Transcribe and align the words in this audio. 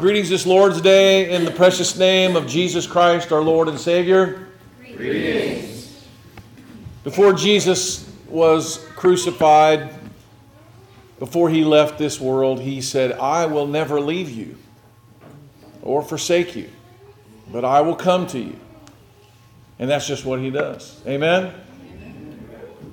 Greetings 0.00 0.30
this 0.30 0.46
Lord's 0.46 0.80
Day 0.80 1.30
in 1.30 1.44
the 1.44 1.50
precious 1.50 1.98
name 1.98 2.34
of 2.34 2.46
Jesus 2.46 2.86
Christ, 2.86 3.32
our 3.32 3.42
Lord 3.42 3.68
and 3.68 3.78
Savior. 3.78 4.46
Greetings. 4.96 6.06
Before 7.04 7.34
Jesus 7.34 8.10
was 8.26 8.78
crucified, 8.96 9.94
before 11.18 11.50
he 11.50 11.64
left 11.64 11.98
this 11.98 12.18
world, 12.18 12.60
he 12.60 12.80
said, 12.80 13.12
I 13.12 13.44
will 13.44 13.66
never 13.66 14.00
leave 14.00 14.30
you 14.30 14.56
or 15.82 16.00
forsake 16.00 16.56
you, 16.56 16.70
but 17.52 17.66
I 17.66 17.82
will 17.82 17.94
come 17.94 18.26
to 18.28 18.38
you. 18.38 18.58
And 19.78 19.90
that's 19.90 20.06
just 20.06 20.24
what 20.24 20.40
he 20.40 20.48
does. 20.48 20.98
Amen? 21.06 21.52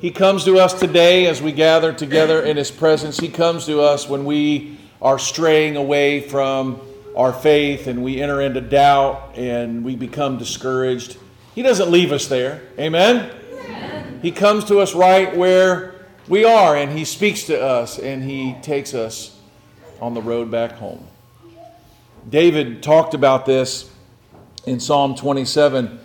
He 0.02 0.12
comes 0.12 0.44
to 0.44 0.60
us 0.60 0.78
today 0.78 1.28
as 1.28 1.42
we 1.42 1.54
gather 1.54 1.94
together 1.94 2.42
in 2.42 2.58
His 2.58 2.70
presence. 2.70 3.18
He 3.18 3.30
comes 3.30 3.66
to 3.68 3.80
us 3.80 4.10
when 4.10 4.26
we 4.26 4.78
are 5.02 5.18
straying 5.18 5.78
away 5.78 6.20
from 6.20 6.82
our 7.18 7.34
faith 7.34 7.88
and 7.88 8.04
we 8.04 8.22
enter 8.22 8.42
into 8.42 8.62
doubt 8.62 9.32
and 9.36 9.84
we 9.84 9.96
become 9.96 10.38
discouraged. 10.38 11.18
He 11.56 11.64
doesn't 11.64 11.90
leave 11.90 12.12
us 12.12 12.28
there. 12.28 12.62
Amen? 12.78 13.32
He 14.22 14.32
comes 14.32 14.66
to 14.66 14.78
us 14.78 14.94
right 14.94 15.36
where 15.36 15.96
we 16.28 16.46
are 16.46 16.78
and 16.78 16.92
He 16.92 17.06
speaks 17.06 17.44
to 17.46 17.60
us 17.60 17.98
and 17.98 18.24
He 18.24 18.56
takes 18.62 18.94
us 18.94 19.36
on 20.00 20.14
the 20.14 20.22
road 20.22 20.52
back 20.52 20.74
home. 20.74 21.08
David 22.30 22.84
talked 22.84 23.16
about 23.16 23.48
this 23.48 23.90
in 24.68 24.80
Psalm 24.80 25.16
27. 25.16 26.00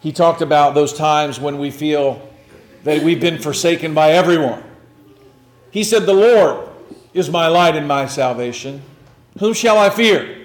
He 0.00 0.12
talked 0.12 0.42
about 0.42 0.74
those 0.74 0.92
times 0.92 1.40
when 1.40 1.58
we 1.58 1.70
feel 1.70 2.28
that 2.84 3.02
we've 3.02 3.20
been 3.20 3.38
forsaken 3.38 3.94
by 3.94 4.12
everyone. 4.12 4.62
He 5.70 5.84
said, 5.84 6.04
The 6.04 6.12
Lord 6.12 6.68
is 7.14 7.30
my 7.30 7.46
light 7.46 7.76
and 7.76 7.88
my 7.88 8.04
salvation. 8.04 8.82
Whom 9.38 9.54
shall 9.54 9.78
I 9.78 9.88
fear? 9.88 10.39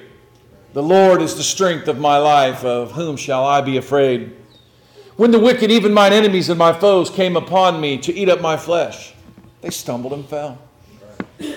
The 0.76 0.84
Lord 0.84 1.22
is 1.22 1.36
the 1.36 1.42
strength 1.42 1.88
of 1.88 2.00
my 2.00 2.18
life. 2.18 2.66
Of 2.66 2.92
whom 2.92 3.16
shall 3.16 3.46
I 3.46 3.62
be 3.62 3.78
afraid? 3.78 4.36
When 5.16 5.32
the 5.32 5.40
wicked, 5.40 5.72
even 5.72 5.94
mine 5.94 6.12
enemies 6.12 6.50
and 6.50 6.60
my 6.60 6.74
foes, 6.74 7.10
came 7.10 7.38
upon 7.38 7.80
me 7.80 7.98
to 8.00 8.14
eat 8.14 8.28
up 8.28 8.42
my 8.42 8.58
flesh, 8.58 9.14
they 9.62 9.70
stumbled 9.70 10.12
and 10.12 10.26
fell. 10.26 10.58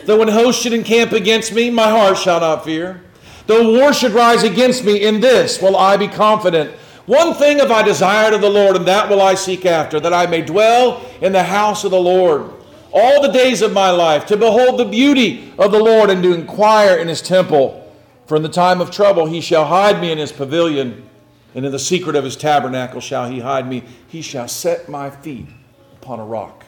Though 0.04 0.22
an 0.22 0.28
host 0.28 0.62
should 0.62 0.72
encamp 0.72 1.10
against 1.10 1.52
me, 1.52 1.68
my 1.68 1.90
heart 1.90 2.16
shall 2.16 2.38
not 2.38 2.64
fear. 2.64 3.02
Though 3.48 3.76
war 3.76 3.92
should 3.92 4.12
rise 4.12 4.44
against 4.44 4.84
me, 4.84 5.04
in 5.04 5.18
this 5.18 5.60
will 5.60 5.76
I 5.76 5.96
be 5.96 6.06
confident. 6.06 6.70
One 7.06 7.34
thing 7.34 7.58
have 7.58 7.72
I 7.72 7.82
desired 7.82 8.34
of 8.34 8.40
the 8.40 8.48
Lord, 8.48 8.76
and 8.76 8.86
that 8.86 9.08
will 9.08 9.20
I 9.20 9.34
seek 9.34 9.66
after, 9.66 9.98
that 9.98 10.14
I 10.14 10.26
may 10.26 10.42
dwell 10.42 11.04
in 11.20 11.32
the 11.32 11.42
house 11.42 11.82
of 11.82 11.90
the 11.90 11.98
Lord 11.98 12.52
all 12.92 13.20
the 13.20 13.32
days 13.32 13.62
of 13.62 13.72
my 13.72 13.90
life, 13.90 14.26
to 14.26 14.36
behold 14.36 14.78
the 14.78 14.84
beauty 14.84 15.52
of 15.58 15.72
the 15.72 15.82
Lord 15.82 16.08
and 16.08 16.22
to 16.22 16.34
inquire 16.34 16.98
in 16.98 17.08
his 17.08 17.20
temple. 17.20 17.84
For 18.28 18.37
in 18.37 18.43
the 18.43 18.49
time 18.50 18.83
of 18.83 18.91
trouble 18.91 19.25
he 19.25 19.41
shall 19.41 19.65
hide 19.65 20.03
me 20.03 20.12
in 20.12 20.19
his 20.19 20.33
pavilion, 20.33 21.09
and 21.55 21.65
in 21.65 21.72
the 21.72 21.78
secret 21.78 22.15
of 22.15 22.25
his 22.25 22.37
tabernacle 22.37 23.00
shall 23.00 23.27
he 23.28 23.41
hide 23.41 23.66
me. 23.66 23.83
He 24.06 24.21
shall 24.21 24.47
set 24.47 24.87
my 24.87 25.09
feet 25.09 25.47
upon 25.94 26.21
a 26.21 26.25
rock. 26.27 26.65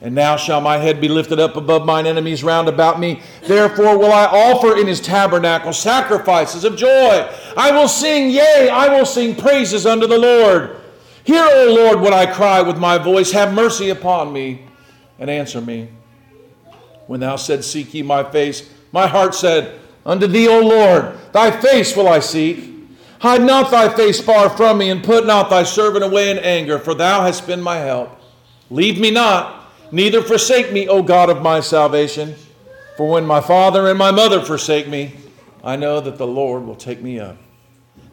And 0.00 0.14
now 0.14 0.36
shall 0.36 0.60
my 0.60 0.78
head 0.78 1.00
be 1.00 1.08
lifted 1.08 1.40
up 1.40 1.56
above 1.56 1.84
mine 1.84 2.06
enemies 2.06 2.44
round 2.44 2.68
about 2.68 3.00
me. 3.00 3.22
Therefore 3.44 3.98
will 3.98 4.12
I 4.12 4.24
offer 4.24 4.76
in 4.76 4.86
his 4.86 5.00
tabernacle 5.00 5.72
sacrifices 5.72 6.64
of 6.64 6.76
joy. 6.76 7.28
I 7.56 7.72
will 7.72 7.88
sing, 7.88 8.30
yea, 8.30 8.68
I 8.72 8.86
will 8.88 9.06
sing 9.06 9.34
praises 9.34 9.84
unto 9.84 10.06
the 10.06 10.18
Lord. 10.18 10.76
Hear, 11.24 11.44
O 11.44 11.74
Lord, 11.74 12.00
when 12.00 12.14
I 12.14 12.32
cry 12.32 12.62
with 12.62 12.78
my 12.78 12.98
voice. 12.98 13.32
Have 13.32 13.52
mercy 13.52 13.90
upon 13.90 14.32
me 14.32 14.62
and 15.18 15.28
answer 15.28 15.60
me. 15.60 15.88
When 17.08 17.18
thou 17.18 17.34
said, 17.34 17.64
Seek 17.64 17.94
ye 17.94 18.02
my 18.02 18.22
face, 18.22 18.72
my 18.92 19.08
heart 19.08 19.34
said, 19.34 19.80
Unto 20.04 20.26
thee, 20.26 20.48
O 20.48 20.60
Lord, 20.60 21.16
thy 21.32 21.50
face 21.50 21.96
will 21.96 22.08
I 22.08 22.20
seek. 22.20 22.70
Hide 23.20 23.42
not 23.42 23.70
thy 23.70 23.88
face 23.88 24.20
far 24.20 24.50
from 24.50 24.78
me, 24.78 24.90
and 24.90 25.04
put 25.04 25.26
not 25.26 25.50
thy 25.50 25.62
servant 25.62 26.04
away 26.04 26.30
in 26.30 26.38
anger, 26.38 26.78
for 26.78 26.94
thou 26.94 27.22
hast 27.22 27.46
been 27.46 27.62
my 27.62 27.76
help. 27.76 28.18
Leave 28.70 28.98
me 28.98 29.10
not 29.10 29.62
Neither 29.92 30.22
forsake 30.22 30.72
me, 30.72 30.88
O 30.88 31.02
God 31.02 31.28
of 31.28 31.42
my 31.42 31.60
salvation. 31.60 32.34
For 32.96 33.08
when 33.08 33.26
my 33.26 33.42
father 33.42 33.88
and 33.88 33.98
my 33.98 34.10
mother 34.10 34.40
forsake 34.40 34.88
me, 34.88 35.14
I 35.62 35.76
know 35.76 36.00
that 36.00 36.16
the 36.16 36.26
Lord 36.26 36.64
will 36.64 36.74
take 36.74 37.02
me 37.02 37.20
up. 37.20 37.36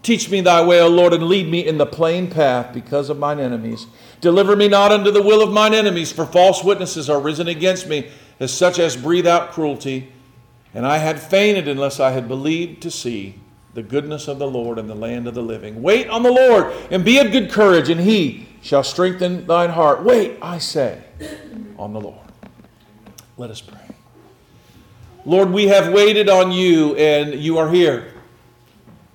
Teach 0.04 0.30
me 0.30 0.42
thy 0.42 0.64
way, 0.64 0.82
O 0.82 0.90
Lord, 0.90 1.14
and 1.14 1.24
lead 1.24 1.48
me 1.48 1.66
in 1.66 1.78
the 1.78 1.86
plain 1.86 2.30
path 2.30 2.74
because 2.74 3.10
of 3.10 3.18
mine 3.18 3.40
enemies. 3.40 3.88
Deliver 4.20 4.58
me 4.58 4.68
not 4.68 4.92
unto 4.92 5.10
the 5.10 5.22
will 5.22 5.42
of 5.42 5.54
mine 5.54 5.74
enemies, 5.74 6.12
for 6.12 6.26
false 6.26 6.64
witnesses 6.64 7.10
are 7.10 7.20
risen 7.20 7.48
against 7.48 7.88
me, 7.88 8.10
as 8.42 8.54
such 8.54 8.78
as 8.78 8.98
breathe 8.98 9.28
out 9.28 9.52
cruelty. 9.52 10.12
And 10.74 10.86
I 10.86 10.98
had 10.98 11.20
fainted 11.20 11.68
unless 11.68 12.00
I 12.00 12.12
had 12.12 12.28
believed 12.28 12.82
to 12.84 12.92
see 12.92 13.36
the 13.74 13.84
goodness 13.84 14.28
of 14.28 14.40
the 14.40 14.48
Lord 14.48 14.78
in 14.78 14.88
the 14.88 14.96
land 14.96 15.28
of 15.28 15.34
the 15.34 15.42
living. 15.42 15.82
Wait 15.82 16.08
on 16.10 16.24
the 16.24 16.32
Lord, 16.32 16.74
and 16.92 17.06
be 17.06 17.20
of 17.20 17.32
good 17.32 17.52
courage, 17.52 17.90
and 17.90 18.02
he 18.02 18.48
shall 18.62 18.84
strengthen 18.84 19.46
thine 19.48 19.70
heart. 19.70 20.04
Wait, 20.04 20.38
I 20.42 20.58
say 20.58 21.02
on 21.78 21.94
the 21.94 22.02
Lord. 22.02 22.20
Let 23.38 23.52
us 23.52 23.62
pray. 23.62 23.80
Lord, 25.26 25.52
we 25.52 25.68
have 25.68 25.94
waited 25.94 26.30
on 26.30 26.52
you 26.52 26.96
and 26.96 27.36
you 27.36 27.58
are 27.58 27.70
here. 27.70 28.14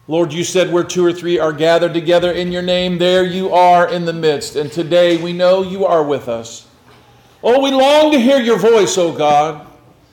Lord, 0.07 0.33
you 0.33 0.45
said 0.45 0.73
where 0.73 0.85
two 0.85 1.05
or 1.05 1.13
three 1.13 1.39
are 1.39 1.53
gathered 1.53 1.95
together 1.95 2.31
in 2.31 2.53
your 2.53 2.63
name, 2.63 2.99
there 2.99 3.25
you 3.25 3.53
are 3.53 3.89
in 3.89 4.05
the 4.05 4.13
midst. 4.13 4.55
And 4.55 4.71
today 4.71 5.23
we 5.23 5.33
know 5.33 5.63
you 5.63 5.87
are 5.87 6.03
with 6.03 6.29
us. 6.29 6.69
Oh, 7.43 7.63
we 7.63 7.71
long 7.71 8.13
to 8.13 8.21
hear 8.21 8.39
your 8.39 8.59
voice, 8.59 8.97
O 8.97 9.13
God. 9.13 9.67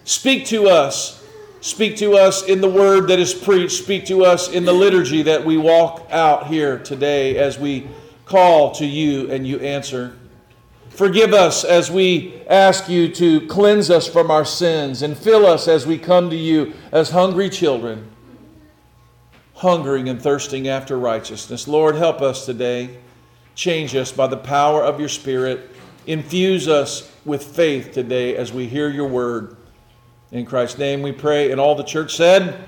Speak 0.03 0.45
to 0.47 0.67
us. 0.67 1.20
Speak 1.61 1.95
to 1.97 2.15
us 2.15 2.43
in 2.43 2.59
the 2.59 2.69
word 2.69 3.07
that 3.09 3.19
is 3.19 3.35
preached. 3.35 3.83
Speak 3.83 4.05
to 4.07 4.25
us 4.25 4.49
in 4.49 4.65
the 4.65 4.73
liturgy 4.73 5.21
that 5.21 5.45
we 5.45 5.57
walk 5.57 6.07
out 6.09 6.47
here 6.47 6.79
today 6.79 7.37
as 7.37 7.59
we 7.59 7.87
call 8.25 8.71
to 8.71 8.85
you 8.85 9.31
and 9.31 9.47
you 9.47 9.59
answer. 9.59 10.17
Forgive 10.89 11.33
us 11.33 11.63
as 11.63 11.91
we 11.91 12.41
ask 12.49 12.89
you 12.89 13.09
to 13.13 13.45
cleanse 13.45 13.91
us 13.91 14.07
from 14.07 14.31
our 14.31 14.43
sins 14.43 15.03
and 15.03 15.15
fill 15.15 15.45
us 15.45 15.67
as 15.67 15.85
we 15.85 15.99
come 15.99 16.31
to 16.31 16.35
you 16.35 16.73
as 16.91 17.11
hungry 17.11 17.49
children, 17.49 18.09
hungering 19.53 20.09
and 20.09 20.19
thirsting 20.19 20.67
after 20.67 20.97
righteousness. 20.97 21.67
Lord, 21.67 21.95
help 21.95 22.21
us 22.23 22.43
today. 22.43 22.97
Change 23.53 23.95
us 23.95 24.11
by 24.11 24.25
the 24.25 24.37
power 24.37 24.83
of 24.83 24.99
your 24.99 25.09
Spirit. 25.09 25.69
Infuse 26.07 26.67
us 26.67 27.11
with 27.23 27.43
faith 27.43 27.91
today 27.91 28.35
as 28.35 28.51
we 28.51 28.65
hear 28.65 28.89
your 28.89 29.07
word. 29.07 29.57
In 30.31 30.45
Christ's 30.45 30.77
name 30.77 31.01
we 31.01 31.11
pray. 31.11 31.51
And 31.51 31.59
all 31.59 31.75
the 31.75 31.83
church 31.83 32.15
said, 32.15 32.65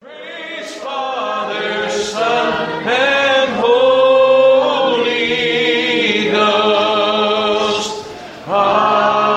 Praise 0.00 0.74
Father, 0.76 1.90
Son, 1.90 2.82
and 2.88 3.50
Holy 3.60 5.10
Ghost. 6.30 8.06
Amen. 8.48 9.30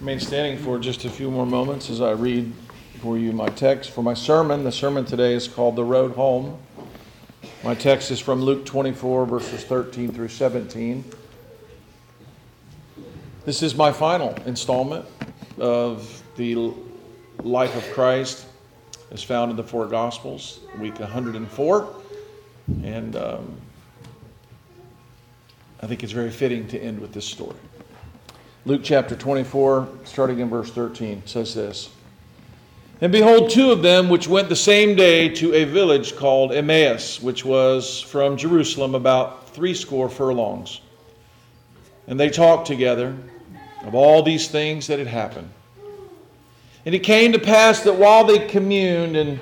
Remain 0.00 0.20
standing 0.20 0.58
for 0.58 0.78
just 0.78 1.06
a 1.06 1.10
few 1.10 1.30
more 1.30 1.46
moments 1.46 1.88
as 1.88 2.02
I 2.02 2.10
read 2.10 2.52
for 3.00 3.16
you 3.16 3.32
my 3.32 3.48
text 3.48 3.92
for 3.92 4.02
my 4.02 4.12
sermon. 4.12 4.64
The 4.64 4.72
sermon 4.72 5.06
today 5.06 5.32
is 5.32 5.48
called 5.48 5.76
The 5.76 5.84
Road 5.84 6.16
Home. 6.16 6.58
My 7.64 7.74
text 7.74 8.12
is 8.12 8.20
from 8.20 8.40
Luke 8.40 8.64
24, 8.64 9.26
verses 9.26 9.64
13 9.64 10.12
through 10.12 10.28
17. 10.28 11.04
This 13.44 13.64
is 13.64 13.74
my 13.74 13.90
final 13.90 14.32
installment 14.46 15.04
of 15.58 16.22
the 16.36 16.72
life 17.42 17.74
of 17.74 17.82
Christ 17.94 18.46
as 19.10 19.24
found 19.24 19.50
in 19.50 19.56
the 19.56 19.64
four 19.64 19.86
Gospels, 19.86 20.60
week 20.78 21.00
104. 21.00 21.94
And 22.84 23.16
um, 23.16 23.60
I 25.82 25.88
think 25.88 26.04
it's 26.04 26.12
very 26.12 26.30
fitting 26.30 26.68
to 26.68 26.78
end 26.78 27.00
with 27.00 27.12
this 27.12 27.26
story. 27.26 27.56
Luke 28.66 28.82
chapter 28.84 29.16
24, 29.16 29.88
starting 30.04 30.38
in 30.38 30.48
verse 30.48 30.70
13, 30.70 31.24
says 31.26 31.56
this 31.56 31.90
And 33.00 33.12
behold, 33.12 33.50
two 33.50 33.70
of 33.70 33.82
them 33.82 34.08
which 34.08 34.26
went 34.26 34.48
the 34.48 34.56
same 34.56 34.96
day 34.96 35.28
to 35.36 35.54
a 35.54 35.64
village 35.64 36.16
called 36.16 36.52
Emmaus, 36.52 37.22
which 37.22 37.44
was 37.44 38.00
from 38.00 38.36
Jerusalem 38.36 38.96
about 38.96 39.50
threescore 39.50 40.08
furlongs. 40.08 40.80
And 42.08 42.18
they 42.18 42.28
talked 42.28 42.66
together 42.66 43.16
of 43.84 43.94
all 43.94 44.22
these 44.22 44.48
things 44.48 44.88
that 44.88 44.98
had 44.98 45.06
happened. 45.06 45.48
And 46.84 46.94
it 46.94 47.00
came 47.00 47.32
to 47.32 47.38
pass 47.38 47.82
that 47.82 47.94
while 47.94 48.24
they 48.24 48.48
communed 48.48 49.16
and 49.16 49.38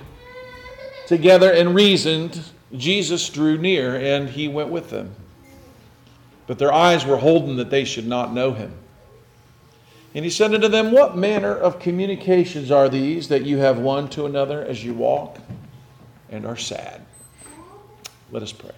together 1.07 1.53
and 1.53 1.75
reasoned, 1.75 2.43
Jesus 2.77 3.29
drew 3.31 3.57
near 3.57 3.97
and 3.97 4.29
he 4.29 4.49
went 4.49 4.69
with 4.69 4.91
them. 4.91 5.15
But 6.47 6.59
their 6.59 6.73
eyes 6.73 7.07
were 7.07 7.17
holden 7.17 7.57
that 7.57 7.71
they 7.71 7.85
should 7.85 8.07
not 8.07 8.35
know 8.35 8.53
him. 8.53 8.73
And 10.17 10.25
he 10.25 10.31
said 10.31 10.55
unto 10.55 10.69
them, 10.69 10.93
What 10.93 11.15
manner 11.15 11.55
of 11.55 11.79
communications 11.79 12.71
are 12.71 12.89
these 12.89 13.29
that 13.29 13.45
you 13.45 13.59
have 13.59 13.79
one 13.79 14.09
to 14.09 14.25
another 14.25 14.65
as 14.65 14.83
you 14.83 14.95
walk 14.95 15.39
and 16.31 16.47
are 16.47 16.57
sad? 16.57 17.05
Let 18.33 18.43
us 18.43 18.51
pray. 18.51 18.71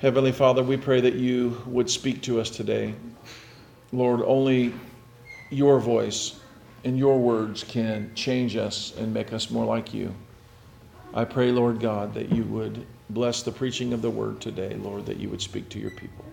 Heavenly 0.00 0.32
Father, 0.32 0.64
we 0.64 0.76
pray 0.76 1.00
that 1.02 1.14
you 1.14 1.62
would 1.66 1.88
speak 1.88 2.20
to 2.22 2.40
us 2.40 2.50
today. 2.50 2.96
Lord, 3.92 4.22
only 4.22 4.74
your 5.50 5.78
voice 5.78 6.40
and 6.82 6.98
your 6.98 7.16
words 7.16 7.62
can 7.62 8.10
change 8.16 8.56
us 8.56 8.92
and 8.98 9.14
make 9.14 9.32
us 9.32 9.52
more 9.52 9.64
like 9.64 9.94
you. 9.94 10.12
I 11.14 11.24
pray, 11.24 11.52
Lord 11.52 11.78
God, 11.78 12.14
that 12.14 12.32
you 12.32 12.42
would 12.42 12.84
bless 13.08 13.44
the 13.44 13.52
preaching 13.52 13.92
of 13.92 14.02
the 14.02 14.10
word 14.10 14.40
today, 14.40 14.74
Lord, 14.74 15.06
that 15.06 15.18
you 15.18 15.28
would 15.28 15.40
speak 15.40 15.68
to 15.68 15.78
your 15.78 15.92
people. 15.92 16.24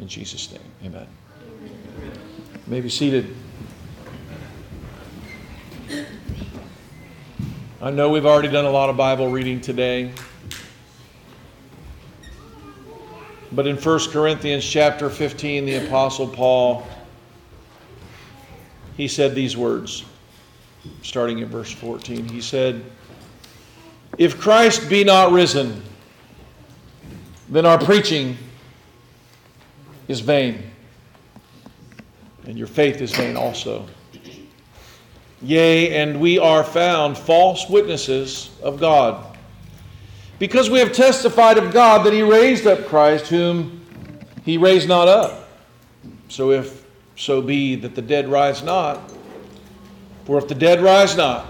In 0.00 0.06
Jesus' 0.06 0.52
name, 0.52 0.60
amen. 0.84 1.06
You 1.64 2.60
may 2.66 2.80
be 2.80 2.88
seated. 2.88 3.34
I 7.80 7.90
know 7.90 8.10
we've 8.10 8.26
already 8.26 8.48
done 8.48 8.64
a 8.64 8.70
lot 8.70 8.90
of 8.90 8.96
Bible 8.96 9.30
reading 9.30 9.60
today. 9.60 10.12
But 13.50 13.66
in 13.66 13.76
1 13.76 14.10
Corinthians 14.10 14.64
chapter 14.64 15.10
15, 15.10 15.66
the 15.66 15.86
Apostle 15.86 16.28
Paul, 16.28 16.86
he 18.96 19.08
said 19.08 19.34
these 19.34 19.56
words, 19.56 20.04
starting 21.02 21.38
in 21.38 21.48
verse 21.48 21.72
14. 21.72 22.28
He 22.28 22.40
said, 22.40 22.84
If 24.16 24.38
Christ 24.38 24.88
be 24.88 25.02
not 25.02 25.32
risen, 25.32 25.82
then 27.48 27.64
our 27.64 27.78
preaching 27.78 28.36
is 30.08 30.20
vain, 30.20 30.62
and 32.46 32.58
your 32.58 32.66
faith 32.66 33.00
is 33.00 33.14
vain 33.14 33.36
also. 33.36 33.86
Yea, 35.40 35.94
and 35.94 36.18
we 36.18 36.38
are 36.38 36.64
found 36.64 37.16
false 37.16 37.68
witnesses 37.68 38.50
of 38.62 38.80
God. 38.80 39.36
Because 40.38 40.70
we 40.70 40.78
have 40.78 40.92
testified 40.92 41.58
of 41.58 41.72
God 41.72 42.04
that 42.06 42.12
He 42.12 42.22
raised 42.22 42.66
up 42.66 42.86
Christ, 42.86 43.26
whom 43.26 43.80
He 44.44 44.58
raised 44.58 44.88
not 44.88 45.06
up. 45.06 45.48
So 46.28 46.50
if 46.50 46.84
so 47.16 47.42
be 47.42 47.76
that 47.76 47.94
the 47.94 48.02
dead 48.02 48.28
rise 48.28 48.62
not, 48.62 49.12
for 50.24 50.38
if 50.38 50.48
the 50.48 50.54
dead 50.54 50.80
rise 50.80 51.16
not, 51.16 51.46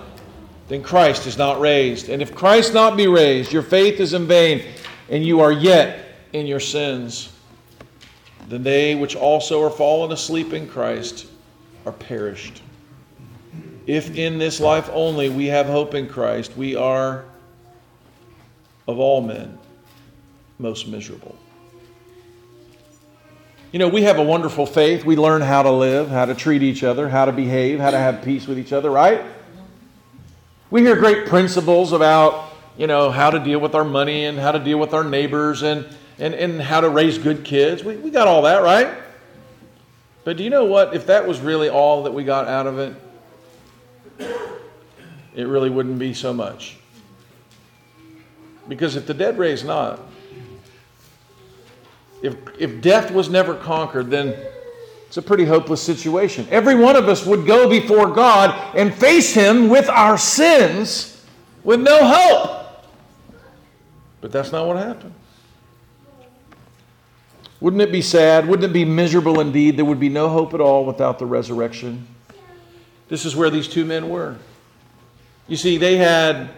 then 0.68 0.82
Christ 0.82 1.26
is 1.26 1.38
not 1.38 1.60
raised. 1.60 2.08
And 2.08 2.20
if 2.20 2.34
Christ 2.34 2.74
not 2.74 2.96
be 2.96 3.06
raised, 3.06 3.52
your 3.52 3.62
faith 3.62 4.00
is 4.00 4.12
in 4.12 4.26
vain, 4.26 4.64
and 5.08 5.24
you 5.24 5.40
are 5.40 5.52
yet 5.52 6.04
in 6.32 6.46
your 6.46 6.60
sins 6.60 7.32
then 8.48 8.62
they 8.62 8.94
which 8.94 9.14
also 9.16 9.62
are 9.64 9.70
fallen 9.70 10.12
asleep 10.12 10.52
in 10.52 10.68
Christ 10.68 11.26
are 11.84 11.92
perished. 11.92 12.62
If 13.86 14.16
in 14.16 14.38
this 14.38 14.60
life 14.60 14.90
only 14.92 15.28
we 15.28 15.46
have 15.46 15.66
hope 15.66 15.94
in 15.94 16.08
Christ, 16.08 16.56
we 16.56 16.76
are 16.76 17.24
of 18.86 18.98
all 18.98 19.20
men 19.20 19.58
most 20.58 20.88
miserable. 20.88 21.36
You 23.70 23.78
know, 23.78 23.88
we 23.88 24.02
have 24.02 24.18
a 24.18 24.22
wonderful 24.22 24.64
faith. 24.64 25.04
We 25.04 25.16
learn 25.16 25.42
how 25.42 25.62
to 25.62 25.70
live, 25.70 26.08
how 26.08 26.24
to 26.24 26.34
treat 26.34 26.62
each 26.62 26.82
other, 26.82 27.08
how 27.08 27.26
to 27.26 27.32
behave, 27.32 27.80
how 27.80 27.90
to 27.90 27.98
have 27.98 28.22
peace 28.22 28.46
with 28.46 28.58
each 28.58 28.72
other, 28.72 28.90
right? 28.90 29.22
We 30.70 30.80
hear 30.82 30.96
great 30.96 31.26
principles 31.26 31.92
about, 31.92 32.50
you 32.78 32.86
know, 32.86 33.10
how 33.10 33.30
to 33.30 33.38
deal 33.38 33.58
with 33.58 33.74
our 33.74 33.84
money 33.84 34.24
and 34.24 34.38
how 34.38 34.52
to 34.52 34.58
deal 34.58 34.78
with 34.78 34.94
our 34.94 35.04
neighbors 35.04 35.62
and 35.62 35.86
and, 36.18 36.34
and 36.34 36.60
how 36.60 36.80
to 36.80 36.88
raise 36.88 37.18
good 37.18 37.44
kids. 37.44 37.84
We, 37.84 37.96
we 37.96 38.10
got 38.10 38.28
all 38.28 38.42
that, 38.42 38.62
right? 38.62 38.96
But 40.24 40.36
do 40.36 40.44
you 40.44 40.50
know 40.50 40.64
what? 40.64 40.94
If 40.94 41.06
that 41.06 41.26
was 41.26 41.40
really 41.40 41.68
all 41.68 42.02
that 42.04 42.12
we 42.12 42.24
got 42.24 42.46
out 42.46 42.66
of 42.66 42.78
it, 42.78 42.94
it 45.34 45.46
really 45.46 45.70
wouldn't 45.70 45.98
be 45.98 46.12
so 46.12 46.34
much. 46.34 46.76
Because 48.68 48.96
if 48.96 49.06
the 49.06 49.14
dead 49.14 49.38
raise 49.38 49.64
not, 49.64 50.00
if, 52.22 52.36
if 52.58 52.80
death 52.80 53.10
was 53.12 53.30
never 53.30 53.54
conquered, 53.54 54.10
then 54.10 54.34
it's 55.06 55.16
a 55.16 55.22
pretty 55.22 55.44
hopeless 55.44 55.82
situation. 55.82 56.46
Every 56.50 56.74
one 56.74 56.96
of 56.96 57.08
us 57.08 57.24
would 57.24 57.46
go 57.46 57.70
before 57.70 58.08
God 58.08 58.76
and 58.76 58.92
face 58.92 59.32
Him 59.32 59.70
with 59.70 59.88
our 59.88 60.18
sins 60.18 61.24
with 61.64 61.80
no 61.80 61.98
hope. 62.02 62.84
But 64.20 64.32
that's 64.32 64.52
not 64.52 64.66
what 64.66 64.76
happened. 64.76 65.14
Wouldn't 67.60 67.82
it 67.82 67.90
be 67.90 68.02
sad? 68.02 68.46
Wouldn't 68.46 68.70
it 68.70 68.72
be 68.72 68.84
miserable 68.84 69.40
indeed? 69.40 69.76
There 69.76 69.84
would 69.84 69.98
be 69.98 70.08
no 70.08 70.28
hope 70.28 70.54
at 70.54 70.60
all 70.60 70.84
without 70.84 71.18
the 71.18 71.26
resurrection. 71.26 72.06
This 73.08 73.24
is 73.24 73.34
where 73.34 73.50
these 73.50 73.66
two 73.66 73.84
men 73.84 74.08
were. 74.08 74.36
You 75.48 75.56
see, 75.56 75.78
they 75.78 75.96
had, 75.96 76.50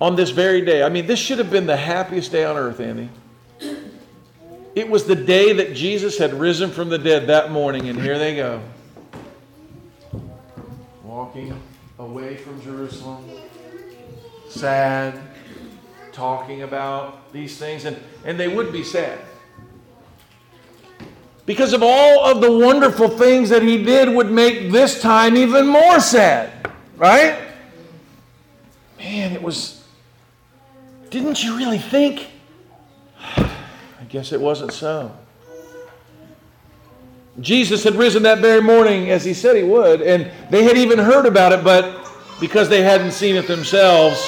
on 0.00 0.16
this 0.16 0.30
very 0.30 0.62
day, 0.62 0.82
I 0.82 0.88
mean, 0.88 1.06
this 1.06 1.18
should 1.18 1.38
have 1.38 1.50
been 1.50 1.66
the 1.66 1.76
happiest 1.76 2.32
day 2.32 2.44
on 2.44 2.56
earth, 2.56 2.80
Andy. 2.80 3.08
It 4.74 4.88
was 4.88 5.04
the 5.06 5.14
day 5.14 5.54
that 5.54 5.74
Jesus 5.74 6.18
had 6.18 6.34
risen 6.34 6.70
from 6.70 6.88
the 6.88 6.98
dead 6.98 7.28
that 7.28 7.50
morning, 7.50 7.88
and 7.88 8.00
here 8.00 8.18
they 8.18 8.36
go. 8.36 8.60
Walking 11.02 11.58
away 11.98 12.36
from 12.36 12.60
Jerusalem, 12.62 13.24
sad, 14.48 15.18
talking 16.18 16.62
about 16.62 17.32
these 17.32 17.56
things, 17.56 17.84
and, 17.84 17.96
and 18.24 18.38
they 18.38 18.48
would 18.48 18.72
be 18.72 18.82
sad. 18.82 19.20
Because 21.46 21.72
of 21.72 21.82
all 21.82 22.26
of 22.26 22.42
the 22.42 22.50
wonderful 22.50 23.08
things 23.08 23.48
that 23.50 23.62
he 23.62 23.82
did 23.82 24.08
would 24.08 24.30
make 24.30 24.70
this 24.72 25.00
time 25.00 25.36
even 25.36 25.66
more 25.66 26.00
sad, 26.00 26.70
right? 26.96 27.38
Man, 28.98 29.32
it 29.32 29.40
was. 29.40 29.82
Didn't 31.08 31.42
you 31.42 31.56
really 31.56 31.78
think? 31.78 32.26
I 33.36 34.04
guess 34.08 34.32
it 34.32 34.40
wasn't 34.40 34.72
so. 34.72 35.16
Jesus 37.40 37.84
had 37.84 37.94
risen 37.94 38.24
that 38.24 38.40
very 38.40 38.60
morning 38.60 39.10
as 39.10 39.24
he 39.24 39.32
said 39.32 39.54
he 39.54 39.62
would, 39.62 40.02
and 40.02 40.30
they 40.50 40.64
had 40.64 40.76
even 40.76 40.98
heard 40.98 41.24
about 41.24 41.52
it, 41.52 41.62
but 41.62 42.10
because 42.40 42.68
they 42.68 42.82
hadn't 42.82 43.12
seen 43.12 43.36
it 43.36 43.46
themselves, 43.46 44.20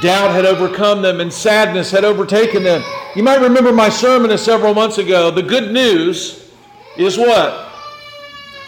Doubt 0.00 0.30
had 0.30 0.46
overcome 0.46 1.02
them 1.02 1.20
and 1.20 1.32
sadness 1.32 1.90
had 1.90 2.04
overtaken 2.04 2.62
them. 2.62 2.82
You 3.14 3.22
might 3.22 3.40
remember 3.40 3.72
my 3.72 3.88
sermon 3.88 4.30
of 4.30 4.40
several 4.40 4.72
months 4.72 4.98
ago. 4.98 5.30
The 5.30 5.42
good 5.42 5.72
news 5.72 6.50
is 6.96 7.18
what? 7.18 7.70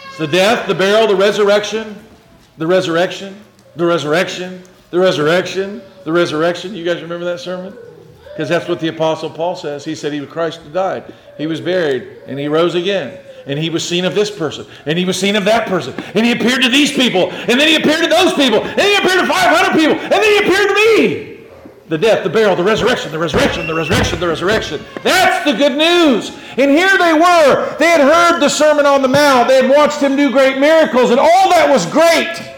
It's 0.07 0.17
the 0.19 0.27
death, 0.27 0.67
the 0.67 0.75
burial, 0.75 1.07
the 1.07 1.15
resurrection, 1.15 1.95
the 2.57 2.67
resurrection, 2.67 3.43
the 3.75 3.85
resurrection, 3.85 4.61
the 4.91 4.99
resurrection, 4.99 5.81
the 6.03 6.11
resurrection. 6.11 6.75
You 6.75 6.85
guys 6.85 7.01
remember 7.01 7.25
that 7.25 7.39
sermon? 7.39 7.75
Because 8.33 8.47
that's 8.47 8.67
what 8.67 8.79
the 8.79 8.89
Apostle 8.89 9.29
Paul 9.29 9.55
says. 9.55 9.83
He 9.83 9.95
said 9.95 10.13
he 10.13 10.21
was 10.21 10.29
Christ 10.29 10.61
who 10.61 10.69
died. 10.69 11.11
He 11.37 11.47
was 11.47 11.59
buried 11.59 12.03
and 12.27 12.37
he 12.37 12.47
rose 12.47 12.75
again 12.75 13.19
and 13.47 13.59
he 13.59 13.69
was 13.69 13.87
seen 13.87 14.05
of 14.05 14.15
this 14.15 14.31
person, 14.31 14.65
and 14.85 14.97
he 14.97 15.05
was 15.05 15.19
seen 15.19 15.35
of 15.35 15.45
that 15.45 15.67
person, 15.67 15.93
and 16.15 16.25
he 16.25 16.31
appeared 16.31 16.61
to 16.63 16.69
these 16.69 16.91
people, 16.91 17.31
and 17.31 17.59
then 17.59 17.67
he 17.67 17.75
appeared 17.75 18.01
to 18.03 18.09
those 18.09 18.33
people, 18.33 18.63
and 18.63 18.81
he 18.81 18.95
appeared 18.95 19.19
to 19.21 19.27
500 19.27 19.79
people, 19.79 19.95
and 19.95 20.11
then 20.11 20.23
he 20.23 20.37
appeared 20.39 20.67
to 20.69 20.73
me. 20.73 21.31
the 21.87 21.97
death, 21.97 22.23
the 22.23 22.29
burial, 22.29 22.55
the 22.55 22.63
resurrection, 22.63 23.11
the 23.11 23.19
resurrection, 23.19 23.67
the 23.67 23.73
resurrection, 23.75 24.19
the 24.19 24.27
resurrection. 24.27 24.83
That's 25.03 25.45
the 25.45 25.55
good 25.55 25.77
news. 25.77 26.31
And 26.57 26.71
here 26.71 26.97
they 26.97 27.13
were. 27.13 27.77
They 27.77 27.87
had 27.87 28.01
heard 28.01 28.39
the 28.39 28.49
Sermon 28.49 28.87
on 28.87 29.03
the 29.03 29.07
Mount, 29.07 29.47
they 29.47 29.61
had 29.61 29.69
watched 29.69 30.01
him 30.01 30.15
do 30.15 30.31
great 30.31 30.57
miracles, 30.57 31.11
and 31.11 31.19
all 31.19 31.49
that 31.49 31.69
was 31.69 31.85
great. 31.85 32.54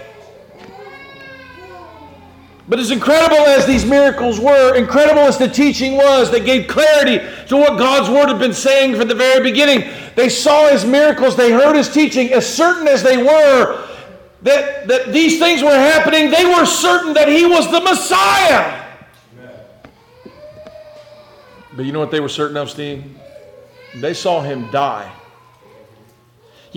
But 2.69 2.79
as 2.79 2.91
incredible 2.91 3.37
as 3.37 3.65
these 3.65 3.85
miracles 3.85 4.39
were, 4.39 4.75
incredible 4.75 5.21
as 5.21 5.37
the 5.37 5.47
teaching 5.47 5.95
was 5.95 6.29
that 6.31 6.43
gave 6.43 6.67
clarity 6.67 7.25
to 7.47 7.55
what 7.55 7.77
God's 7.77 8.09
Word 8.09 8.27
had 8.27 8.39
been 8.39 8.53
saying 8.53 8.95
from 8.95 9.07
the 9.07 9.15
very 9.15 9.41
beginning, 9.41 9.89
they 10.15 10.27
saw 10.27 10.67
His 10.67 10.83
miracles, 10.83 11.37
they 11.37 11.51
heard 11.51 11.77
His 11.77 11.87
teaching, 11.87 12.33
as 12.33 12.45
certain 12.45 12.87
as 12.87 13.03
they 13.03 13.17
were 13.17 13.87
that, 14.41 14.87
that 14.87 15.13
these 15.13 15.39
things 15.39 15.63
were 15.63 15.69
happening, 15.69 16.29
they 16.29 16.45
were 16.45 16.65
certain 16.65 17.13
that 17.13 17.29
He 17.29 17.45
was 17.45 17.71
the 17.71 17.79
Messiah. 17.79 18.83
But 21.73 21.85
you 21.85 21.93
know 21.93 21.99
what 21.99 22.11
they 22.11 22.19
were 22.19 22.29
certain 22.29 22.57
of, 22.57 22.69
Steve? 22.69 23.03
They 23.95 24.13
saw 24.13 24.41
Him 24.41 24.69
die. 24.71 25.09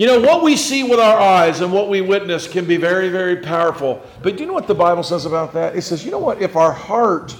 You 0.01 0.07
know, 0.07 0.19
what 0.19 0.41
we 0.41 0.57
see 0.57 0.81
with 0.81 0.99
our 0.99 1.19
eyes 1.19 1.61
and 1.61 1.71
what 1.71 1.87
we 1.87 2.01
witness 2.01 2.47
can 2.47 2.65
be 2.65 2.75
very, 2.75 3.09
very 3.09 3.35
powerful. 3.35 4.01
But 4.23 4.35
do 4.35 4.41
you 4.41 4.47
know 4.47 4.53
what 4.53 4.65
the 4.65 4.73
Bible 4.73 5.03
says 5.03 5.27
about 5.27 5.53
that? 5.53 5.75
It 5.75 5.83
says, 5.83 6.03
you 6.03 6.09
know 6.09 6.17
what? 6.17 6.41
If 6.41 6.55
our 6.55 6.71
heart, 6.71 7.35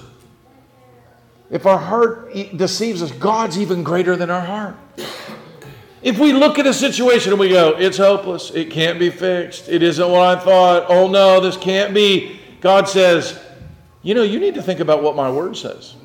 if 1.50 1.66
our 1.66 1.76
heart 1.76 2.32
deceives 2.56 3.02
us, 3.02 3.10
God's 3.10 3.58
even 3.58 3.82
greater 3.82 4.14
than 4.14 4.30
our 4.30 4.40
heart. 4.40 4.76
If 6.02 6.20
we 6.20 6.32
look 6.32 6.56
at 6.60 6.68
a 6.68 6.72
situation 6.72 7.32
and 7.32 7.40
we 7.40 7.48
go, 7.48 7.70
it's 7.76 7.96
hopeless, 7.96 8.52
it 8.52 8.70
can't 8.70 9.00
be 9.00 9.10
fixed, 9.10 9.68
it 9.68 9.82
isn't 9.82 10.08
what 10.08 10.38
I 10.38 10.40
thought, 10.40 10.86
oh 10.88 11.08
no, 11.08 11.40
this 11.40 11.56
can't 11.56 11.92
be, 11.92 12.38
God 12.60 12.88
says, 12.88 13.42
you 14.04 14.14
know, 14.14 14.22
you 14.22 14.38
need 14.38 14.54
to 14.54 14.62
think 14.62 14.78
about 14.78 15.02
what 15.02 15.16
my 15.16 15.28
word 15.28 15.56
says. 15.56 15.96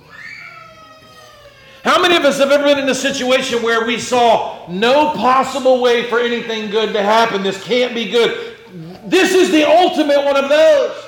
How 1.87 2.01
many 2.01 2.17
of 2.17 2.25
us 2.25 2.37
have 2.39 2.51
ever 2.51 2.65
been 2.65 2.79
in 2.79 2.89
a 2.89 2.93
situation 2.93 3.63
where 3.63 3.85
we 3.85 3.97
saw 3.97 4.67
no 4.67 5.13
possible 5.13 5.81
way 5.81 6.03
for 6.09 6.19
anything 6.19 6.69
good 6.69 6.91
to 6.91 7.01
happen? 7.01 7.43
This 7.43 7.63
can't 7.63 7.95
be 7.95 8.11
good. 8.11 8.57
This 9.05 9.33
is 9.33 9.51
the 9.51 9.63
ultimate 9.63 10.25
one 10.25 10.35
of 10.35 10.49
those. 10.49 11.01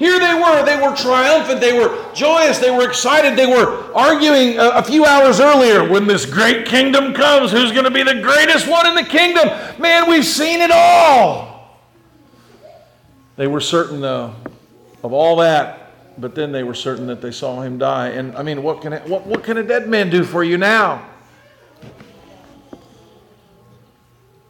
Here 0.00 0.18
they 0.18 0.34
were. 0.34 0.64
They 0.64 0.82
were 0.82 0.96
triumphant. 0.96 1.60
They 1.60 1.78
were 1.78 2.12
joyous. 2.12 2.58
They 2.58 2.72
were 2.72 2.88
excited. 2.88 3.38
They 3.38 3.46
were 3.46 3.94
arguing 3.94 4.58
a, 4.58 4.70
a 4.70 4.82
few 4.82 5.04
hours 5.04 5.38
earlier 5.38 5.88
when 5.88 6.08
this 6.08 6.26
great 6.26 6.66
kingdom 6.66 7.14
comes. 7.14 7.52
Who's 7.52 7.70
going 7.70 7.84
to 7.84 7.90
be 7.92 8.02
the 8.02 8.20
greatest 8.20 8.66
one 8.66 8.88
in 8.88 8.96
the 8.96 9.08
kingdom? 9.08 9.48
Man, 9.78 10.10
we've 10.10 10.26
seen 10.26 10.60
it 10.60 10.72
all. 10.72 11.78
They 13.36 13.46
were 13.46 13.60
certain, 13.60 14.00
though, 14.00 14.34
of 15.04 15.12
all 15.12 15.36
that 15.36 15.79
but 16.18 16.34
then 16.34 16.52
they 16.52 16.62
were 16.62 16.74
certain 16.74 17.06
that 17.06 17.20
they 17.20 17.32
saw 17.32 17.62
him 17.62 17.78
die. 17.78 18.08
And 18.08 18.36
I 18.36 18.42
mean, 18.42 18.62
what 18.62 18.82
can, 18.82 18.92
what, 19.08 19.26
what 19.26 19.42
can 19.44 19.56
a 19.56 19.62
dead 19.62 19.88
man 19.88 20.10
do 20.10 20.24
for 20.24 20.44
you 20.44 20.58
now? 20.58 21.06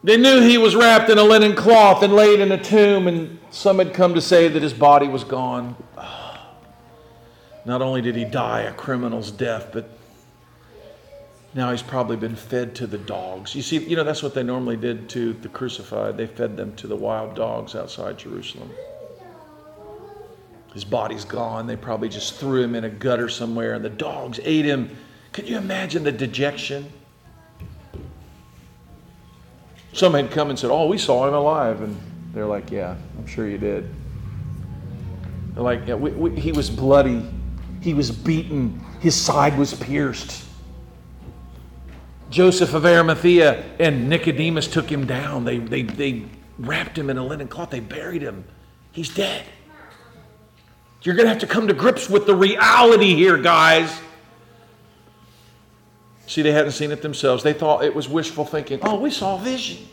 They 0.03 0.17
knew 0.17 0.41
he 0.41 0.57
was 0.57 0.75
wrapped 0.75 1.09
in 1.09 1.17
a 1.19 1.23
linen 1.23 1.55
cloth 1.55 2.01
and 2.01 2.13
laid 2.13 2.39
in 2.39 2.51
a 2.51 2.61
tomb, 2.61 3.07
and 3.07 3.39
some 3.51 3.77
had 3.77 3.93
come 3.93 4.15
to 4.15 4.21
say 4.21 4.47
that 4.47 4.61
his 4.61 4.73
body 4.73 5.07
was 5.07 5.23
gone. 5.23 5.75
Not 7.65 7.83
only 7.83 8.01
did 8.01 8.15
he 8.15 8.25
die 8.25 8.61
a 8.61 8.73
criminal's 8.73 9.29
death, 9.29 9.69
but 9.71 9.87
now 11.53 11.69
he's 11.69 11.83
probably 11.83 12.17
been 12.17 12.35
fed 12.35 12.73
to 12.75 12.87
the 12.87 12.97
dogs. 12.97 13.53
You 13.53 13.61
see, 13.61 13.77
you 13.77 13.95
know, 13.95 14.03
that's 14.03 14.23
what 14.23 14.33
they 14.33 14.41
normally 14.41 14.77
did 14.77 15.09
to 15.09 15.33
the 15.33 15.49
crucified. 15.49 16.17
They 16.17 16.25
fed 16.25 16.57
them 16.57 16.75
to 16.77 16.87
the 16.87 16.95
wild 16.95 17.35
dogs 17.35 17.75
outside 17.75 18.17
Jerusalem. 18.17 18.71
His 20.73 20.83
body's 20.85 21.25
gone. 21.25 21.67
They 21.67 21.75
probably 21.75 22.09
just 22.09 22.35
threw 22.35 22.61
him 22.61 22.75
in 22.75 22.83
a 22.83 22.89
gutter 22.89 23.29
somewhere 23.29 23.73
and 23.73 23.83
the 23.83 23.89
dogs 23.89 24.39
ate 24.43 24.65
him. 24.65 24.95
Could 25.33 25.49
you 25.49 25.57
imagine 25.57 26.03
the 26.03 26.11
dejection? 26.11 26.91
Some 29.93 30.13
had 30.13 30.31
come 30.31 30.49
and 30.49 30.57
said, 30.57 30.71
Oh, 30.71 30.87
we 30.87 30.97
saw 30.97 31.27
him 31.27 31.33
alive. 31.33 31.81
And 31.81 31.97
they're 32.33 32.45
like, 32.45 32.71
Yeah, 32.71 32.95
I'm 33.17 33.27
sure 33.27 33.47
you 33.47 33.57
did. 33.57 33.89
They're 35.53 35.63
like, 35.63 35.87
yeah, 35.87 35.95
we, 35.95 36.11
we, 36.11 36.39
He 36.39 36.51
was 36.51 36.69
bloody, 36.69 37.25
he 37.81 37.93
was 37.93 38.11
beaten, 38.11 38.79
his 38.99 39.15
side 39.15 39.57
was 39.57 39.73
pierced. 39.73 40.45
Joseph 42.29 42.73
of 42.73 42.85
Arimathea 42.85 43.63
and 43.79 44.07
Nicodemus 44.07 44.67
took 44.67 44.89
him 44.89 45.05
down. 45.05 45.43
They, 45.43 45.57
they, 45.57 45.81
they 45.81 46.23
wrapped 46.57 46.97
him 46.97 47.09
in 47.09 47.17
a 47.17 47.25
linen 47.25 47.49
cloth, 47.49 47.71
they 47.71 47.81
buried 47.81 48.21
him. 48.21 48.45
He's 48.93 49.13
dead. 49.13 49.45
You're 51.03 51.15
going 51.15 51.25
to 51.25 51.29
have 51.29 51.39
to 51.39 51.47
come 51.47 51.67
to 51.67 51.73
grips 51.73 52.09
with 52.09 52.25
the 52.25 52.35
reality 52.35 53.15
here, 53.15 53.37
guys. 53.37 53.99
See, 56.27 56.41
they 56.41 56.51
hadn't 56.51 56.71
seen 56.71 56.91
it 56.91 57.01
themselves. 57.01 57.43
They 57.43 57.53
thought 57.53 57.83
it 57.83 57.93
was 57.93 58.07
wishful 58.07 58.45
thinking. 58.45 58.79
Oh, 58.83 58.99
we 58.99 59.09
saw 59.11 59.37
vision. 59.37 59.87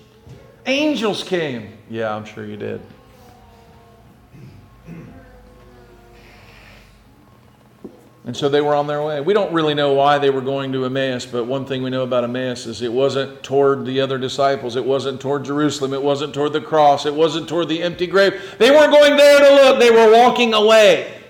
Angels 0.66 1.22
came. 1.22 1.78
Yeah, 1.88 2.14
I'm 2.14 2.24
sure 2.24 2.44
you 2.44 2.56
did. 2.56 2.80
And 8.28 8.36
so 8.36 8.50
they 8.50 8.60
were 8.60 8.74
on 8.74 8.86
their 8.86 9.02
way. 9.02 9.22
We 9.22 9.32
don't 9.32 9.54
really 9.54 9.72
know 9.72 9.94
why 9.94 10.18
they 10.18 10.28
were 10.28 10.42
going 10.42 10.70
to 10.72 10.84
Emmaus, 10.84 11.24
but 11.24 11.46
one 11.46 11.64
thing 11.64 11.82
we 11.82 11.88
know 11.88 12.02
about 12.02 12.24
Emmaus 12.24 12.66
is 12.66 12.82
it 12.82 12.92
wasn't 12.92 13.42
toward 13.42 13.86
the 13.86 14.02
other 14.02 14.18
disciples. 14.18 14.76
It 14.76 14.84
wasn't 14.84 15.18
toward 15.18 15.46
Jerusalem. 15.46 15.94
It 15.94 16.02
wasn't 16.02 16.34
toward 16.34 16.52
the 16.52 16.60
cross. 16.60 17.06
It 17.06 17.14
wasn't 17.14 17.48
toward 17.48 17.70
the 17.70 17.82
empty 17.82 18.06
grave. 18.06 18.54
They 18.58 18.70
weren't 18.70 18.92
going 18.92 19.16
there 19.16 19.38
to 19.38 19.54
look, 19.54 19.78
they 19.78 19.90
were 19.90 20.12
walking 20.12 20.52
away. 20.52 21.22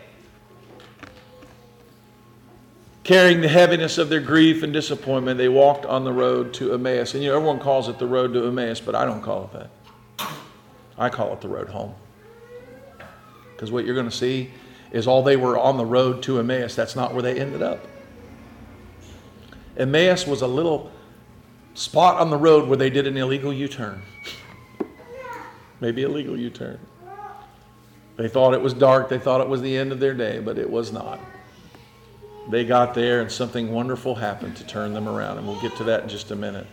Carrying 3.05 3.43
the 3.43 3.49
heaviness 3.49 3.97
of 3.97 4.09
their 4.09 4.21
grief 4.21 4.65
and 4.65 4.73
disappointment, 4.73 5.39
they 5.39 5.49
walked 5.49 5.87
on 5.87 6.03
the 6.03 6.13
road 6.13 6.53
to 6.55 6.75
Emmaus. 6.75 7.15
And 7.15 7.23
you 7.23 7.31
know, 7.31 7.37
everyone 7.37 7.61
calls 7.61 7.89
it 7.89 8.01
the 8.01 8.09
road 8.09 8.33
to 8.33 8.45
Emmaus, 8.45 8.81
but 8.81 8.97
I 8.97 9.05
don't 9.05 9.23
call 9.23 9.45
it 9.45 9.53
that. 9.53 10.31
I 10.99 11.11
call 11.11 11.33
it 11.33 11.43
the 11.43 11.49
road 11.49 11.69
home. 11.69 11.95
Because 13.55 13.71
what 13.71 13.85
you're 13.85 13.95
going 13.95 14.11
to 14.11 14.17
see 14.17 14.51
is 14.91 15.07
all 15.07 15.23
they 15.23 15.37
were 15.37 15.59
on 15.59 15.77
the 15.77 15.85
road 15.85 16.23
to 16.25 16.39
Emmaus. 16.39 16.75
That's 16.75 16.97
not 16.97 17.13
where 17.13 17.23
they 17.23 17.39
ended 17.39 17.63
up. 17.63 17.87
Emmaus 19.77 20.27
was 20.27 20.43
a 20.43 20.47
little 20.47 20.91
spot 21.75 22.21
on 22.21 22.31
the 22.31 22.37
road 22.37 22.69
where 22.69 22.77
they 22.77 22.91
did 22.91 23.07
an 23.07 23.17
illegal 23.17 23.53
U 23.53 23.69
turn. 23.69 24.03
Maybe 25.81 26.03
a 26.03 26.09
legal 26.09 26.37
U 26.37 26.51
turn. 26.51 26.81
They 28.17 28.29
thought 28.29 28.53
it 28.53 28.61
was 28.61 28.75
dark, 28.75 29.09
they 29.09 29.19
thought 29.19 29.41
it 29.41 29.49
was 29.49 29.63
the 29.63 29.77
end 29.77 29.93
of 29.93 30.01
their 30.01 30.15
day, 30.15 30.41
but 30.41 30.59
it 30.59 30.69
was 30.69 30.93
not. 30.93 31.21
They 32.51 32.65
got 32.65 32.95
there 32.95 33.21
and 33.21 33.31
something 33.31 33.73
wonderful 33.73 34.17
happened 34.17 34.57
to 34.57 34.67
turn 34.67 34.93
them 34.95 35.09
around, 35.09 35.39
and 35.39 35.47
we'll 35.47 35.61
get 35.61 35.77
to 35.77 35.85
that 35.85 36.03
in 36.03 36.09
just 36.09 36.33
a 36.33 36.37
minute. 36.37 36.67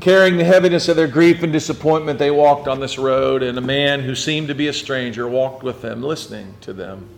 Carrying 0.00 0.36
the 0.36 0.44
heaviness 0.44 0.88
of 0.88 0.96
their 0.96 1.08
grief 1.08 1.42
and 1.42 1.52
disappointment, 1.52 2.18
they 2.18 2.30
walked 2.30 2.68
on 2.68 2.78
this 2.78 2.98
road, 2.98 3.42
and 3.42 3.58
a 3.58 3.60
man 3.60 4.00
who 4.00 4.14
seemed 4.14 4.48
to 4.48 4.54
be 4.54 4.68
a 4.68 4.72
stranger 4.72 5.26
walked 5.26 5.64
with 5.64 5.82
them, 5.82 6.02
listening 6.02 6.54
to 6.60 6.72
them. 6.72 7.08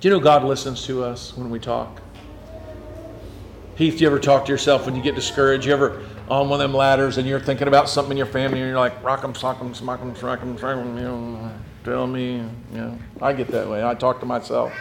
Do 0.00 0.08
you 0.08 0.10
know 0.10 0.20
God 0.20 0.44
listens 0.44 0.84
to 0.86 1.04
us 1.04 1.36
when 1.36 1.50
we 1.50 1.60
talk? 1.60 2.02
Heath, 3.76 3.98
do 3.98 4.00
you 4.00 4.06
ever 4.06 4.18
talk 4.18 4.46
to 4.46 4.52
yourself 4.52 4.86
when 4.86 4.96
you 4.96 5.02
get 5.02 5.14
discouraged? 5.14 5.66
You 5.66 5.72
ever 5.72 6.02
on 6.28 6.48
one 6.48 6.60
of 6.60 6.68
them 6.68 6.76
ladders 6.76 7.18
and 7.18 7.28
you're 7.28 7.40
thinking 7.40 7.68
about 7.68 7.88
something 7.88 8.12
in 8.12 8.16
your 8.16 8.26
family 8.26 8.60
and 8.60 8.68
you're 8.68 8.78
like, 8.78 9.02
rock 9.04 9.22
'em, 9.22 9.34
sock 9.34 9.60
'em, 9.60 9.74
smock 9.74 10.00
'em, 10.00 10.16
sock 10.16 10.40
'em, 10.40 10.56
you 10.56 11.04
know, 11.04 11.52
tell 11.84 12.06
me, 12.06 12.36
you 12.36 12.50
know. 12.72 12.98
I 13.22 13.32
get 13.32 13.48
that 13.48 13.68
way. 13.68 13.84
I 13.84 13.94
talk 13.94 14.18
to 14.20 14.26
myself. 14.26 14.72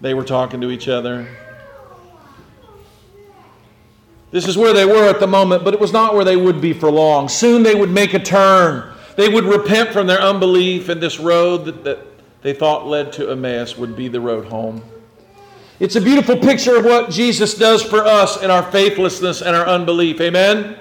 They 0.00 0.14
were 0.14 0.24
talking 0.24 0.60
to 0.60 0.70
each 0.70 0.88
other. 0.88 1.26
This 4.32 4.48
is 4.48 4.56
where 4.56 4.72
they 4.72 4.86
were 4.86 5.08
at 5.08 5.20
the 5.20 5.26
moment, 5.26 5.62
but 5.62 5.74
it 5.74 5.80
was 5.80 5.92
not 5.92 6.14
where 6.14 6.24
they 6.24 6.36
would 6.36 6.60
be 6.60 6.72
for 6.72 6.90
long. 6.90 7.28
Soon 7.28 7.62
they 7.62 7.74
would 7.74 7.90
make 7.90 8.14
a 8.14 8.18
turn. 8.18 8.90
They 9.14 9.28
would 9.28 9.44
repent 9.44 9.90
from 9.90 10.06
their 10.06 10.20
unbelief, 10.20 10.88
and 10.88 11.00
this 11.00 11.20
road 11.20 11.66
that, 11.66 11.84
that 11.84 11.98
they 12.40 12.54
thought 12.54 12.86
led 12.86 13.12
to 13.14 13.30
Emmaus 13.30 13.76
would 13.76 13.94
be 13.94 14.08
the 14.08 14.22
road 14.22 14.46
home. 14.46 14.82
It's 15.78 15.96
a 15.96 16.00
beautiful 16.00 16.38
picture 16.38 16.76
of 16.76 16.84
what 16.84 17.10
Jesus 17.10 17.54
does 17.54 17.82
for 17.82 18.04
us 18.06 18.42
in 18.42 18.50
our 18.50 18.62
faithlessness 18.72 19.42
and 19.42 19.54
our 19.54 19.66
unbelief. 19.66 20.18
Amen? 20.20 20.78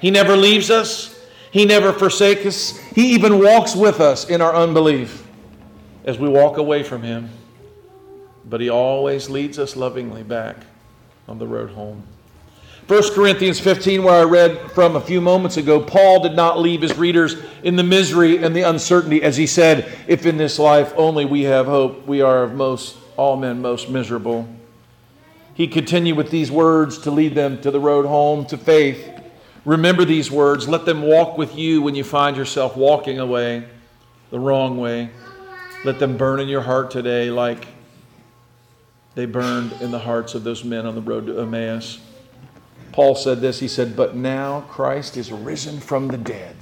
He 0.00 0.10
never 0.10 0.36
leaves 0.36 0.70
us, 0.70 1.18
He 1.50 1.64
never 1.64 1.94
forsakes 1.94 2.44
us. 2.44 2.78
He 2.94 3.14
even 3.14 3.42
walks 3.42 3.74
with 3.74 4.00
us 4.00 4.28
in 4.28 4.42
our 4.42 4.54
unbelief 4.54 5.26
as 6.04 6.18
we 6.18 6.28
walk 6.28 6.58
away 6.58 6.82
from 6.82 7.02
Him. 7.02 7.30
But 8.44 8.60
He 8.60 8.68
always 8.68 9.30
leads 9.30 9.58
us 9.58 9.76
lovingly 9.76 10.24
back 10.24 10.56
on 11.26 11.38
the 11.38 11.46
road 11.46 11.70
home. 11.70 12.02
1 12.86 13.14
Corinthians 13.14 13.60
15, 13.60 14.02
where 14.02 14.14
I 14.14 14.24
read 14.24 14.72
from 14.72 14.96
a 14.96 15.00
few 15.00 15.20
moments 15.20 15.56
ago, 15.56 15.80
Paul 15.80 16.22
did 16.22 16.34
not 16.34 16.58
leave 16.58 16.82
his 16.82 16.96
readers 16.96 17.36
in 17.62 17.76
the 17.76 17.84
misery 17.84 18.42
and 18.42 18.54
the 18.54 18.62
uncertainty 18.62 19.22
as 19.22 19.36
he 19.36 19.46
said, 19.46 19.96
If 20.08 20.26
in 20.26 20.36
this 20.36 20.58
life 20.58 20.92
only 20.96 21.24
we 21.24 21.42
have 21.42 21.66
hope, 21.66 22.06
we 22.06 22.20
are 22.20 22.42
of 22.42 22.54
most 22.54 22.96
all 23.16 23.36
men 23.36 23.62
most 23.62 23.88
miserable. 23.88 24.48
He 25.54 25.68
continued 25.68 26.16
with 26.16 26.30
these 26.30 26.50
words 26.50 26.98
to 26.98 27.10
lead 27.10 27.34
them 27.34 27.60
to 27.60 27.70
the 27.70 27.80
road 27.80 28.06
home 28.06 28.46
to 28.46 28.56
faith, 28.56 29.20
Remember 29.64 30.04
these 30.04 30.30
words. 30.30 30.68
Let 30.68 30.86
them 30.86 31.02
walk 31.02 31.36
with 31.36 31.56
you 31.56 31.82
when 31.82 31.94
you 31.94 32.04
find 32.04 32.36
yourself 32.36 32.76
walking 32.76 33.18
away 33.18 33.68
the 34.30 34.38
wrong 34.38 34.78
way. 34.78 35.10
Let 35.84 35.98
them 35.98 36.16
burn 36.16 36.40
in 36.40 36.48
your 36.48 36.62
heart 36.62 36.90
today 36.90 37.30
like 37.30 37.66
they 39.14 39.26
burned 39.26 39.72
in 39.82 39.90
the 39.90 39.98
hearts 39.98 40.34
of 40.34 40.44
those 40.44 40.64
men 40.64 40.86
on 40.86 40.94
the 40.94 41.02
road 41.02 41.26
to 41.26 41.40
Emmaus. 41.40 41.98
Paul 42.92 43.14
said 43.14 43.40
this 43.40 43.60
He 43.60 43.68
said, 43.68 43.96
But 43.96 44.16
now 44.16 44.62
Christ 44.62 45.16
is 45.16 45.32
risen 45.32 45.80
from 45.80 46.08
the 46.08 46.18
dead. 46.18 46.56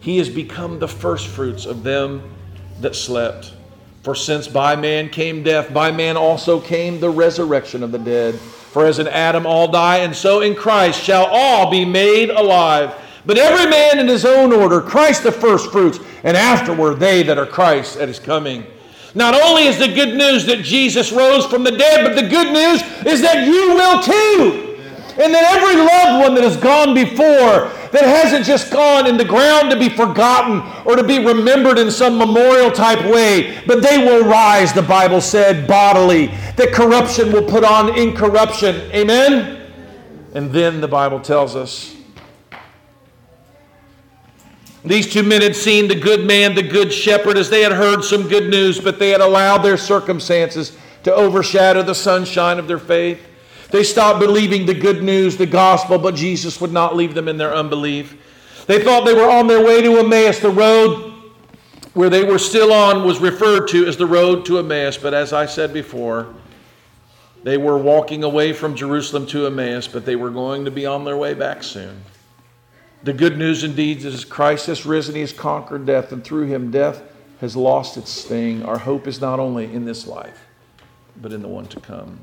He 0.00 0.18
has 0.18 0.28
become 0.28 0.78
the 0.78 0.88
firstfruits 0.88 1.64
of 1.64 1.82
them 1.82 2.34
that 2.80 2.96
slept. 2.96 3.54
For 4.02 4.16
since 4.16 4.48
by 4.48 4.74
man 4.74 5.08
came 5.08 5.44
death, 5.44 5.72
by 5.72 5.92
man 5.92 6.16
also 6.16 6.60
came 6.60 6.98
the 6.98 7.10
resurrection 7.10 7.84
of 7.84 7.92
the 7.92 7.98
dead. 7.98 8.34
For 8.34 8.84
as 8.84 8.98
in 8.98 9.06
Adam 9.06 9.46
all 9.46 9.70
die, 9.70 9.98
and 9.98 10.14
so 10.14 10.40
in 10.40 10.56
Christ 10.56 11.00
shall 11.00 11.26
all 11.26 11.70
be 11.70 11.84
made 11.84 12.30
alive. 12.30 12.94
But 13.24 13.38
every 13.38 13.70
man 13.70 14.00
in 14.00 14.08
his 14.08 14.24
own 14.24 14.52
order, 14.52 14.80
Christ 14.80 15.22
the 15.22 15.30
firstfruits, 15.30 16.00
and 16.24 16.36
afterward 16.36 16.96
they 16.96 17.22
that 17.22 17.38
are 17.38 17.46
Christ 17.46 17.98
at 17.98 18.08
his 18.08 18.18
coming. 18.18 18.66
Not 19.14 19.40
only 19.40 19.66
is 19.66 19.78
the 19.78 19.88
good 19.88 20.16
news 20.16 20.46
that 20.46 20.62
Jesus 20.64 21.12
rose 21.12 21.46
from 21.46 21.62
the 21.62 21.70
dead, 21.70 22.04
but 22.04 22.16
the 22.16 22.28
good 22.28 22.52
news 22.52 22.82
is 23.06 23.20
that 23.20 23.46
you 23.46 23.74
will 23.74 24.02
too. 24.02 24.71
And 25.18 25.34
that 25.34 25.56
every 25.56 25.76
loved 25.76 26.24
one 26.24 26.34
that 26.34 26.44
has 26.44 26.56
gone 26.56 26.94
before, 26.94 27.70
that 27.90 28.04
hasn't 28.04 28.46
just 28.46 28.72
gone 28.72 29.06
in 29.06 29.16
the 29.16 29.24
ground 29.24 29.70
to 29.70 29.78
be 29.78 29.90
forgotten 29.90 30.62
or 30.86 30.96
to 30.96 31.04
be 31.04 31.18
remembered 31.18 31.78
in 31.78 31.90
some 31.90 32.16
memorial 32.16 32.70
type 32.70 33.04
way, 33.12 33.62
but 33.66 33.82
they 33.82 33.98
will 33.98 34.24
rise, 34.24 34.72
the 34.72 34.82
Bible 34.82 35.20
said, 35.20 35.68
bodily. 35.68 36.28
That 36.56 36.72
corruption 36.72 37.30
will 37.30 37.44
put 37.44 37.64
on 37.64 37.98
incorruption. 37.98 38.76
Amen? 38.92 39.70
And 40.34 40.50
then 40.50 40.80
the 40.80 40.88
Bible 40.88 41.20
tells 41.20 41.54
us 41.54 41.94
these 44.84 45.12
two 45.12 45.22
men 45.22 45.42
had 45.42 45.54
seen 45.54 45.86
the 45.86 45.94
good 45.94 46.26
man, 46.26 46.54
the 46.54 46.62
good 46.62 46.92
shepherd, 46.92 47.38
as 47.38 47.48
they 47.48 47.62
had 47.62 47.72
heard 47.72 48.02
some 48.02 48.28
good 48.28 48.50
news, 48.50 48.80
but 48.80 48.98
they 48.98 49.10
had 49.10 49.20
allowed 49.20 49.58
their 49.58 49.76
circumstances 49.76 50.76
to 51.04 51.14
overshadow 51.14 51.82
the 51.82 51.94
sunshine 51.94 52.58
of 52.58 52.66
their 52.66 52.80
faith. 52.80 53.20
They 53.72 53.82
stopped 53.82 54.20
believing 54.20 54.66
the 54.66 54.74
good 54.74 55.02
news, 55.02 55.38
the 55.38 55.46
gospel, 55.46 55.98
but 55.98 56.14
Jesus 56.14 56.60
would 56.60 56.72
not 56.72 56.94
leave 56.94 57.14
them 57.14 57.26
in 57.26 57.38
their 57.38 57.54
unbelief. 57.54 58.16
They 58.66 58.84
thought 58.84 59.04
they 59.06 59.14
were 59.14 59.30
on 59.30 59.46
their 59.46 59.64
way 59.64 59.80
to 59.80 59.98
Emmaus. 59.98 60.38
The 60.38 60.50
road 60.50 61.12
where 61.94 62.10
they 62.10 62.22
were 62.22 62.38
still 62.38 62.72
on 62.72 63.04
was 63.04 63.18
referred 63.18 63.68
to 63.68 63.86
as 63.86 63.96
the 63.96 64.06
road 64.06 64.44
to 64.46 64.58
Emmaus, 64.58 64.98
but 64.98 65.14
as 65.14 65.32
I 65.32 65.46
said 65.46 65.72
before, 65.72 66.34
they 67.44 67.56
were 67.56 67.78
walking 67.78 68.24
away 68.24 68.52
from 68.52 68.76
Jerusalem 68.76 69.26
to 69.28 69.46
Emmaus, 69.46 69.88
but 69.88 70.04
they 70.04 70.16
were 70.16 70.30
going 70.30 70.64
to 70.66 70.70
be 70.70 70.86
on 70.86 71.04
their 71.04 71.16
way 71.16 71.34
back 71.34 71.62
soon. 71.62 72.02
The 73.04 73.12
good 73.12 73.36
news 73.36 73.64
indeed 73.64 74.04
is 74.04 74.24
Christ 74.24 74.66
has 74.66 74.86
risen, 74.86 75.14
he 75.14 75.22
has 75.22 75.32
conquered 75.32 75.86
death, 75.86 76.12
and 76.12 76.22
through 76.22 76.46
him 76.46 76.70
death 76.70 77.02
has 77.40 77.56
lost 77.56 77.96
its 77.96 78.10
sting. 78.10 78.62
Our 78.64 78.78
hope 78.78 79.06
is 79.06 79.20
not 79.20 79.40
only 79.40 79.72
in 79.72 79.84
this 79.86 80.06
life, 80.06 80.46
but 81.20 81.32
in 81.32 81.42
the 81.42 81.48
one 81.48 81.66
to 81.68 81.80
come. 81.80 82.20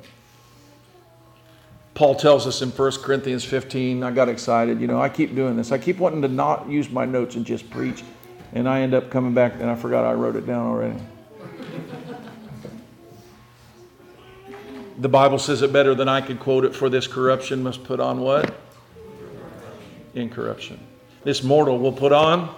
Paul 2.00 2.16
tells 2.16 2.48
us 2.48 2.62
in 2.62 2.70
1 2.70 2.92
Corinthians 3.02 3.44
15, 3.44 4.04
I 4.04 4.12
got 4.12 4.30
excited. 4.30 4.80
You 4.80 4.88
know, 4.88 5.02
I 5.02 5.10
keep 5.10 5.36
doing 5.36 5.58
this. 5.58 5.74
I 5.74 5.78
keep 5.78 5.98
wanting 5.98 6.22
to 6.22 6.30
not 6.30 6.70
use 6.70 6.90
my 6.90 7.04
notes 7.04 7.36
and 7.36 7.46
just 7.46 7.70
preach, 7.70 8.06
and 8.54 8.70
I 8.70 8.80
end 8.80 8.94
up 8.94 9.12
coming 9.12 9.34
back 9.34 9.56
and 9.56 9.70
I 9.70 9.76
forgot 9.76 10.06
I 10.06 10.14
wrote 10.14 10.38
it 10.38 10.48
down 10.48 10.66
already. 10.66 10.98
the 14.98 15.10
Bible 15.10 15.40
says 15.40 15.62
it 15.62 15.74
better 15.74 15.94
than 15.94 16.08
I 16.08 16.22
could 16.22 16.40
quote 16.40 16.64
it, 16.64 16.74
for 16.74 16.88
this 16.88 17.06
corruption 17.06 17.62
must 17.64 17.84
put 17.84 18.00
on 18.00 18.22
what? 18.22 18.58
incorruption. 20.16 20.80
This 21.26 21.44
mortal 21.44 21.80
will 21.80 21.92
put 21.92 22.14
on 22.14 22.56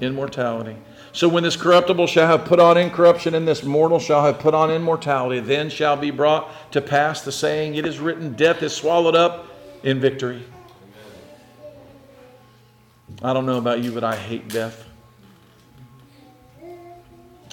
immortality. 0.00 0.76
So 1.14 1.28
when 1.28 1.44
this 1.44 1.54
corruptible 1.54 2.08
shall 2.08 2.26
have 2.26 2.44
put 2.44 2.58
on 2.58 2.76
incorruption, 2.76 3.36
and 3.36 3.46
this 3.46 3.62
mortal 3.62 4.00
shall 4.00 4.24
have 4.24 4.40
put 4.40 4.52
on 4.52 4.72
immortality, 4.72 5.38
then 5.38 5.70
shall 5.70 5.96
be 5.96 6.10
brought 6.10 6.72
to 6.72 6.80
pass 6.80 7.22
the 7.22 7.30
saying, 7.30 7.76
It 7.76 7.86
is 7.86 8.00
written, 8.00 8.34
Death 8.34 8.64
is 8.64 8.74
swallowed 8.74 9.14
up 9.14 9.46
in 9.84 10.00
victory. 10.00 10.44
I 13.22 13.32
don't 13.32 13.46
know 13.46 13.58
about 13.58 13.80
you, 13.80 13.92
but 13.92 14.02
I 14.02 14.16
hate 14.16 14.48
death. 14.48 14.84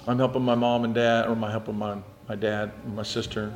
I'm 0.08 0.18
helping 0.18 0.42
my 0.42 0.56
mom 0.56 0.84
and 0.84 0.96
dad, 0.96 1.28
or 1.28 1.34
I'm 1.34 1.44
helping 1.44 1.78
my, 1.78 1.98
my 2.28 2.36
dad 2.36 2.72
and 2.84 2.96
my 2.96 3.04
sister 3.04 3.54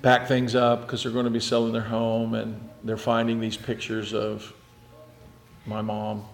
pack 0.00 0.26
things 0.26 0.54
up 0.54 0.82
because 0.82 1.02
they're 1.02 1.12
going 1.12 1.26
to 1.26 1.30
be 1.30 1.40
selling 1.40 1.74
their 1.74 1.82
home 1.82 2.32
and 2.32 2.58
they're 2.84 2.96
finding 2.96 3.38
these 3.38 3.56
pictures 3.56 4.14
of 4.14 4.50
my 5.66 5.82
mom. 5.82 6.24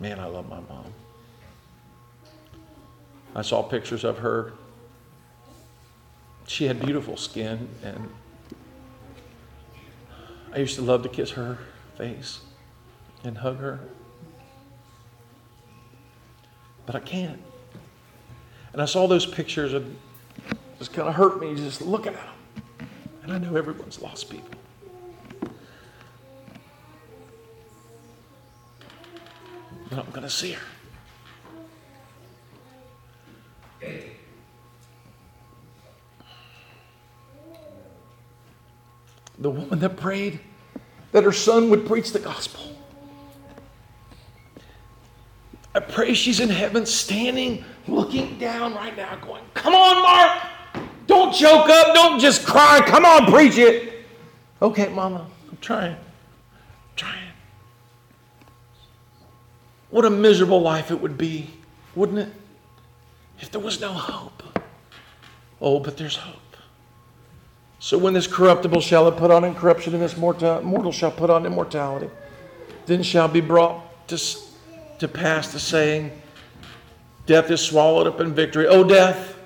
Man, 0.00 0.20
I 0.20 0.26
love 0.26 0.48
my 0.48 0.60
mom. 0.60 0.92
I 3.34 3.42
saw 3.42 3.62
pictures 3.62 4.04
of 4.04 4.18
her. 4.18 4.52
She 6.46 6.64
had 6.64 6.80
beautiful 6.80 7.16
skin, 7.16 7.68
and 7.82 8.08
I 10.52 10.58
used 10.58 10.76
to 10.76 10.82
love 10.82 11.02
to 11.02 11.08
kiss 11.08 11.30
her 11.32 11.58
face 11.96 12.40
and 13.24 13.36
hug 13.36 13.58
her. 13.58 13.80
But 16.86 16.94
I 16.94 17.00
can't. 17.00 17.40
And 18.72 18.80
I 18.80 18.86
saw 18.86 19.06
those 19.06 19.26
pictures 19.26 19.72
and 19.72 19.96
it 20.50 20.56
just 20.78 20.92
kind 20.92 21.08
of 21.08 21.14
hurt 21.14 21.40
me 21.40 21.54
just 21.54 21.82
looking 21.82 22.14
at 22.14 22.24
them. 22.24 22.88
And 23.22 23.32
I 23.32 23.38
know 23.38 23.56
everyone's 23.56 24.00
lost 24.00 24.30
people. 24.30 24.57
But 29.88 29.98
I'm 29.98 30.10
going 30.10 30.22
to 30.22 30.30
see 30.30 30.52
her. 30.52 30.62
The 39.38 39.50
woman 39.50 39.78
that 39.78 39.96
prayed 39.96 40.40
that 41.12 41.24
her 41.24 41.32
son 41.32 41.70
would 41.70 41.86
preach 41.86 42.12
the 42.12 42.18
gospel. 42.18 42.76
I 45.74 45.80
pray 45.80 46.12
she's 46.14 46.40
in 46.40 46.48
heaven 46.48 46.84
standing, 46.86 47.64
looking 47.86 48.38
down 48.38 48.74
right 48.74 48.96
now, 48.96 49.16
going, 49.16 49.44
Come 49.54 49.74
on, 49.74 50.02
Mark. 50.02 50.42
Don't 51.06 51.32
choke 51.32 51.68
up. 51.68 51.94
Don't 51.94 52.18
just 52.18 52.44
cry. 52.44 52.80
Come 52.84 53.04
on, 53.04 53.32
preach 53.32 53.56
it. 53.58 54.04
Okay, 54.60 54.88
Mama, 54.88 55.26
I'm 55.50 55.58
trying. 55.58 55.94
I'm 55.94 56.96
trying. 56.96 57.27
What 59.90 60.04
a 60.04 60.10
miserable 60.10 60.60
life 60.60 60.90
it 60.90 61.00
would 61.00 61.16
be, 61.16 61.50
wouldn't 61.94 62.18
it? 62.18 62.28
If 63.40 63.50
there 63.50 63.60
was 63.60 63.80
no 63.80 63.92
hope. 63.92 64.42
Oh, 65.60 65.80
but 65.80 65.96
there's 65.96 66.16
hope. 66.16 66.34
So 67.80 67.96
when 67.96 68.12
this 68.12 68.26
corruptible 68.26 68.80
shall 68.80 69.04
have 69.04 69.16
put 69.16 69.30
on 69.30 69.44
incorruption, 69.44 69.94
and 69.94 70.02
this 70.02 70.16
mortal, 70.16 70.62
mortal 70.62 70.92
shall 70.92 71.12
put 71.12 71.30
on 71.30 71.46
immortality, 71.46 72.10
then 72.86 73.02
shall 73.02 73.28
be 73.28 73.40
brought 73.40 74.08
to, 74.08 74.18
to 74.98 75.08
pass 75.08 75.52
the 75.52 75.60
saying, 75.60 76.10
Death 77.26 77.50
is 77.50 77.60
swallowed 77.60 78.06
up 78.06 78.20
in 78.20 78.34
victory. 78.34 78.66
Oh, 78.66 78.82
death, 78.82 79.36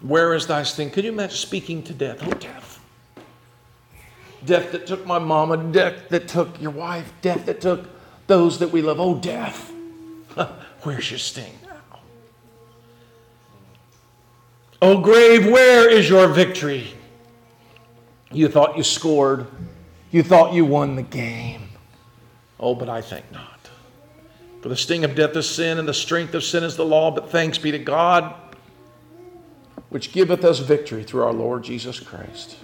where 0.00 0.34
is 0.34 0.46
thy 0.46 0.62
sting? 0.62 0.90
Could 0.90 1.04
you 1.04 1.12
imagine 1.12 1.36
speaking 1.36 1.82
to 1.84 1.92
death? 1.92 2.20
Oh, 2.22 2.30
death. 2.30 2.80
Death 4.44 4.72
that 4.72 4.86
took 4.86 5.06
my 5.06 5.18
mama, 5.18 5.56
death 5.56 6.08
that 6.08 6.26
took 6.26 6.60
your 6.60 6.70
wife, 6.70 7.12
death 7.22 7.46
that 7.46 7.60
took 7.60 7.93
those 8.26 8.58
that 8.58 8.68
we 8.68 8.82
love. 8.82 9.00
Oh, 9.00 9.18
death. 9.18 9.72
Where's 10.82 11.10
your 11.10 11.18
sting 11.18 11.58
now? 11.64 12.00
Oh, 14.82 15.00
grave, 15.00 15.46
where 15.46 15.88
is 15.88 16.08
your 16.08 16.28
victory? 16.28 16.94
You 18.30 18.48
thought 18.48 18.76
you 18.76 18.82
scored. 18.82 19.46
You 20.10 20.22
thought 20.22 20.52
you 20.52 20.64
won 20.64 20.96
the 20.96 21.02
game. 21.02 21.68
Oh, 22.60 22.74
but 22.74 22.88
I 22.88 23.00
think 23.00 23.30
not. 23.32 23.70
For 24.62 24.68
the 24.68 24.76
sting 24.76 25.04
of 25.04 25.14
death 25.14 25.36
is 25.36 25.48
sin, 25.48 25.78
and 25.78 25.86
the 25.86 25.94
strength 25.94 26.34
of 26.34 26.42
sin 26.42 26.64
is 26.64 26.76
the 26.76 26.84
law. 26.84 27.10
But 27.10 27.30
thanks 27.30 27.58
be 27.58 27.70
to 27.70 27.78
God 27.78 28.34
which 29.94 30.10
giveth 30.10 30.44
us 30.44 30.58
victory 30.58 31.04
through 31.04 31.22
our 31.22 31.32
Lord 31.32 31.62
Jesus 31.62 32.00
Christ. 32.00 32.56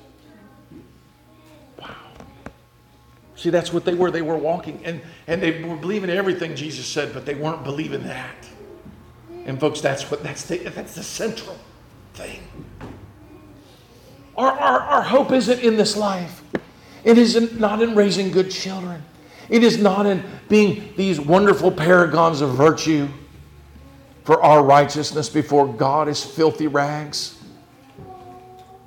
See, 3.40 3.48
that's 3.48 3.72
what 3.72 3.86
they 3.86 3.94
were. 3.94 4.10
They 4.10 4.20
were 4.20 4.36
walking 4.36 4.82
and, 4.84 5.00
and 5.26 5.42
they 5.42 5.62
were 5.62 5.74
believing 5.74 6.10
everything 6.10 6.54
Jesus 6.54 6.84
said, 6.84 7.14
but 7.14 7.24
they 7.24 7.34
weren't 7.34 7.64
believing 7.64 8.02
that. 8.02 8.36
And 9.46 9.58
folks, 9.58 9.80
that's 9.80 10.10
what 10.10 10.22
that's 10.22 10.44
the, 10.44 10.58
that's 10.58 10.94
the 10.94 11.02
central 11.02 11.56
thing. 12.12 12.42
Our, 14.36 14.52
our, 14.52 14.80
our 14.80 15.02
hope 15.02 15.32
isn't 15.32 15.58
in 15.60 15.78
this 15.78 15.96
life. 15.96 16.42
It 17.02 17.16
is 17.16 17.34
not 17.34 17.54
not 17.54 17.82
in 17.82 17.94
raising 17.94 18.30
good 18.30 18.50
children. 18.50 19.02
It 19.48 19.64
is 19.64 19.80
not 19.80 20.04
in 20.04 20.22
being 20.50 20.92
these 20.98 21.18
wonderful 21.18 21.70
paragons 21.72 22.42
of 22.42 22.50
virtue 22.50 23.08
for 24.24 24.42
our 24.42 24.62
righteousness 24.62 25.30
before 25.30 25.66
God 25.66 26.08
is 26.08 26.22
filthy 26.22 26.66
rags. 26.66 27.38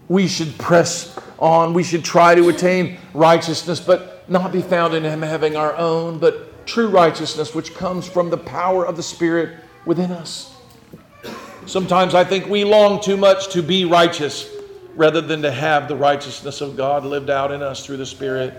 we 0.08 0.28
should 0.28 0.56
press 0.60 1.18
on, 1.40 1.74
we 1.74 1.82
should 1.82 2.06
try 2.06 2.36
to 2.36 2.50
attain 2.50 3.00
righteousness, 3.16 3.80
but 3.80 4.13
not 4.28 4.52
be 4.52 4.62
found 4.62 4.94
in 4.94 5.04
Him 5.04 5.22
having 5.22 5.56
our 5.56 5.76
own, 5.76 6.20
but 6.20 6.66
true 6.66 6.88
righteousness, 6.88 7.54
which 7.54 7.74
comes 7.74 8.08
from 8.08 8.30
the 8.30 8.38
power 8.38 8.86
of 8.86 8.96
the 8.96 9.04
Spirit 9.04 9.58
within 9.86 10.12
us. 10.12 10.56
Sometimes 11.66 12.14
I 12.14 12.24
think 12.24 12.48
we 12.48 12.64
long 12.64 13.02
too 13.02 13.18
much 13.18 13.50
to 13.54 13.62
be 13.62 13.86
righteous 13.86 14.50
rather 14.96 15.22
than 15.22 15.42
to 15.42 15.52
have 15.52 15.88
the 15.88 15.96
righteousness 15.96 16.62
of 16.62 16.78
God 16.78 17.06
lived 17.06 17.30
out 17.30 17.52
in 17.52 17.62
us 17.62 17.86
through 17.86 17.98
the 17.98 18.06
Spirit. 18.06 18.54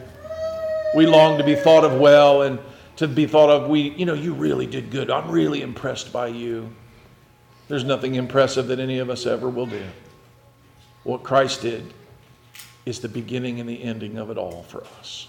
We 0.95 1.07
long 1.07 1.39
to 1.39 1.45
be 1.45 1.55
thought 1.55 1.85
of 1.85 2.01
well 2.01 2.43
and 2.43 2.59
to 2.97 3.09
be 3.09 3.27
thought 3.27 3.51
of, 3.51 3.69
we, 3.69 3.91
you 3.91 4.07
know, 4.07 4.15
you 4.15 4.35
really 4.35 4.67
did 4.67 4.91
good. 4.91 5.11
I'm 5.11 5.31
really 5.31 5.63
impressed 5.63 6.13
by 6.13 6.29
you. 6.29 6.71
There's 7.69 7.85
nothing 7.85 8.15
impressive 8.15 8.69
that 8.69 8.79
any 8.79 8.99
of 8.99 9.11
us 9.11 9.27
ever 9.27 9.49
will 9.49 9.67
do. 9.67 9.83
What 11.03 11.23
Christ 11.23 11.63
did 11.63 11.93
is 12.87 13.01
the 13.01 13.09
beginning 13.09 13.61
and 13.61 13.69
the 13.69 13.83
ending 13.83 14.17
of 14.17 14.31
it 14.31 14.39
all 14.39 14.63
for 14.65 14.85
us. 14.99 15.29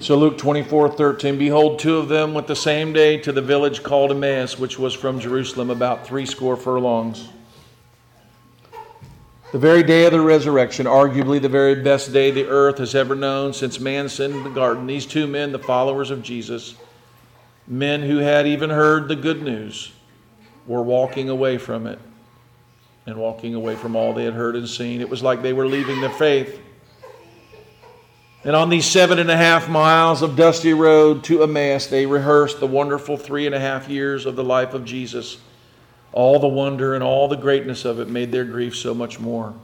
So 0.00 0.16
Luke 0.16 0.36
24, 0.36 0.90
13, 0.90 1.38
behold, 1.38 1.78
two 1.78 1.96
of 1.96 2.08
them 2.08 2.34
went 2.34 2.46
the 2.46 2.56
same 2.56 2.92
day 2.92 3.16
to 3.18 3.32
the 3.32 3.40
village 3.40 3.82
called 3.82 4.10
Emmaus, 4.10 4.58
which 4.58 4.78
was 4.78 4.92
from 4.92 5.20
Jerusalem 5.20 5.70
about 5.70 6.06
three 6.06 6.26
score 6.26 6.56
furlongs. 6.56 7.28
The 9.52 9.58
very 9.58 9.84
day 9.84 10.04
of 10.04 10.12
the 10.12 10.20
resurrection, 10.20 10.86
arguably 10.86 11.40
the 11.40 11.48
very 11.48 11.76
best 11.76 12.12
day 12.12 12.32
the 12.32 12.46
earth 12.48 12.78
has 12.78 12.94
ever 12.96 13.14
known 13.14 13.52
since 13.52 13.78
man 13.78 14.08
sinned 14.08 14.34
in 14.34 14.42
the 14.42 14.50
garden, 14.50 14.86
these 14.86 15.06
two 15.06 15.28
men, 15.28 15.52
the 15.52 15.60
followers 15.60 16.10
of 16.10 16.24
Jesus, 16.24 16.74
men 17.68 18.02
who 18.02 18.18
had 18.18 18.48
even 18.48 18.68
heard 18.68 19.06
the 19.06 19.16
good 19.16 19.42
news, 19.42 19.92
were 20.66 20.82
walking 20.82 21.28
away 21.28 21.56
from 21.56 21.86
it 21.86 22.00
and 23.06 23.16
walking 23.16 23.54
away 23.54 23.76
from 23.76 23.94
all 23.94 24.12
they 24.12 24.24
had 24.24 24.34
heard 24.34 24.56
and 24.56 24.68
seen. 24.68 25.00
It 25.00 25.08
was 25.08 25.22
like 25.22 25.40
they 25.40 25.52
were 25.52 25.68
leaving 25.68 26.00
the 26.00 26.10
faith 26.10 26.60
and 28.44 28.54
on 28.54 28.68
these 28.68 28.84
seven 28.84 29.18
and 29.18 29.30
a 29.30 29.36
half 29.36 29.68
miles 29.70 30.20
of 30.20 30.36
dusty 30.36 30.74
road 30.74 31.24
to 31.24 31.42
Emmaus, 31.42 31.86
they 31.86 32.04
rehearsed 32.04 32.60
the 32.60 32.66
wonderful 32.66 33.16
three 33.16 33.46
and 33.46 33.54
a 33.54 33.60
half 33.60 33.88
years 33.88 34.26
of 34.26 34.36
the 34.36 34.44
life 34.44 34.74
of 34.74 34.84
Jesus. 34.84 35.38
All 36.12 36.38
the 36.38 36.48
wonder 36.48 36.94
and 36.94 37.02
all 37.02 37.26
the 37.26 37.36
greatness 37.36 37.86
of 37.86 37.98
it 38.00 38.08
made 38.08 38.30
their 38.30 38.44
grief 38.44 38.76
so 38.76 38.94
much 38.94 39.18
more. 39.18 39.54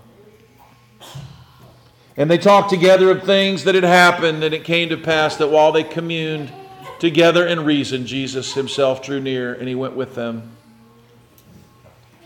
And 2.17 2.31
they 2.31 2.39
talked 2.39 2.71
together 2.71 3.11
of 3.11 3.23
things 3.23 3.65
that 3.65 3.75
had 3.75 3.85
happened, 3.85 4.43
and 4.43 4.55
it 4.55 4.65
came 4.65 4.89
to 4.89 4.97
pass 4.97 5.37
that 5.37 5.49
while 5.49 5.73
they 5.73 5.85
communed 5.85 6.51
together 6.99 7.47
in 7.47 7.65
reason, 7.65 8.07
Jesus 8.07 8.55
himself 8.55 9.03
drew 9.03 9.21
near 9.21 9.55
and 9.55 9.69
he 9.69 9.75
went 9.75 9.95
with 9.95 10.15
them. 10.15 10.51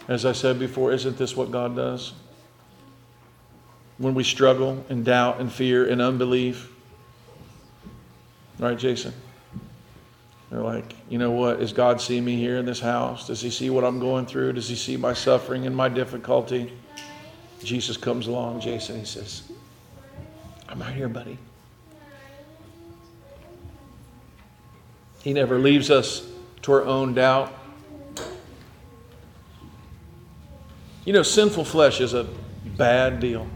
As 0.06 0.24
I 0.24 0.32
said 0.32 0.58
before, 0.58 0.92
isn't 0.92 1.16
this 1.16 1.36
what 1.36 1.50
God 1.50 1.74
does? 1.74 2.12
When 3.98 4.14
we 4.14 4.24
struggle 4.24 4.84
and 4.88 5.04
doubt 5.04 5.40
and 5.40 5.52
fear 5.52 5.88
and 5.88 6.02
unbelief. 6.02 6.70
Right, 8.58 8.78
Jason? 8.78 9.12
They're 10.50 10.62
like, 10.62 10.94
you 11.08 11.18
know 11.18 11.32
what? 11.32 11.60
Is 11.60 11.72
God 11.72 12.00
see 12.00 12.20
me 12.20 12.36
here 12.36 12.58
in 12.58 12.64
this 12.64 12.80
house? 12.80 13.26
Does 13.26 13.40
He 13.40 13.50
see 13.50 13.70
what 13.70 13.84
I'm 13.84 13.98
going 13.98 14.26
through? 14.26 14.52
Does 14.52 14.68
He 14.68 14.76
see 14.76 14.96
my 14.96 15.12
suffering 15.12 15.66
and 15.66 15.74
my 15.74 15.88
difficulty? 15.88 16.72
Jesus 17.62 17.96
comes 17.96 18.26
along, 18.26 18.60
Jason, 18.60 18.98
He 18.98 19.04
says, 19.04 19.50
I'm 20.68 20.80
right 20.80 20.94
here, 20.94 21.08
buddy. 21.08 21.38
He 25.22 25.32
never 25.32 25.58
leaves 25.58 25.90
us 25.90 26.28
to 26.62 26.72
our 26.72 26.84
own 26.84 27.14
doubt. 27.14 27.52
You 31.04 31.12
know, 31.12 31.22
sinful 31.22 31.64
flesh 31.64 32.00
is 32.00 32.14
a 32.14 32.26
bad 32.76 33.20
deal. 33.20 33.46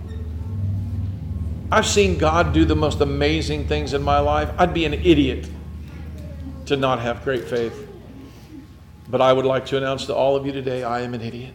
I've 1.70 1.86
seen 1.86 2.16
God 2.16 2.54
do 2.54 2.64
the 2.64 2.76
most 2.76 3.02
amazing 3.02 3.66
things 3.66 3.92
in 3.92 4.02
my 4.02 4.20
life. 4.20 4.50
I'd 4.56 4.72
be 4.72 4.86
an 4.86 4.94
idiot 4.94 5.48
to 6.66 6.76
not 6.76 7.00
have 7.00 7.22
great 7.24 7.44
faith. 7.44 7.86
But 9.10 9.20
I 9.20 9.32
would 9.32 9.44
like 9.44 9.66
to 9.66 9.76
announce 9.76 10.06
to 10.06 10.14
all 10.14 10.34
of 10.34 10.46
you 10.46 10.52
today 10.52 10.82
I 10.82 11.02
am 11.02 11.12
an 11.12 11.20
idiot. 11.20 11.54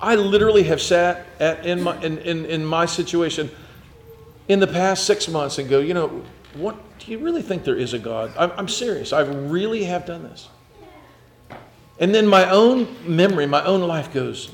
I 0.00 0.16
literally 0.16 0.64
have 0.64 0.82
sat 0.82 1.26
at, 1.40 1.64
in, 1.64 1.82
my, 1.82 1.98
in, 2.02 2.18
in, 2.18 2.44
in 2.44 2.64
my 2.64 2.84
situation 2.84 3.50
in 4.48 4.60
the 4.60 4.66
past 4.66 5.06
six 5.06 5.26
months 5.26 5.56
and 5.58 5.68
go, 5.68 5.80
you 5.80 5.94
know, 5.94 6.22
what 6.54 6.76
do 6.98 7.10
you 7.10 7.18
really 7.18 7.40
think 7.40 7.64
there 7.64 7.76
is 7.76 7.94
a 7.94 7.98
God? 7.98 8.32
I'm, 8.38 8.52
I'm 8.52 8.68
serious. 8.68 9.14
I 9.14 9.22
really 9.22 9.84
have 9.84 10.04
done 10.04 10.24
this. 10.24 10.48
And 11.98 12.14
then 12.14 12.26
my 12.26 12.50
own 12.50 12.94
memory, 13.06 13.46
my 13.46 13.64
own 13.64 13.80
life 13.80 14.12
goes, 14.12 14.50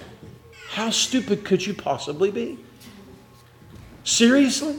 how 0.81 0.89
stupid 0.89 1.45
could 1.45 1.65
you 1.65 1.75
possibly 1.75 2.31
be? 2.31 2.59
Seriously? 4.03 4.77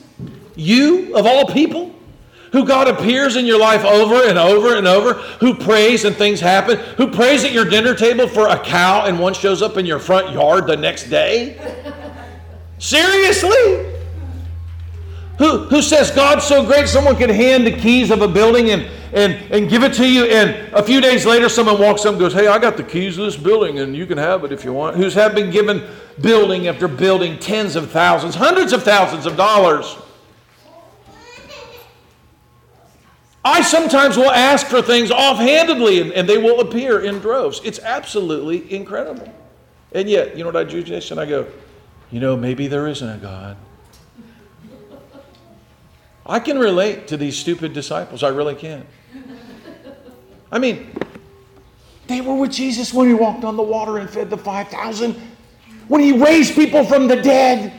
You, 0.56 1.16
of 1.16 1.28
all 1.28 1.46
people, 1.46 1.94
who 2.54 2.66
God 2.66 2.88
appears 2.88 3.36
in 3.36 3.46
your 3.46 3.60
life 3.60 3.86
over 3.86 4.28
and 4.28 4.36
over 4.36 4.76
and 4.76 4.88
over, 4.88 5.14
who 5.14 5.54
prays 5.54 6.04
and 6.04 6.16
things 6.16 6.40
happen, 6.40 6.80
who 6.98 7.12
prays 7.12 7.44
at 7.44 7.52
your 7.52 7.66
dinner 7.66 7.94
table 7.94 8.28
for 8.28 8.48
a 8.48 8.58
cow 8.58 9.06
and 9.06 9.20
one 9.20 9.36
shows 9.36 9.62
up 9.62 9.78
in 9.78 9.86
your 9.86 10.00
front 10.00 10.34
yard 10.34 10.66
the 10.66 10.76
next 10.76 11.04
day? 11.04 11.60
Seriously? 12.80 13.94
Who, 15.38 15.66
who 15.66 15.84
says 15.84 16.10
God's 16.10 16.46
so 16.46 16.66
great 16.66 16.88
someone 16.88 17.16
could 17.16 17.30
hand 17.30 17.68
the 17.68 17.78
keys 17.78 18.10
of 18.10 18.24
a 18.24 18.28
building 18.28 18.72
and, 18.72 18.90
and, 19.14 19.34
and 19.52 19.70
give 19.70 19.84
it 19.84 19.94
to 19.94 20.08
you, 20.08 20.26
and 20.26 20.74
a 20.74 20.82
few 20.82 21.02
days 21.02 21.26
later 21.26 21.50
someone 21.50 21.80
walks 21.80 22.06
up 22.06 22.12
and 22.12 22.20
goes, 22.20 22.34
Hey, 22.34 22.48
I 22.48 22.58
got 22.60 22.78
the 22.78 22.84
keys 22.84 23.16
to 23.16 23.24
this 23.24 23.38
building 23.38 23.80
and 23.80 23.96
you 23.96 24.06
can 24.06 24.18
have 24.18 24.44
it 24.44 24.52
if 24.52 24.64
you 24.64 24.74
want. 24.74 24.96
Who's 24.96 25.14
have 25.14 25.36
been 25.36 25.52
given 25.52 25.86
building 26.22 26.68
after 26.68 26.88
building, 26.88 27.38
tens 27.40 27.76
of 27.76 27.92
thousands, 27.92 28.36
hundreds 28.36 28.74
of 28.74 28.84
thousands 28.84 29.26
of 29.26 29.36
dollars. 29.36 29.98
I 33.44 33.62
sometimes 33.64 34.18
will 34.18 34.32
ask 34.32 34.68
for 34.68 34.82
things 34.82 35.10
offhandedly 35.10 36.00
and, 36.00 36.12
and 36.14 36.30
they 36.30 36.38
will 36.38 36.60
appear 36.60 37.02
in 37.02 37.20
droves. 37.20 37.60
It's 37.64 37.80
absolutely 37.80 38.72
incredible. 38.72 39.34
And 39.94 40.08
yet, 40.08 40.38
you 40.38 40.44
know 40.44 40.50
what 40.50 40.56
I 40.56 40.64
do, 40.64 40.84
Jason? 40.84 41.18
I 41.18 41.26
go, 41.26 41.48
you 42.12 42.20
know, 42.20 42.38
maybe 42.38 42.68
there 42.68 42.88
isn't 42.88 43.10
a 43.10 43.18
God. 43.18 43.58
I 46.26 46.40
can 46.40 46.60
relate 46.60 47.08
to 47.08 47.18
these 47.18 47.38
stupid 47.38 47.74
disciples. 47.74 48.22
I 48.22 48.30
really 48.30 48.56
can. 48.56 48.86
I 50.52 50.60
mean, 50.60 50.92
they 52.08 52.22
were 52.22 52.36
with 52.36 52.52
Jesus 52.52 52.94
when 52.94 53.08
he 53.08 53.14
walked 53.14 53.44
on 53.44 53.56
the 53.56 53.64
water 53.64 53.98
and 53.98 54.10
fed 54.10 54.30
the 54.30 54.38
5,000, 54.38 55.16
when 55.88 56.02
he 56.02 56.12
raised 56.12 56.56
people 56.56 56.84
from 56.84 57.08
the 57.08 57.16
dead. 57.16 57.74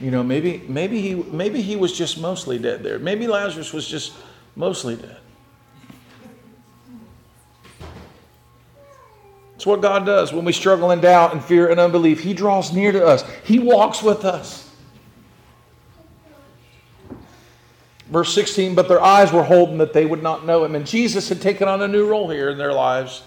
You 0.00 0.10
know, 0.10 0.22
maybe, 0.22 0.64
maybe, 0.68 1.00
he, 1.00 1.14
maybe 1.14 1.60
he 1.60 1.76
was 1.76 1.92
just 1.92 2.20
mostly 2.20 2.58
dead 2.58 2.82
there. 2.82 2.98
Maybe 2.98 3.26
Lazarus 3.26 3.72
was 3.72 3.86
just 3.86 4.14
mostly 4.56 4.96
dead. 4.96 5.18
It's 9.56 9.66
what 9.66 9.82
God 9.82 10.06
does 10.06 10.32
when 10.32 10.44
we 10.44 10.52
struggle 10.52 10.92
in 10.92 11.00
doubt 11.00 11.32
and 11.32 11.44
fear 11.44 11.68
and 11.68 11.80
unbelief. 11.80 12.20
He 12.20 12.32
draws 12.32 12.72
near 12.72 12.92
to 12.92 13.04
us, 13.04 13.24
He 13.42 13.58
walks 13.58 14.02
with 14.02 14.24
us. 14.24 14.67
Verse 18.10 18.32
16, 18.34 18.74
but 18.74 18.88
their 18.88 19.02
eyes 19.02 19.32
were 19.32 19.42
holden 19.42 19.78
that 19.78 19.92
they 19.92 20.06
would 20.06 20.22
not 20.22 20.46
know 20.46 20.64
him. 20.64 20.74
And 20.74 20.86
Jesus 20.86 21.28
had 21.28 21.42
taken 21.42 21.68
on 21.68 21.82
a 21.82 21.88
new 21.88 22.08
role 22.08 22.30
here 22.30 22.48
in 22.48 22.56
their 22.56 22.72
lives. 22.72 23.22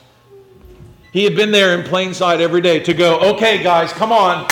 He 1.14 1.24
had 1.24 1.36
been 1.36 1.52
there 1.52 1.78
in 1.78 1.86
plain 1.86 2.14
sight 2.14 2.42
every 2.42 2.62
day 2.62 2.80
to 2.80 2.94
go, 2.94 3.20
okay, 3.36 3.62
guys, 3.62 3.94
come 3.94 4.12
on. 4.12 4.48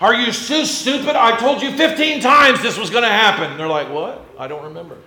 Are 0.00 0.14
you 0.14 0.32
so 0.32 0.64
stupid? 0.64 1.16
I 1.16 1.36
told 1.36 1.62
you 1.62 1.72
15 1.72 2.20
times 2.20 2.60
this 2.60 2.78
was 2.78 2.90
going 2.90 3.04
to 3.04 3.08
happen. 3.08 3.50
And 3.50 3.58
they're 3.58 3.68
like, 3.68 3.90
what? 3.90 4.26
I 4.38 4.46
don't 4.46 4.64
remember. 4.64 4.98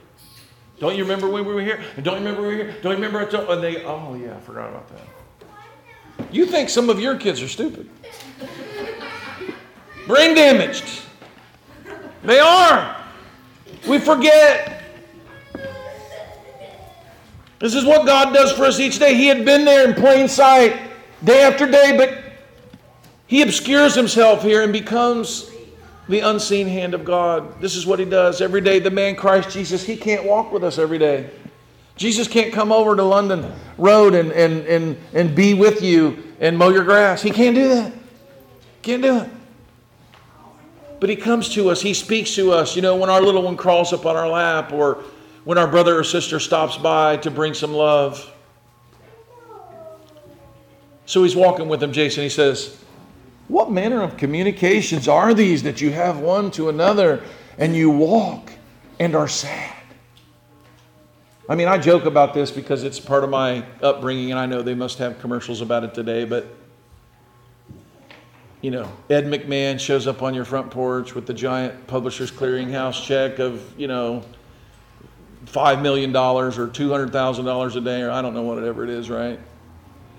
Don't 0.79 0.95
you 0.95 1.03
remember 1.03 1.29
when 1.29 1.45
we 1.45 1.53
were 1.53 1.61
here? 1.61 1.83
Don't 2.01 2.19
you 2.19 2.25
remember 2.27 2.41
we 2.41 2.47
were 2.47 2.63
here? 2.63 2.75
Don't 2.81 2.97
you 2.97 3.03
remember? 3.03 3.19
And 3.19 3.63
they, 3.63 3.83
oh, 3.83 4.15
yeah, 4.15 4.35
I 4.35 4.39
forgot 4.39 4.69
about 4.69 4.89
that. 4.89 6.27
You 6.31 6.45
think 6.45 6.69
some 6.69 6.89
of 6.89 6.99
your 6.99 7.17
kids 7.17 7.41
are 7.41 7.47
stupid. 7.47 7.89
Brain 10.07 10.35
damaged. 10.35 11.01
They 12.23 12.39
are. 12.39 13.02
We 13.87 13.99
forget. 13.99 14.81
This 17.59 17.75
is 17.75 17.85
what 17.85 18.05
God 18.05 18.33
does 18.33 18.51
for 18.51 18.65
us 18.65 18.79
each 18.79 18.99
day. 18.99 19.15
He 19.15 19.27
had 19.27 19.45
been 19.45 19.65
there 19.65 19.87
in 19.87 19.93
plain 19.93 20.27
sight 20.27 20.79
day 21.23 21.43
after 21.43 21.69
day, 21.69 21.95
but 21.95 22.19
he 23.27 23.41
obscures 23.41 23.95
himself 23.95 24.43
here 24.43 24.63
and 24.63 24.73
becomes 24.73 25.49
the 26.09 26.19
unseen 26.19 26.67
hand 26.67 26.93
of 26.93 27.05
God. 27.05 27.61
This 27.61 27.75
is 27.75 27.85
what 27.85 27.99
he 27.99 28.05
does 28.05 28.41
every 28.41 28.61
day. 28.61 28.79
The 28.79 28.91
man 28.91 29.15
Christ 29.15 29.49
Jesus, 29.49 29.83
he 29.83 29.95
can't 29.95 30.25
walk 30.25 30.51
with 30.51 30.63
us 30.63 30.77
every 30.77 30.97
day. 30.97 31.29
Jesus 31.95 32.27
can't 32.27 32.51
come 32.51 32.71
over 32.71 32.95
to 32.95 33.03
London 33.03 33.51
Road 33.77 34.13
and, 34.13 34.31
and, 34.31 34.65
and, 34.65 34.97
and 35.13 35.35
be 35.35 35.53
with 35.53 35.81
you 35.81 36.21
and 36.39 36.57
mow 36.57 36.69
your 36.69 36.83
grass. 36.83 37.21
He 37.21 37.31
can't 37.31 37.55
do 37.55 37.69
that. 37.69 37.93
Can't 38.81 39.01
do 39.01 39.17
it. 39.19 39.29
But 41.03 41.09
he 41.09 41.17
comes 41.17 41.49
to 41.55 41.69
us, 41.69 41.81
he 41.81 41.93
speaks 41.93 42.33
to 42.35 42.53
us. 42.53 42.77
You 42.77 42.81
know, 42.81 42.95
when 42.95 43.09
our 43.09 43.21
little 43.21 43.41
one 43.41 43.57
crawls 43.57 43.91
up 43.91 44.05
on 44.05 44.15
our 44.15 44.29
lap, 44.29 44.71
or 44.71 45.03
when 45.43 45.57
our 45.57 45.67
brother 45.67 45.99
or 45.99 46.03
sister 46.05 46.39
stops 46.39 46.77
by 46.77 47.17
to 47.17 47.29
bring 47.29 47.53
some 47.53 47.73
love. 47.73 48.33
So 51.05 51.23
he's 51.23 51.35
walking 51.35 51.67
with 51.67 51.81
them, 51.81 51.91
Jason. 51.91 52.23
He 52.23 52.29
says, 52.29 52.81
What 53.49 53.69
manner 53.69 54.01
of 54.01 54.15
communications 54.15 55.09
are 55.09 55.33
these 55.33 55.63
that 55.63 55.81
you 55.81 55.91
have 55.91 56.19
one 56.19 56.51
to 56.51 56.69
another 56.69 57.21
and 57.57 57.75
you 57.75 57.89
walk 57.89 58.53
and 58.97 59.13
are 59.13 59.27
sad? 59.27 59.75
I 61.49 61.55
mean, 61.55 61.67
I 61.67 61.79
joke 61.79 62.05
about 62.05 62.33
this 62.33 62.49
because 62.49 62.85
it's 62.85 63.01
part 63.01 63.25
of 63.25 63.29
my 63.29 63.65
upbringing, 63.81 64.31
and 64.31 64.39
I 64.39 64.45
know 64.45 64.61
they 64.61 64.73
must 64.73 64.99
have 64.99 65.19
commercials 65.19 65.59
about 65.59 65.83
it 65.83 65.93
today, 65.93 66.23
but 66.23 66.47
you 68.63 68.71
know, 68.71 68.89
Ed 69.10 69.26
McMahon 69.26 69.78
shows 69.78 70.08
up 70.08 70.21
on 70.21 70.34
your 70.34 70.45
front 70.45 70.71
porch 70.71 71.13
with 71.13 71.28
the 71.28 71.34
giant 71.34 71.86
Publishers 71.86 72.32
Clearinghouse 72.32 73.06
check 73.06 73.39
of, 73.39 73.62
you 73.78 73.89
know, 73.89 74.23
$5 75.47 75.82
million 75.82 76.15
or 76.15 76.49
$200,000 76.49 77.76
a 77.76 77.82
day, 77.82 78.02
or 78.02 78.10
I 78.10 78.21
don't 78.21 78.34
know 78.34 78.43
whatever 78.43 78.86
it 78.86 78.89
is, 78.89 79.10
right? 79.10 79.38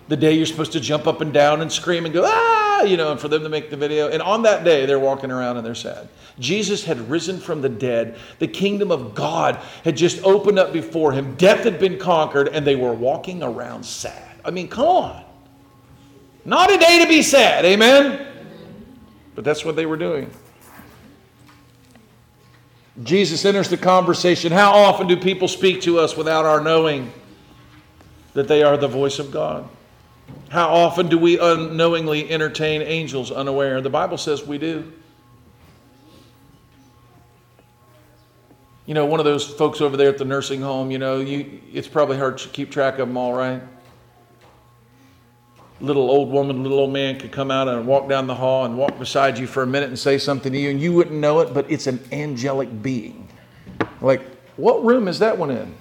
The 0.08 0.16
day 0.18 0.34
you're 0.34 0.44
supposed 0.44 0.72
to 0.72 0.80
jump 0.80 1.06
up 1.06 1.22
and 1.22 1.32
down 1.32 1.62
and 1.62 1.72
scream 1.72 2.04
and 2.04 2.12
go, 2.12 2.24
ah, 2.26 2.82
you 2.82 2.98
know, 2.98 3.12
and 3.12 3.18
for 3.18 3.28
them 3.28 3.44
to 3.44 3.48
make 3.48 3.70
the 3.70 3.78
video. 3.78 4.10
And 4.10 4.20
on 4.20 4.42
that 4.42 4.62
day, 4.62 4.84
they're 4.84 4.98
walking 4.98 5.30
around 5.30 5.56
and 5.56 5.64
they're 5.64 5.74
sad. 5.74 6.06
Jesus 6.38 6.84
had 6.84 7.08
risen 7.08 7.40
from 7.40 7.62
the 7.62 7.70
dead. 7.70 8.18
The 8.40 8.48
kingdom 8.48 8.92
of 8.92 9.14
God 9.14 9.56
had 9.84 9.96
just 9.96 10.22
opened 10.22 10.58
up 10.58 10.70
before 10.70 11.12
him. 11.12 11.34
Death 11.36 11.64
had 11.64 11.78
been 11.78 11.98
conquered, 11.98 12.48
and 12.48 12.66
they 12.66 12.76
were 12.76 12.92
walking 12.92 13.42
around 13.42 13.86
sad. 13.86 14.38
I 14.44 14.50
mean, 14.50 14.68
come 14.68 14.84
on. 14.84 15.24
Not 16.44 16.70
a 16.70 16.76
day 16.76 16.98
to 17.02 17.08
be 17.08 17.22
sad, 17.22 17.64
amen? 17.64 18.32
But 19.34 19.44
that's 19.44 19.64
what 19.64 19.76
they 19.76 19.86
were 19.86 19.96
doing. 19.96 20.30
Jesus 23.02 23.44
enters 23.44 23.68
the 23.68 23.76
conversation. 23.76 24.52
How 24.52 24.72
often 24.72 25.08
do 25.08 25.16
people 25.16 25.48
speak 25.48 25.82
to 25.82 25.98
us 25.98 26.16
without 26.16 26.44
our 26.44 26.60
knowing 26.60 27.12
that 28.34 28.46
they 28.46 28.62
are 28.62 28.76
the 28.76 28.88
voice 28.88 29.18
of 29.18 29.32
God? 29.32 29.68
How 30.48 30.68
often 30.68 31.08
do 31.08 31.18
we 31.18 31.38
unknowingly 31.38 32.30
entertain 32.30 32.82
angels 32.82 33.32
unaware? 33.32 33.80
The 33.80 33.90
Bible 33.90 34.16
says 34.16 34.46
we 34.46 34.58
do. 34.58 34.92
You 38.86 38.94
know, 38.94 39.06
one 39.06 39.18
of 39.18 39.24
those 39.24 39.48
folks 39.48 39.80
over 39.80 39.96
there 39.96 40.10
at 40.10 40.18
the 40.18 40.24
nursing 40.24 40.60
home, 40.60 40.90
you 40.90 40.98
know, 40.98 41.18
you, 41.18 41.60
it's 41.72 41.88
probably 41.88 42.18
hard 42.18 42.38
to 42.38 42.48
keep 42.50 42.70
track 42.70 42.98
of 42.98 43.08
them 43.08 43.16
all, 43.16 43.32
right? 43.32 43.62
Little 45.80 46.08
old 46.08 46.30
woman, 46.30 46.62
little 46.62 46.78
old 46.78 46.92
man 46.92 47.18
could 47.18 47.32
come 47.32 47.50
out 47.50 47.68
and 47.68 47.86
walk 47.86 48.08
down 48.08 48.26
the 48.26 48.34
hall 48.34 48.64
and 48.64 48.78
walk 48.78 48.98
beside 48.98 49.38
you 49.38 49.46
for 49.46 49.62
a 49.62 49.66
minute 49.66 49.88
and 49.88 49.98
say 49.98 50.18
something 50.18 50.52
to 50.52 50.58
you, 50.58 50.70
and 50.70 50.80
you 50.80 50.92
wouldn't 50.92 51.16
know 51.16 51.40
it, 51.40 51.52
but 51.52 51.70
it's 51.70 51.86
an 51.86 52.00
angelic 52.12 52.82
being. 52.82 53.28
Like, 54.00 54.22
what 54.56 54.84
room 54.84 55.08
is 55.08 55.18
that 55.18 55.36
one 55.36 55.50
in? 55.50 55.74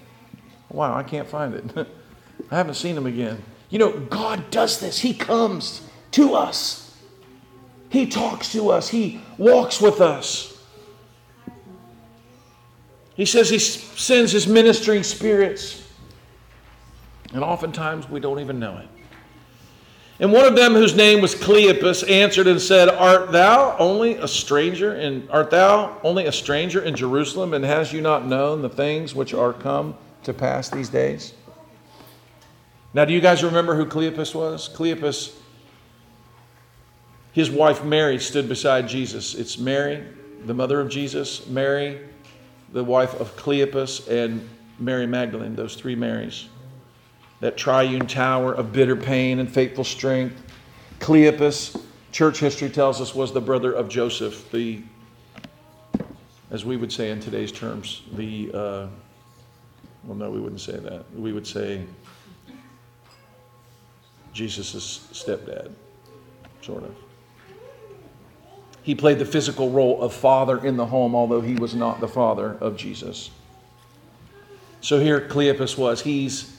Wow, 0.69 0.95
I 0.95 1.03
can't 1.03 1.27
find 1.27 1.53
it. 1.53 1.87
I 2.51 2.55
haven't 2.55 2.73
seen 2.73 2.97
him 2.97 3.05
again. 3.05 3.43
You 3.69 3.79
know, 3.79 3.99
God 3.99 4.49
does 4.49 4.79
this. 4.79 4.99
He 4.99 5.13
comes 5.13 5.87
to 6.11 6.35
us, 6.35 6.95
He 7.89 8.07
talks 8.07 8.51
to 8.53 8.69
us, 8.69 8.89
He 8.89 9.21
walks 9.37 9.79
with 9.79 10.01
us. 10.01 10.49
He 13.15 13.25
says 13.25 13.49
He 13.49 13.59
sends 13.59 14.31
His 14.31 14.47
ministering 14.47 15.03
spirits, 15.03 15.87
and 17.33 17.43
oftentimes 17.43 18.09
we 18.09 18.19
don't 18.19 18.39
even 18.39 18.59
know 18.59 18.77
it. 18.77 18.87
And 20.23 20.31
one 20.31 20.45
of 20.45 20.55
them, 20.55 20.71
whose 20.71 20.95
name 20.95 21.19
was 21.19 21.35
Cleopas, 21.35 22.09
answered 22.09 22.47
and 22.47 22.61
said, 22.61 22.87
Art 22.87 23.33
thou 23.33 23.75
only 23.77 24.13
a 24.15 24.27
stranger 24.29 24.95
in 24.95 25.27
art 25.29 25.49
thou 25.49 25.99
only 26.01 26.27
a 26.27 26.31
stranger 26.31 26.81
in 26.81 26.95
Jerusalem, 26.95 27.53
and 27.53 27.65
has 27.65 27.91
you 27.91 27.99
not 27.99 28.25
known 28.25 28.61
the 28.61 28.69
things 28.69 29.13
which 29.13 29.33
are 29.33 29.51
come 29.51 29.97
to 30.23 30.31
pass 30.31 30.69
these 30.69 30.87
days? 30.87 31.33
Now, 32.93 33.03
do 33.03 33.13
you 33.13 33.19
guys 33.19 33.43
remember 33.43 33.75
who 33.75 33.85
Cleopas 33.85 34.33
was? 34.33 34.69
Cleopas, 34.69 35.33
his 37.33 37.51
wife 37.51 37.83
Mary 37.83 38.17
stood 38.17 38.47
beside 38.47 38.87
Jesus. 38.87 39.35
It's 39.35 39.57
Mary, 39.57 40.05
the 40.45 40.53
mother 40.53 40.79
of 40.79 40.87
Jesus, 40.87 41.45
Mary, 41.47 41.99
the 42.71 42.85
wife 42.85 43.13
of 43.19 43.35
Cleopas, 43.35 44.07
and 44.07 44.47
Mary 44.79 45.05
Magdalene, 45.05 45.57
those 45.57 45.75
three 45.75 45.95
Marys. 45.95 46.47
That 47.43 47.57
triune 47.57 48.07
tower 48.07 48.53
of 48.53 48.71
bitter 48.71 48.95
pain 48.95 49.39
and 49.39 49.53
fateful 49.53 49.83
strength. 49.83 50.41
Cleopas, 50.99 51.77
church 52.13 52.39
history 52.39 52.69
tells 52.69 53.01
us, 53.01 53.13
was 53.13 53.33
the 53.33 53.41
brother 53.41 53.73
of 53.73 53.89
Joseph, 53.89 54.49
the, 54.49 54.81
as 56.51 56.63
we 56.63 56.77
would 56.77 56.89
say 56.89 57.11
in 57.11 57.19
today's 57.19 57.51
terms, 57.51 58.03
the, 58.13 58.49
uh, 58.53 58.87
well, 60.05 60.15
no, 60.15 60.31
we 60.31 60.39
wouldn't 60.39 60.61
say 60.61 60.77
that. 60.77 61.03
We 61.13 61.33
would 61.33 61.45
say 61.45 61.83
Jesus' 64.31 65.09
stepdad, 65.11 65.69
sort 66.61 66.85
of. 66.85 66.95
He 68.83 68.95
played 68.95 69.19
the 69.19 69.25
physical 69.25 69.69
role 69.69 70.01
of 70.01 70.13
father 70.13 70.65
in 70.65 70.77
the 70.77 70.85
home, 70.85 71.13
although 71.13 71.41
he 71.41 71.55
was 71.55 71.75
not 71.75 71.99
the 71.99 72.07
father 72.07 72.55
of 72.61 72.77
Jesus. 72.77 73.31
So 74.79 74.97
here 75.01 75.19
Cleopas 75.19 75.77
was. 75.77 76.03
He's 76.03 76.52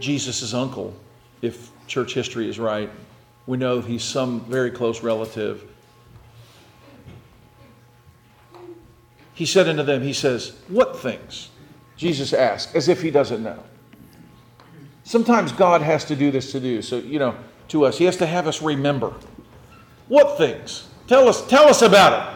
Jesus' 0.00 0.54
uncle, 0.54 0.94
if 1.42 1.70
church 1.86 2.14
history 2.14 2.48
is 2.48 2.58
right. 2.58 2.90
We 3.46 3.56
know 3.56 3.80
he's 3.80 4.02
some 4.02 4.40
very 4.40 4.70
close 4.70 5.02
relative. 5.02 5.64
He 9.34 9.46
said 9.46 9.68
unto 9.68 9.82
them, 9.82 10.02
He 10.02 10.12
says, 10.12 10.56
What 10.68 10.98
things? 10.98 11.50
Jesus 11.96 12.32
asked, 12.32 12.74
as 12.74 12.88
if 12.88 13.00
he 13.00 13.10
doesn't 13.10 13.42
know. 13.42 13.62
Sometimes 15.04 15.52
God 15.52 15.82
has 15.82 16.04
to 16.06 16.16
do 16.16 16.30
this 16.30 16.52
to 16.52 16.60
do. 16.60 16.82
So, 16.82 16.98
you 16.98 17.18
know, 17.18 17.36
to 17.68 17.84
us, 17.84 17.96
He 17.96 18.04
has 18.04 18.16
to 18.16 18.26
have 18.26 18.46
us 18.46 18.60
remember. 18.60 19.14
What 20.08 20.36
things? 20.36 20.88
Tell 21.06 21.28
us, 21.28 21.46
tell 21.46 21.68
us 21.68 21.82
about 21.82 22.12
it. 22.12 22.35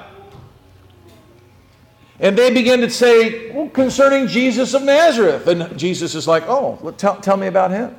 And 2.20 2.37
they 2.37 2.52
begin 2.52 2.83
to 2.83 2.90
say, 2.90 3.50
well, 3.50 3.68
concerning 3.70 4.28
Jesus 4.28 4.74
of 4.74 4.83
Nazareth. 4.83 5.46
And 5.48 5.76
Jesus 5.78 6.14
is 6.14 6.28
like, 6.28 6.44
oh, 6.46 6.94
tell, 6.98 7.18
tell 7.18 7.38
me 7.38 7.46
about 7.46 7.70
him. 7.70 7.98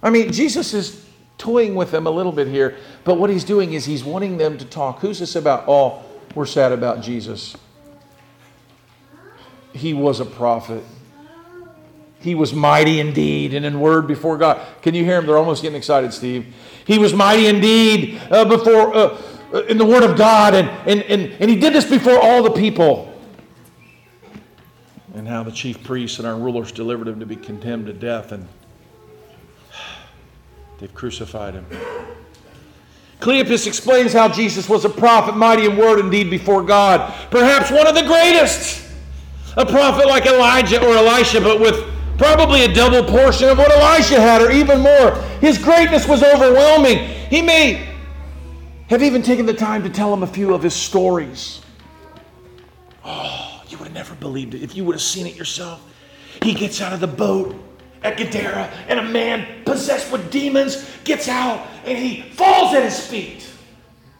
I 0.00 0.10
mean, 0.10 0.32
Jesus 0.32 0.72
is 0.72 1.04
toying 1.36 1.74
with 1.74 1.90
them 1.90 2.06
a 2.06 2.10
little 2.10 2.32
bit 2.32 2.46
here, 2.46 2.76
but 3.02 3.18
what 3.18 3.28
he's 3.28 3.44
doing 3.44 3.72
is 3.72 3.84
he's 3.84 4.04
wanting 4.04 4.38
them 4.38 4.56
to 4.58 4.64
talk. 4.64 5.00
Who's 5.00 5.18
this 5.18 5.34
about? 5.34 5.64
Oh, 5.66 6.02
we're 6.34 6.46
sad 6.46 6.70
about 6.70 7.02
Jesus. 7.02 7.56
He 9.72 9.92
was 9.92 10.20
a 10.20 10.24
prophet. 10.24 10.84
He 12.20 12.34
was 12.34 12.52
mighty 12.52 13.00
indeed 13.00 13.54
and 13.54 13.64
in 13.64 13.80
word 13.80 14.06
before 14.06 14.36
God. 14.36 14.60
Can 14.82 14.94
you 14.94 15.04
hear 15.04 15.18
him? 15.18 15.26
They're 15.26 15.38
almost 15.38 15.62
getting 15.62 15.76
excited, 15.76 16.12
Steve. 16.12 16.54
He 16.86 16.98
was 16.98 17.14
mighty 17.14 17.46
indeed 17.46 18.20
uh, 18.30 18.44
before 18.44 18.94
uh, 18.94 19.22
in 19.68 19.78
the 19.78 19.84
word 19.84 20.02
of 20.02 20.16
God, 20.16 20.54
and, 20.54 20.68
and, 20.88 21.02
and, 21.02 21.32
and 21.40 21.50
he 21.50 21.56
did 21.56 21.72
this 21.72 21.84
before 21.84 22.18
all 22.18 22.42
the 22.42 22.50
people. 22.50 23.06
And 25.14 25.26
how 25.26 25.42
the 25.42 25.50
chief 25.50 25.82
priests 25.82 26.18
and 26.18 26.26
our 26.26 26.36
rulers 26.36 26.70
delivered 26.70 27.08
him 27.08 27.18
to 27.20 27.26
be 27.26 27.36
condemned 27.36 27.86
to 27.86 27.92
death, 27.92 28.32
and 28.32 28.46
they've 30.78 30.94
crucified 30.94 31.54
him. 31.54 31.66
Cleopas 33.18 33.66
explains 33.66 34.12
how 34.12 34.28
Jesus 34.28 34.68
was 34.68 34.84
a 34.84 34.88
prophet, 34.88 35.36
mighty 35.36 35.66
in 35.66 35.76
word 35.76 35.98
and 35.98 36.10
deed 36.10 36.30
before 36.30 36.62
God, 36.62 37.12
perhaps 37.30 37.70
one 37.70 37.86
of 37.86 37.94
the 37.94 38.04
greatest. 38.04 38.86
A 39.56 39.66
prophet 39.66 40.06
like 40.06 40.26
Elijah 40.26 40.80
or 40.80 40.94
Elisha, 40.94 41.40
but 41.40 41.60
with 41.60 41.84
probably 42.16 42.64
a 42.64 42.72
double 42.72 43.02
portion 43.02 43.48
of 43.48 43.58
what 43.58 43.72
Elisha 43.72 44.20
had, 44.20 44.40
or 44.40 44.52
even 44.52 44.80
more. 44.80 45.16
His 45.40 45.58
greatness 45.58 46.06
was 46.06 46.22
overwhelming. 46.22 46.98
He 46.98 47.42
may 47.42 47.89
have 48.90 49.02
even 49.04 49.22
taken 49.22 49.46
the 49.46 49.54
time 49.54 49.84
to 49.84 49.88
tell 49.88 50.12
him 50.12 50.22
a 50.24 50.26
few 50.26 50.52
of 50.52 50.62
his 50.62 50.74
stories. 50.74 51.62
Oh, 53.04 53.62
you 53.68 53.78
would 53.78 53.86
have 53.86 53.94
never 53.94 54.14
believed 54.16 54.54
it 54.54 54.62
if 54.62 54.76
you 54.76 54.84
would 54.84 54.94
have 54.94 55.02
seen 55.02 55.26
it 55.26 55.36
yourself. 55.36 55.80
He 56.42 56.54
gets 56.54 56.80
out 56.80 56.92
of 56.92 57.00
the 57.00 57.06
boat 57.06 57.54
at 58.02 58.16
Gadara, 58.16 58.68
and 58.88 58.98
a 58.98 59.04
man 59.04 59.64
possessed 59.64 60.10
with 60.10 60.30
demons 60.30 60.90
gets 61.04 61.28
out 61.28 61.66
and 61.84 61.96
he 61.96 62.22
falls 62.32 62.74
at 62.74 62.82
his 62.82 63.06
feet. 63.06 63.48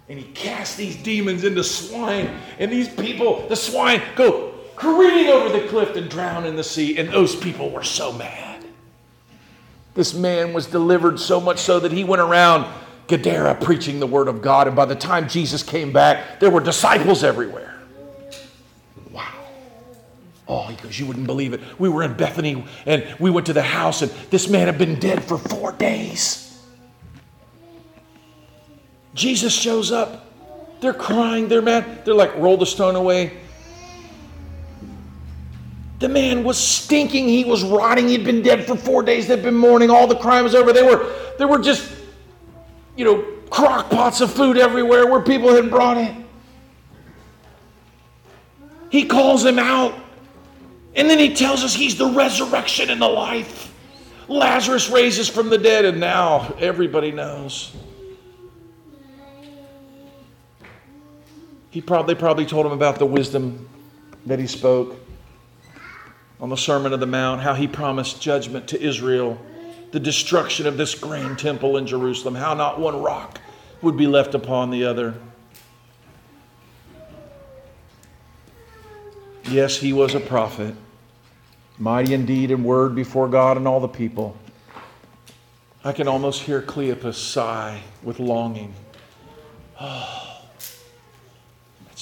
And 0.09 0.18
he 0.18 0.24
casts 0.33 0.76
these 0.76 0.96
demons 0.96 1.44
into 1.44 1.62
swine, 1.62 2.40
and 2.59 2.70
these 2.70 2.88
people, 2.88 3.46
the 3.48 3.56
swine, 3.56 4.02
go 4.16 4.54
careening 4.76 5.28
over 5.28 5.56
the 5.56 5.68
cliff 5.68 5.94
and 5.94 6.09
drown 6.09 6.46
in 6.46 6.56
the 6.56 6.64
sea. 6.64 6.96
And 6.96 7.09
those 7.11 7.37
people 7.37 7.70
were 7.70 7.85
so 7.85 8.12
mad. 8.12 8.64
This 9.94 10.14
man 10.14 10.52
was 10.52 10.66
delivered 10.66 11.20
so 11.20 11.40
much 11.40 11.59
so 11.59 11.80
that 11.80 11.92
he 11.92 12.02
went 12.04 12.22
around 12.22 12.72
Gadara 13.11 13.57
preaching 13.57 14.01
the 14.01 14.07
word 14.07 14.29
of 14.29 14.40
God. 14.40 14.66
And 14.66 14.75
by 14.75 14.87
the 14.87 14.94
time 14.94 15.29
Jesus 15.29 15.62
came 15.62 15.92
back, 15.92 16.40
there 16.40 16.49
were 16.49 16.61
disciples 16.61 17.23
everywhere. 17.23 17.75
Wow. 19.11 19.27
Oh, 20.49 20.66
he 20.68 20.77
goes, 20.77 20.99
You 20.99 21.07
wouldn't 21.07 21.27
believe 21.27 21.53
it. 21.53 21.61
We 21.79 21.88
were 21.88 22.03
in 22.03 22.14
Bethany 22.14 22.64
and 22.87 23.05
we 23.18 23.31
went 23.31 23.46
to 23.49 23.53
the 23.53 23.62
house, 23.62 24.01
and 24.01 24.11
this 24.31 24.49
man 24.49 24.66
had 24.66 24.79
been 24.79 24.99
dead 24.99 25.23
for 25.23 25.37
four 25.37 25.73
days. 25.73 26.46
Jesus 29.12 29.53
shows 29.53 29.92
up. 29.92 30.27
They're 30.81 30.94
crying, 30.94 31.49
they're 31.49 31.61
mad. 31.61 32.05
They're 32.07 32.14
like, 32.14 32.35
Roll 32.37 32.57
the 32.57 32.64
stone 32.64 32.96
away. 32.96 33.37
The 35.99 36.09
man 36.09 36.44
was 36.44 36.57
stinking. 36.57 37.29
He 37.29 37.44
was 37.44 37.62
rotting. 37.62 38.09
He'd 38.09 38.25
been 38.25 38.40
dead 38.40 38.66
for 38.66 38.75
four 38.75 39.03
days. 39.03 39.29
They'd 39.29 39.42
been 39.42 39.55
mourning. 39.55 39.90
All 39.90 40.07
the 40.07 40.16
crime 40.16 40.44
was 40.44 40.55
over. 40.55 40.73
They 40.73 40.83
were, 40.83 41.12
there 41.37 41.46
were 41.46 41.59
just, 41.59 41.99
you 43.00 43.06
know, 43.06 43.22
crock 43.48 43.88
pots 43.88 44.20
of 44.20 44.30
food 44.30 44.58
everywhere 44.58 45.06
where 45.06 45.22
people 45.22 45.54
had 45.54 45.70
brought 45.70 45.96
it. 45.96 46.14
He 48.90 49.06
calls 49.06 49.42
him 49.42 49.58
out. 49.58 49.94
And 50.94 51.08
then 51.08 51.18
he 51.18 51.34
tells 51.34 51.64
us 51.64 51.72
he's 51.72 51.96
the 51.96 52.10
resurrection 52.10 52.90
and 52.90 53.00
the 53.00 53.08
life. 53.08 53.72
Lazarus 54.28 54.90
raises 54.90 55.30
from 55.30 55.48
the 55.48 55.56
dead, 55.56 55.86
and 55.86 55.98
now 55.98 56.54
everybody 56.58 57.10
knows. 57.10 57.74
He 61.70 61.80
probably 61.80 62.16
probably 62.16 62.44
told 62.44 62.66
him 62.66 62.72
about 62.72 62.98
the 62.98 63.06
wisdom 63.06 63.66
that 64.26 64.38
he 64.38 64.46
spoke 64.46 64.94
on 66.38 66.50
the 66.50 66.56
Sermon 66.56 66.92
of 66.92 67.00
the 67.00 67.06
Mount, 67.06 67.40
how 67.40 67.54
he 67.54 67.66
promised 67.66 68.20
judgment 68.20 68.68
to 68.68 68.78
Israel, 68.78 69.40
the 69.92 70.00
destruction 70.00 70.66
of 70.66 70.76
this 70.76 70.94
grand 70.94 71.38
temple 71.38 71.76
in 71.76 71.87
Jerusalem, 71.87 72.35
how 72.35 72.55
not 72.55 72.79
one 72.79 73.00
rock 73.00 73.40
would 73.83 73.96
be 73.96 74.07
left 74.07 74.35
upon 74.35 74.70
the 74.70 74.85
other. 74.85 75.14
Yes, 79.44 79.79
he 79.79 79.92
was 79.92 80.14
a 80.14 80.20
prophet, 80.20 80.74
mighty 81.79 82.14
indeed 82.14 82.50
in 82.50 82.62
word 82.62 82.94
before 82.94 83.26
God 83.26 83.57
and 83.57 83.66
all 83.66 83.81
the 83.81 83.88
people. 83.88 84.37
I 85.83 85.92
can 85.92 86.07
almost 86.07 86.42
hear 86.42 86.61
Cleopas 86.61 87.14
sigh 87.14 87.83
with 88.03 88.20
longing. 88.20 88.74
Oh, 89.81 90.42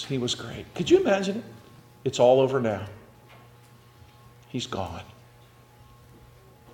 he 0.09 0.18
was 0.18 0.35
great. 0.35 0.72
Could 0.74 0.90
you 0.90 1.01
imagine 1.01 1.38
it? 1.38 1.44
It's 2.05 2.18
all 2.18 2.40
over 2.40 2.61
now. 2.61 2.87
He's 4.48 4.66
gone. 4.66 5.03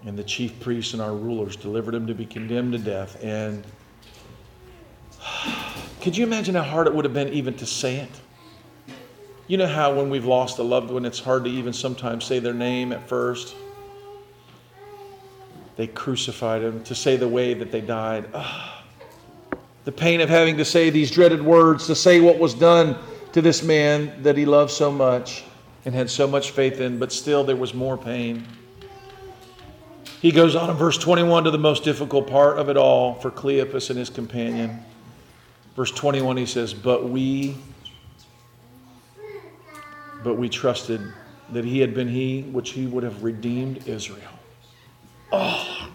And 0.07 0.19
the 0.19 0.25
chief 0.25 0.61
priests 0.61 0.93
and 0.93 1.01
our 1.01 1.15
rulers 1.15 1.57
delivered 1.57 1.95
him 1.95 2.07
to 2.07 2.15
be 2.15 2.27
condemned 2.27 2.73
to 2.73 2.79
death. 2.79 3.23
And 3.23 3.65
could 6.01 6.17
you 6.17 6.25
imagine 6.25 6.55
how 6.55 6.63
hard 6.63 6.87
it 6.87 6.95
would 6.95 7.05
have 7.05 7.15
been 7.15 7.29
even 7.29 7.55
to 7.55 7.67
say 7.67 7.97
it? 7.97 8.11
You 9.47 9.59
know 9.59 9.67
how 9.67 9.95
when 9.95 10.09
we've 10.09 10.25
lost 10.25 10.59
a 10.59 10.63
loved 10.63 10.91
one, 10.91 11.05
it's 11.05 11.21
hard 11.21 11.45
to 11.45 11.51
even 11.51 11.73
sometimes 11.73 12.25
say 12.25 12.39
their 12.39 12.55
name 12.55 12.93
at 12.93 13.07
first? 13.09 13.55
They 15.77 15.87
crucified 15.87 16.63
him 16.63 16.83
to 16.85 16.95
say 16.95 17.17
the 17.17 17.29
way 17.29 17.53
that 17.55 17.71
they 17.71 17.81
died. 17.81 18.27
Ah, 18.33 18.85
the 19.85 19.93
pain 19.93 20.21
of 20.21 20.31
having 20.31 20.57
to 20.57 20.65
say 20.65 20.89
these 20.89 21.11
dreaded 21.11 21.43
words, 21.43 21.87
to 21.89 21.95
say 21.95 22.21
what 22.21 22.39
was 22.39 22.55
done 22.55 22.97
to 23.33 23.43
this 23.43 23.63
man 23.63 24.23
that 24.23 24.37
he 24.37 24.47
loved 24.47 24.71
so 24.71 24.91
much 24.91 25.45
and 25.85 25.95
had 25.95 26.09
so 26.09 26.27
much 26.27 26.53
faith 26.53 26.81
in, 26.81 26.99
but 26.99 27.13
still 27.13 27.45
there 27.45 27.57
was 27.57 27.75
more 27.75 27.99
pain. 27.99 28.47
He 30.25 30.33
goes 30.33 30.57
on 30.57 30.71
in 30.71 30.77
verse 30.77 30.97
21 30.97 31.45
to 31.45 31.51
the 31.51 31.59
most 31.59 31.85
difficult 31.85 32.31
part 32.31 32.59
of 32.59 32.71
it 32.71 32.79
all 32.79 33.13
for 33.13 33.31
Cleopas 33.31 33.91
and 33.91 33.99
his 33.99 34.09
companion. 34.09 34.83
Verse 35.77 35.91
21, 35.91 36.39
he 36.39 36.47
says, 36.47 36.73
But 36.73 37.11
we 37.11 37.59
but 40.23 40.37
we 40.37 40.49
trusted 40.49 41.03
that 41.51 41.67
he 41.67 41.79
had 41.79 41.93
been 41.93 42.09
he 42.09 42.41
which 42.41 42.71
he 42.71 42.87
would 42.87 43.05
have 43.05 43.23
redeemed 43.23 43.87
Israel. 43.87 44.31
Oh, 45.31 45.91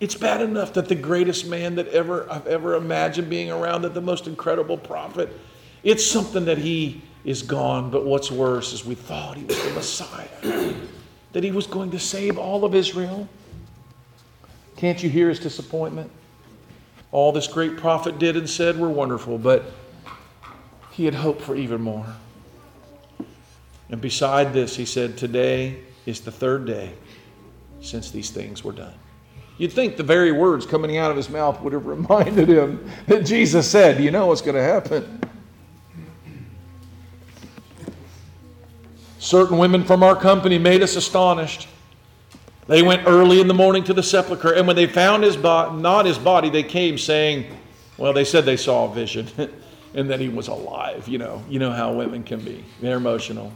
it's 0.00 0.14
bad 0.14 0.40
enough 0.40 0.72
that 0.72 0.88
the 0.88 0.94
greatest 0.94 1.46
man 1.46 1.74
that 1.74 1.88
ever 1.88 2.26
I've 2.32 2.46
ever 2.46 2.76
imagined 2.76 3.28
being 3.28 3.50
around, 3.50 3.82
that 3.82 3.92
the 3.92 4.00
most 4.00 4.26
incredible 4.26 4.78
prophet, 4.78 5.38
it's 5.82 6.06
something 6.06 6.46
that 6.46 6.56
he 6.56 7.02
is 7.26 7.42
gone. 7.42 7.90
But 7.90 8.06
what's 8.06 8.30
worse 8.30 8.72
is 8.72 8.86
we 8.86 8.94
thought 8.94 9.36
he 9.36 9.44
was 9.44 9.62
the 9.62 9.70
Messiah, 9.72 10.74
that 11.36 11.44
he 11.44 11.50
was 11.50 11.66
going 11.66 11.90
to 11.90 11.98
save 11.98 12.38
all 12.38 12.64
of 12.64 12.74
Israel. 12.74 13.28
Can't 14.78 15.02
you 15.02 15.10
hear 15.10 15.28
his 15.28 15.38
disappointment? 15.38 16.10
All 17.12 17.30
this 17.30 17.46
great 17.46 17.76
prophet 17.76 18.18
did 18.18 18.38
and 18.38 18.48
said 18.48 18.78
were 18.78 18.88
wonderful, 18.88 19.36
but 19.36 19.64
he 20.92 21.04
had 21.04 21.12
hoped 21.12 21.42
for 21.42 21.54
even 21.54 21.82
more. 21.82 22.06
And 23.90 24.00
beside 24.00 24.54
this, 24.54 24.76
he 24.76 24.86
said, 24.86 25.18
Today 25.18 25.80
is 26.06 26.22
the 26.22 26.32
third 26.32 26.64
day 26.64 26.94
since 27.82 28.10
these 28.10 28.30
things 28.30 28.64
were 28.64 28.72
done. 28.72 28.94
You'd 29.58 29.74
think 29.74 29.98
the 29.98 30.02
very 30.02 30.32
words 30.32 30.64
coming 30.64 30.96
out 30.96 31.10
of 31.10 31.18
his 31.18 31.28
mouth 31.28 31.60
would 31.60 31.74
have 31.74 31.84
reminded 31.96 32.48
him 32.48 32.90
that 33.08 33.26
Jesus 33.26 33.70
said, 33.70 34.02
You 34.02 34.10
know 34.10 34.28
what's 34.28 34.40
going 34.40 34.56
to 34.56 34.62
happen. 34.62 35.20
Certain 39.26 39.58
women 39.58 39.82
from 39.82 40.04
our 40.04 40.14
company 40.14 40.56
made 40.56 40.84
us 40.84 40.94
astonished. 40.94 41.66
They 42.68 42.82
went 42.82 43.08
early 43.08 43.40
in 43.40 43.48
the 43.48 43.54
morning 43.54 43.82
to 43.82 43.92
the 43.92 44.02
sepulchre, 44.02 44.52
and 44.52 44.68
when 44.68 44.76
they 44.76 44.86
found 44.86 45.24
his 45.24 45.36
body, 45.36 45.82
not 45.82 46.06
his 46.06 46.16
body, 46.16 46.48
they 46.48 46.62
came 46.62 46.96
saying, 46.96 47.52
Well, 47.98 48.12
they 48.12 48.24
said 48.24 48.44
they 48.44 48.56
saw 48.56 48.88
a 48.88 48.94
vision 48.94 49.26
and 49.94 50.08
that 50.10 50.20
he 50.20 50.28
was 50.28 50.46
alive. 50.46 51.08
You 51.08 51.18
know, 51.18 51.42
you 51.50 51.58
know 51.58 51.72
how 51.72 51.92
women 51.92 52.22
can 52.22 52.38
be. 52.38 52.64
They're 52.80 52.98
emotional. 52.98 53.52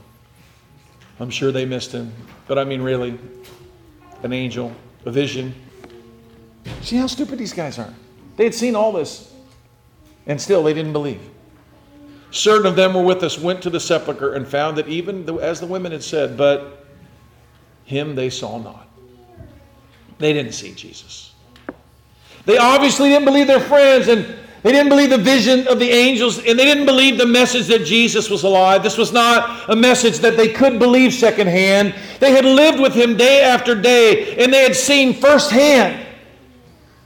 I'm 1.21 1.31
sure 1.31 1.53
they 1.53 1.67
missed 1.67 1.93
him. 1.93 2.13
But 2.49 2.59
I 2.59 2.65
mean, 2.65 2.83
really, 2.83 3.17
an 4.25 4.33
angel, 4.33 4.75
a 5.07 5.13
vision. 5.13 5.55
See 6.83 6.97
how 6.97 7.07
stupid 7.07 7.39
these 7.39 7.53
guys 7.53 7.79
are. 7.79 7.95
They 8.37 8.43
had 8.43 8.57
seen 8.57 8.75
all 8.75 8.91
this, 8.91 9.33
and 10.27 10.41
still 10.41 10.65
they 10.65 10.75
didn't 10.75 10.95
believe. 10.95 11.21
Certain 12.31 12.66
of 12.66 12.77
them 12.77 12.95
were 12.95 13.03
with 13.03 13.23
us, 13.23 13.38
went 13.38 13.62
to 13.62 13.71
the 13.71 13.81
sepulchre, 13.81 14.35
and 14.35 14.47
found 14.47 14.77
that 14.79 14.88
even 14.88 15.29
as 15.40 15.61
the 15.61 15.66
women 15.66 15.93
had 15.93 16.03
said, 16.03 16.37
but 16.37 16.87
him 17.85 18.14
they 18.14 18.31
saw 18.31 18.59
not. 18.59 18.88
They 20.19 20.33
didn't 20.33 20.53
see 20.53 20.73
Jesus. 20.75 21.33
They 22.47 22.57
obviously 22.57 23.09
didn't 23.09 23.25
believe 23.25 23.47
their 23.47 23.61
friends, 23.61 24.09
and 24.09 24.25
they 24.62 24.73
didn't 24.73 24.90
believe 24.90 25.11
the 25.11 25.19
vision 25.19 25.66
of 25.66 25.79
the 25.79 25.90
angels, 25.90 26.38
and 26.38 26.59
they 26.59 26.64
didn't 26.64 26.87
believe 26.87 27.19
the 27.19 27.27
message 27.27 27.66
that 27.69 27.85
Jesus 27.85 28.29
was 28.29 28.45
alive. 28.45 28.83
This 28.83 28.99
was 28.99 29.12
not 29.12 29.69
a 29.71 29.75
message 29.75 30.19
that 30.19 30.37
they 30.37 30.49
could 30.49 30.79
believe 30.79 31.14
secondhand. 31.14 31.95
They 32.21 32.33
had 32.33 32.45
lived 32.45 32.79
with 32.79 32.95
him 32.95 33.16
day 33.16 33.43
after 33.43 33.75
day, 33.75 34.37
and 34.37 34.53
they 34.53 34.62
had 34.62 34.77
seen 34.77 35.14
firsthand. 35.14 36.07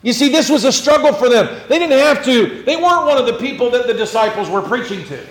You 0.04 0.12
see, 0.12 0.28
this 0.28 0.50
was 0.50 0.64
a 0.64 0.70
struggle 0.70 1.14
for 1.14 1.30
them. 1.30 1.62
They 1.66 1.78
didn't 1.78 1.98
have 1.98 2.22
to, 2.26 2.62
they 2.64 2.76
weren't 2.76 3.06
one 3.06 3.16
of 3.16 3.24
the 3.24 3.38
people 3.38 3.70
that 3.70 3.86
the 3.86 3.94
disciples 3.94 4.50
were 4.50 4.60
preaching 4.60 5.02
to. 5.06 5.26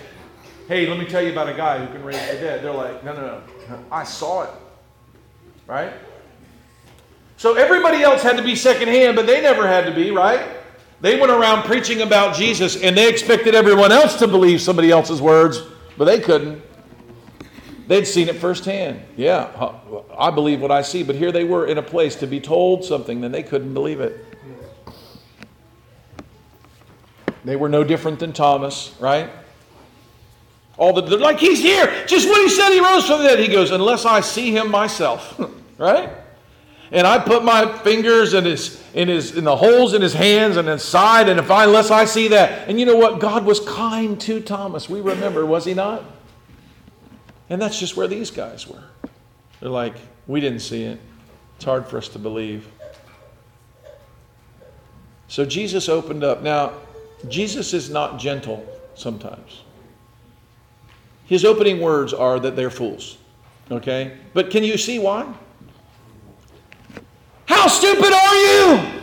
Hey, 0.66 0.88
let 0.88 0.98
me 0.98 1.06
tell 1.06 1.22
you 1.22 1.30
about 1.30 1.48
a 1.48 1.54
guy 1.54 1.78
who 1.78 1.92
can 1.92 2.04
raise 2.04 2.20
the 2.26 2.38
dead. 2.38 2.64
They're 2.64 2.72
like, 2.72 3.04
no, 3.04 3.14
no, 3.14 3.40
no. 3.68 3.84
I 3.92 4.02
saw 4.02 4.42
it. 4.42 4.50
Right? 5.68 5.92
So 7.36 7.54
everybody 7.54 8.02
else 8.02 8.20
had 8.20 8.36
to 8.36 8.42
be 8.42 8.56
secondhand, 8.56 9.14
but 9.14 9.28
they 9.28 9.40
never 9.40 9.64
had 9.64 9.86
to 9.86 9.94
be, 9.94 10.10
right? 10.10 10.44
They 11.00 11.20
went 11.20 11.30
around 11.30 11.62
preaching 11.62 12.02
about 12.02 12.34
Jesus 12.34 12.82
and 12.82 12.96
they 12.96 13.08
expected 13.08 13.54
everyone 13.54 13.92
else 13.92 14.16
to 14.16 14.26
believe 14.26 14.60
somebody 14.60 14.90
else's 14.90 15.22
words, 15.22 15.62
but 15.96 16.06
they 16.06 16.18
couldn't. 16.18 16.60
They'd 17.86 18.06
seen 18.06 18.28
it 18.28 18.36
firsthand. 18.36 19.02
Yeah, 19.16 19.50
I 20.18 20.32
believe 20.32 20.60
what 20.60 20.72
I 20.72 20.82
see, 20.82 21.04
but 21.04 21.14
here 21.14 21.30
they 21.30 21.44
were 21.44 21.66
in 21.66 21.78
a 21.78 21.82
place 21.82 22.16
to 22.16 22.26
be 22.26 22.40
told 22.40 22.84
something, 22.84 23.20
then 23.20 23.30
they 23.30 23.44
couldn't 23.44 23.74
believe 23.74 24.00
it. 24.00 24.33
They 27.44 27.56
were 27.56 27.68
no 27.68 27.84
different 27.84 28.18
than 28.18 28.32
Thomas, 28.32 28.94
right? 28.98 29.30
All 30.76 30.92
the 30.92 31.02
they're 31.02 31.18
like 31.18 31.38
he's 31.38 31.60
here. 31.60 32.04
Just 32.06 32.28
what 32.28 32.40
he 32.42 32.48
said 32.48 32.70
he 32.70 32.80
rose 32.80 33.06
from 33.06 33.22
the 33.22 33.28
dead, 33.28 33.38
he 33.38 33.48
goes, 33.48 33.70
unless 33.70 34.04
I 34.04 34.20
see 34.20 34.56
him 34.56 34.70
myself, 34.70 35.40
right? 35.78 36.10
and 36.94 37.08
I 37.08 37.18
put 37.18 37.44
my 37.44 37.76
fingers 37.78 38.34
in 38.34 38.44
his 38.44 38.80
in 38.94 39.08
his 39.08 39.36
in 39.36 39.44
the 39.44 39.56
holes 39.56 39.94
in 39.94 40.00
his 40.00 40.14
hands 40.14 40.56
and 40.56 40.68
inside, 40.68 41.28
and 41.28 41.40
if 41.40 41.50
I 41.50 41.64
unless 41.64 41.90
I 41.90 42.04
see 42.04 42.28
that, 42.28 42.68
and 42.68 42.78
you 42.78 42.86
know 42.86 42.96
what? 42.96 43.18
God 43.20 43.44
was 43.44 43.60
kind 43.60 44.18
to 44.22 44.40
Thomas. 44.40 44.88
We 44.88 45.00
remember, 45.00 45.44
was 45.44 45.64
he 45.64 45.74
not? 45.74 46.04
And 47.50 47.60
that's 47.60 47.78
just 47.78 47.96
where 47.96 48.06
these 48.06 48.30
guys 48.30 48.68
were. 48.68 48.84
They're 49.60 49.70
like, 49.70 49.96
we 50.26 50.40
didn't 50.40 50.60
see 50.60 50.84
it. 50.84 51.00
It's 51.56 51.64
hard 51.64 51.86
for 51.86 51.98
us 51.98 52.08
to 52.10 52.18
believe. 52.18 52.68
So 55.26 55.44
Jesus 55.44 55.88
opened 55.88 56.22
up. 56.22 56.42
Now, 56.42 56.74
Jesus 57.28 57.72
is 57.72 57.90
not 57.90 58.18
gentle 58.18 58.66
sometimes. 58.94 59.62
His 61.26 61.44
opening 61.44 61.80
words 61.80 62.12
are 62.12 62.38
that 62.40 62.56
they're 62.56 62.70
fools. 62.70 63.18
Okay? 63.70 64.16
But 64.34 64.50
can 64.50 64.62
you 64.62 64.76
see 64.76 64.98
why? 64.98 65.32
How 67.46 67.66
stupid 67.66 68.12
are 68.12 68.34
you? 68.34 69.02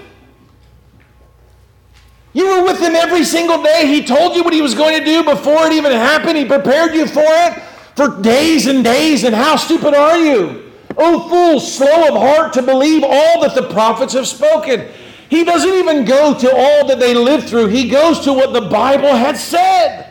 You 2.34 2.48
were 2.48 2.64
with 2.64 2.80
him 2.80 2.96
every 2.96 3.24
single 3.24 3.62
day. 3.62 3.88
He 3.88 4.06
told 4.06 4.36
you 4.36 4.44
what 4.44 4.54
he 4.54 4.62
was 4.62 4.74
going 4.74 4.98
to 4.98 5.06
do 5.06 5.24
before 5.24 5.66
it 5.66 5.74
even 5.74 5.92
happened. 5.92 6.38
He 6.38 6.46
prepared 6.46 6.94
you 6.94 7.06
for 7.06 7.24
it 7.26 7.62
for 7.96 8.22
days 8.22 8.68
and 8.68 8.84
days. 8.84 9.24
And 9.24 9.36
how 9.36 9.58
stupid 9.58 9.94
are 9.94 10.18
you? 10.18 10.72
Oh, 10.98 11.28
fool, 11.28 11.60
slow 11.60 12.08
of 12.08 12.14
heart 12.14 12.54
to 12.54 12.62
believe 12.62 13.04
all 13.04 13.42
that 13.42 13.56
the 13.56 13.68
prophets 13.70 14.14
have 14.14 14.28
spoken. 14.28 14.88
He 15.32 15.46
doesn't 15.46 15.74
even 15.76 16.04
go 16.04 16.38
to 16.38 16.54
all 16.54 16.86
that 16.88 17.00
they 17.00 17.14
lived 17.14 17.48
through, 17.48 17.68
he 17.68 17.88
goes 17.88 18.20
to 18.20 18.34
what 18.34 18.52
the 18.52 18.60
Bible 18.60 19.16
had 19.16 19.38
said. 19.38 20.10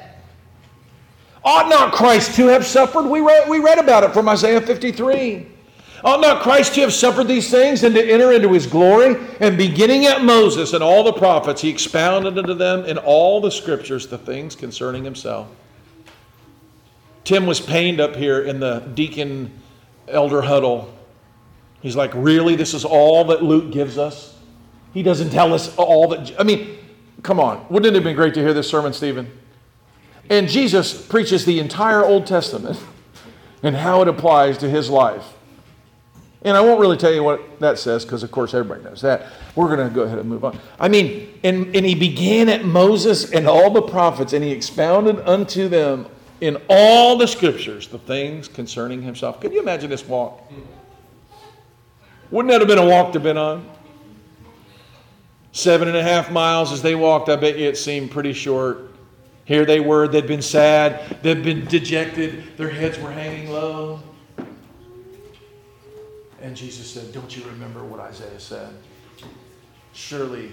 Ought 1.44 1.68
not 1.68 1.92
Christ 1.92 2.36
to 2.36 2.46
have 2.46 2.64
suffered? 2.64 3.02
We 3.02 3.20
read, 3.20 3.46
we 3.46 3.58
read 3.58 3.78
about 3.78 4.02
it 4.02 4.14
from 4.14 4.30
Isaiah 4.30 4.62
53. 4.62 5.46
Ought 6.04 6.22
not 6.22 6.42
Christ 6.42 6.74
to 6.74 6.80
have 6.80 6.94
suffered 6.94 7.28
these 7.28 7.50
things 7.50 7.84
and 7.84 7.94
to 7.94 8.02
enter 8.02 8.32
into 8.32 8.50
his 8.50 8.66
glory? 8.66 9.22
And 9.40 9.58
beginning 9.58 10.06
at 10.06 10.24
Moses 10.24 10.72
and 10.72 10.82
all 10.82 11.04
the 11.04 11.12
prophets, 11.12 11.60
he 11.60 11.68
expounded 11.68 12.38
unto 12.38 12.54
them 12.54 12.86
in 12.86 12.96
all 12.96 13.42
the 13.42 13.50
scriptures 13.50 14.06
the 14.06 14.16
things 14.16 14.56
concerning 14.56 15.04
himself. 15.04 15.48
Tim 17.24 17.44
was 17.44 17.60
pained 17.60 18.00
up 18.00 18.16
here 18.16 18.40
in 18.40 18.58
the 18.58 18.80
deacon 18.94 19.50
elder 20.08 20.40
huddle. 20.40 20.94
He's 21.82 21.96
like, 21.96 22.12
Really? 22.14 22.56
This 22.56 22.72
is 22.72 22.86
all 22.86 23.26
that 23.26 23.42
Luke 23.42 23.70
gives 23.70 23.98
us? 23.98 24.29
He 24.92 25.02
doesn't 25.02 25.30
tell 25.30 25.54
us 25.54 25.74
all 25.76 26.08
that. 26.08 26.38
I 26.38 26.42
mean, 26.42 26.78
come 27.22 27.38
on. 27.38 27.64
Wouldn't 27.70 27.86
it 27.86 27.94
have 27.94 28.04
been 28.04 28.16
great 28.16 28.34
to 28.34 28.40
hear 28.40 28.52
this 28.52 28.68
sermon, 28.68 28.92
Stephen? 28.92 29.30
And 30.28 30.48
Jesus 30.48 31.06
preaches 31.06 31.44
the 31.44 31.58
entire 31.58 32.04
Old 32.04 32.26
Testament 32.26 32.78
and 33.62 33.76
how 33.76 34.02
it 34.02 34.08
applies 34.08 34.58
to 34.58 34.68
his 34.68 34.90
life. 34.90 35.34
And 36.42 36.56
I 36.56 36.60
won't 36.62 36.80
really 36.80 36.96
tell 36.96 37.12
you 37.12 37.22
what 37.22 37.60
that 37.60 37.78
says 37.78 38.04
because, 38.04 38.22
of 38.22 38.30
course, 38.30 38.54
everybody 38.54 38.82
knows 38.82 39.02
that. 39.02 39.26
We're 39.54 39.74
going 39.74 39.86
to 39.86 39.94
go 39.94 40.02
ahead 40.02 40.18
and 40.18 40.28
move 40.28 40.44
on. 40.44 40.58
I 40.78 40.88
mean, 40.88 41.28
and, 41.44 41.74
and 41.76 41.84
he 41.84 41.94
began 41.94 42.48
at 42.48 42.64
Moses 42.64 43.30
and 43.32 43.46
all 43.46 43.70
the 43.70 43.82
prophets, 43.82 44.32
and 44.32 44.42
he 44.42 44.50
expounded 44.50 45.20
unto 45.28 45.68
them 45.68 46.06
in 46.40 46.56
all 46.70 47.18
the 47.18 47.26
scriptures 47.26 47.88
the 47.88 47.98
things 47.98 48.48
concerning 48.48 49.02
himself. 49.02 49.40
Can 49.40 49.52
you 49.52 49.60
imagine 49.60 49.90
this 49.90 50.06
walk? 50.06 50.50
Wouldn't 52.30 52.50
that 52.52 52.60
have 52.60 52.68
been 52.68 52.78
a 52.78 52.88
walk 52.88 53.12
to 53.12 53.18
have 53.18 53.22
been 53.22 53.36
on? 53.36 53.68
Seven 55.52 55.88
and 55.88 55.96
a 55.96 56.02
half 56.02 56.30
miles 56.30 56.72
as 56.72 56.82
they 56.82 56.94
walked, 56.94 57.28
I 57.28 57.36
bet 57.36 57.58
you 57.58 57.68
it 57.68 57.76
seemed 57.76 58.10
pretty 58.10 58.32
short. 58.32 58.90
Here 59.44 59.64
they 59.64 59.80
were, 59.80 60.06
they'd 60.06 60.26
been 60.26 60.42
sad, 60.42 61.18
they'd 61.22 61.42
been 61.42 61.66
dejected, 61.66 62.56
their 62.56 62.68
heads 62.68 62.98
were 62.98 63.10
hanging 63.10 63.50
low. 63.50 64.00
And 66.40 66.56
Jesus 66.56 66.88
said, 66.88 67.12
Don't 67.12 67.36
you 67.36 67.44
remember 67.44 67.84
what 67.84 68.00
Isaiah 68.00 68.38
said? 68.38 68.72
Surely 69.92 70.52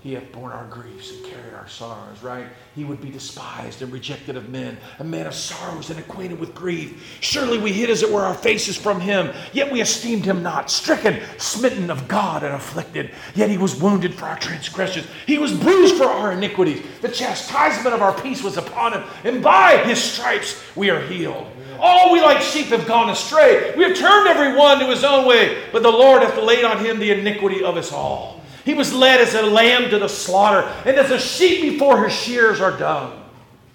he 0.00 0.14
hath 0.14 0.32
borne 0.32 0.50
our 0.50 0.64
griefs 0.66 1.12
and 1.12 1.24
carried 1.26 1.52
our 1.52 1.68
sorrows, 1.68 2.22
right? 2.22 2.46
He 2.74 2.84
would 2.84 3.02
be 3.02 3.10
despised 3.10 3.82
and 3.82 3.92
rejected 3.92 4.34
of 4.34 4.48
men, 4.48 4.78
a 4.98 5.04
man 5.04 5.26
of 5.26 5.34
sorrows 5.34 5.90
and 5.90 5.98
acquainted 5.98 6.40
with 6.40 6.54
grief. 6.54 7.18
Surely 7.20 7.58
we 7.58 7.70
hid, 7.70 7.90
as 7.90 8.02
it 8.02 8.10
were, 8.10 8.22
our 8.22 8.34
faces 8.34 8.78
from 8.78 8.98
him, 8.98 9.30
yet 9.52 9.70
we 9.70 9.82
esteemed 9.82 10.24
him 10.24 10.42
not, 10.42 10.70
stricken, 10.70 11.20
smitten 11.36 11.90
of 11.90 12.08
God, 12.08 12.42
and 12.42 12.54
afflicted. 12.54 13.10
Yet 13.34 13.50
he 13.50 13.58
was 13.58 13.78
wounded 13.78 14.14
for 14.14 14.24
our 14.24 14.38
transgressions, 14.38 15.06
he 15.26 15.36
was 15.36 15.52
bruised 15.52 15.96
for 15.96 16.04
our 16.04 16.32
iniquities. 16.32 16.82
The 17.02 17.08
chastisement 17.08 17.94
of 17.94 18.00
our 18.00 18.18
peace 18.18 18.42
was 18.42 18.56
upon 18.56 18.94
him, 18.94 19.04
and 19.24 19.42
by 19.42 19.84
his 19.84 20.02
stripes 20.02 20.62
we 20.74 20.88
are 20.88 21.00
healed. 21.00 21.46
All 21.78 22.12
we 22.12 22.22
like 22.22 22.40
sheep 22.40 22.66
have 22.66 22.86
gone 22.86 23.10
astray. 23.10 23.74
We 23.76 23.84
have 23.84 23.96
turned 23.96 24.28
every 24.28 24.56
one 24.56 24.78
to 24.78 24.86
his 24.86 25.04
own 25.04 25.26
way, 25.26 25.64
but 25.72 25.82
the 25.82 25.90
Lord 25.90 26.22
hath 26.22 26.36
laid 26.42 26.64
on 26.64 26.82
him 26.84 26.98
the 26.98 27.10
iniquity 27.10 27.62
of 27.62 27.76
us 27.76 27.92
all. 27.92 28.39
He 28.64 28.74
was 28.74 28.92
led 28.92 29.20
as 29.20 29.34
a 29.34 29.42
lamb 29.42 29.90
to 29.90 29.98
the 29.98 30.08
slaughter, 30.08 30.62
and 30.84 30.96
as 30.96 31.10
a 31.10 31.18
sheep 31.18 31.62
before 31.62 31.96
her 31.96 32.10
shears 32.10 32.60
are 32.60 32.76
dumb. 32.76 33.24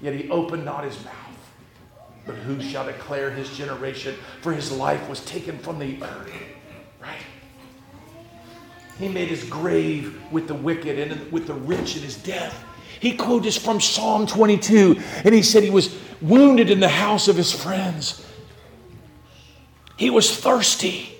Yet 0.01 0.13
he 0.13 0.29
opened 0.29 0.65
not 0.65 0.83
his 0.83 0.95
mouth. 1.03 1.15
But 2.25 2.35
who 2.35 2.61
shall 2.61 2.85
declare 2.85 3.31
his 3.31 3.55
generation? 3.55 4.15
For 4.41 4.51
his 4.53 4.71
life 4.71 5.07
was 5.09 5.23
taken 5.25 5.57
from 5.57 5.79
the 5.79 6.01
earth. 6.03 6.31
Right? 7.01 7.21
He 8.99 9.07
made 9.07 9.27
his 9.27 9.43
grave 9.43 10.21
with 10.31 10.47
the 10.47 10.53
wicked 10.53 10.99
and 10.99 11.31
with 11.31 11.47
the 11.47 11.53
rich 11.53 11.95
in 11.95 12.03
his 12.03 12.17
death. 12.17 12.63
He 12.99 13.15
quoted 13.15 13.53
from 13.53 13.81
Psalm 13.81 14.25
22, 14.25 14.99
and 15.23 15.35
he 15.35 15.41
said 15.41 15.63
he 15.63 15.69
was 15.69 15.97
wounded 16.21 16.69
in 16.69 16.79
the 16.79 16.89
house 16.89 17.27
of 17.27 17.35
his 17.35 17.51
friends. 17.51 18.25
He 19.97 20.09
was 20.09 20.35
thirsty 20.35 21.14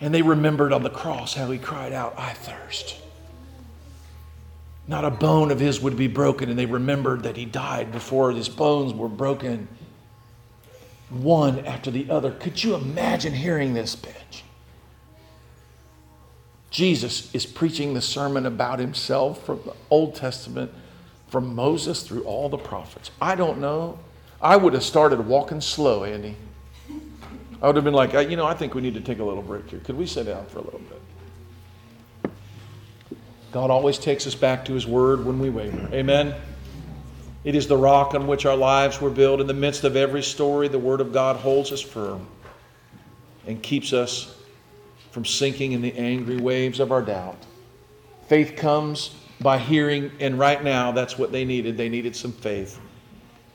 and 0.00 0.14
they 0.14 0.22
remembered 0.22 0.72
on 0.72 0.82
the 0.82 0.90
cross 0.90 1.34
how 1.34 1.50
he 1.50 1.58
cried 1.58 1.92
out, 1.92 2.14
I 2.16 2.32
thirst. 2.32 2.96
Not 4.88 5.04
a 5.04 5.10
bone 5.10 5.50
of 5.50 5.60
his 5.60 5.80
would 5.80 5.96
be 5.96 6.08
broken, 6.08 6.48
and 6.48 6.58
they 6.58 6.66
remembered 6.66 7.22
that 7.22 7.36
he 7.36 7.44
died 7.44 7.92
before 7.92 8.32
his 8.32 8.48
bones 8.48 8.92
were 8.92 9.08
broken, 9.08 9.68
one 11.10 11.64
after 11.66 11.90
the 11.90 12.10
other. 12.10 12.32
Could 12.32 12.64
you 12.64 12.74
imagine 12.74 13.34
hearing 13.34 13.74
this 13.74 13.94
pitch? 13.94 14.44
Jesus 16.70 17.32
is 17.34 17.46
preaching 17.46 17.94
the 17.94 18.00
sermon 18.00 18.46
about 18.46 18.78
himself 18.78 19.44
from 19.44 19.60
the 19.64 19.74
Old 19.90 20.14
Testament, 20.14 20.72
from 21.28 21.54
Moses 21.54 22.02
through 22.02 22.22
all 22.24 22.48
the 22.48 22.58
prophets. 22.58 23.10
I 23.20 23.34
don't 23.34 23.58
know. 23.58 23.98
I 24.40 24.56
would 24.56 24.72
have 24.72 24.84
started 24.84 25.26
walking 25.26 25.60
slow, 25.60 26.04
Andy. 26.04 26.36
I 27.62 27.66
would 27.66 27.76
have 27.76 27.84
been 27.84 27.94
like, 27.94 28.14
uh, 28.14 28.20
you 28.20 28.36
know, 28.36 28.46
I 28.46 28.54
think 28.54 28.74
we 28.74 28.80
need 28.80 28.94
to 28.94 29.00
take 29.00 29.18
a 29.18 29.24
little 29.24 29.42
break 29.42 29.68
here. 29.68 29.80
Could 29.80 29.96
we 29.96 30.06
sit 30.06 30.26
down 30.26 30.46
for 30.46 30.60
a 30.60 30.62
little 30.62 30.80
bit? 30.80 32.32
God 33.52 33.70
always 33.70 33.98
takes 33.98 34.26
us 34.26 34.34
back 34.34 34.64
to 34.66 34.72
His 34.72 34.86
Word 34.86 35.24
when 35.24 35.38
we 35.38 35.50
waver. 35.50 35.88
Amen. 35.92 36.34
It 37.42 37.54
is 37.54 37.66
the 37.66 37.76
rock 37.76 38.14
on 38.14 38.26
which 38.26 38.46
our 38.46 38.56
lives 38.56 39.00
were 39.00 39.10
built. 39.10 39.40
In 39.40 39.46
the 39.46 39.54
midst 39.54 39.84
of 39.84 39.96
every 39.96 40.22
story, 40.22 40.68
the 40.68 40.78
Word 40.78 41.00
of 41.00 41.12
God 41.12 41.36
holds 41.36 41.72
us 41.72 41.80
firm 41.80 42.26
and 43.46 43.62
keeps 43.62 43.92
us 43.92 44.36
from 45.10 45.24
sinking 45.24 45.72
in 45.72 45.82
the 45.82 45.92
angry 45.94 46.36
waves 46.36 46.80
of 46.80 46.92
our 46.92 47.02
doubt. 47.02 47.38
Faith 48.28 48.56
comes 48.56 49.16
by 49.40 49.58
hearing, 49.58 50.12
and 50.20 50.38
right 50.38 50.62
now, 50.62 50.92
that's 50.92 51.18
what 51.18 51.32
they 51.32 51.44
needed. 51.44 51.76
They 51.76 51.88
needed 51.88 52.14
some 52.14 52.32
faith. 52.32 52.78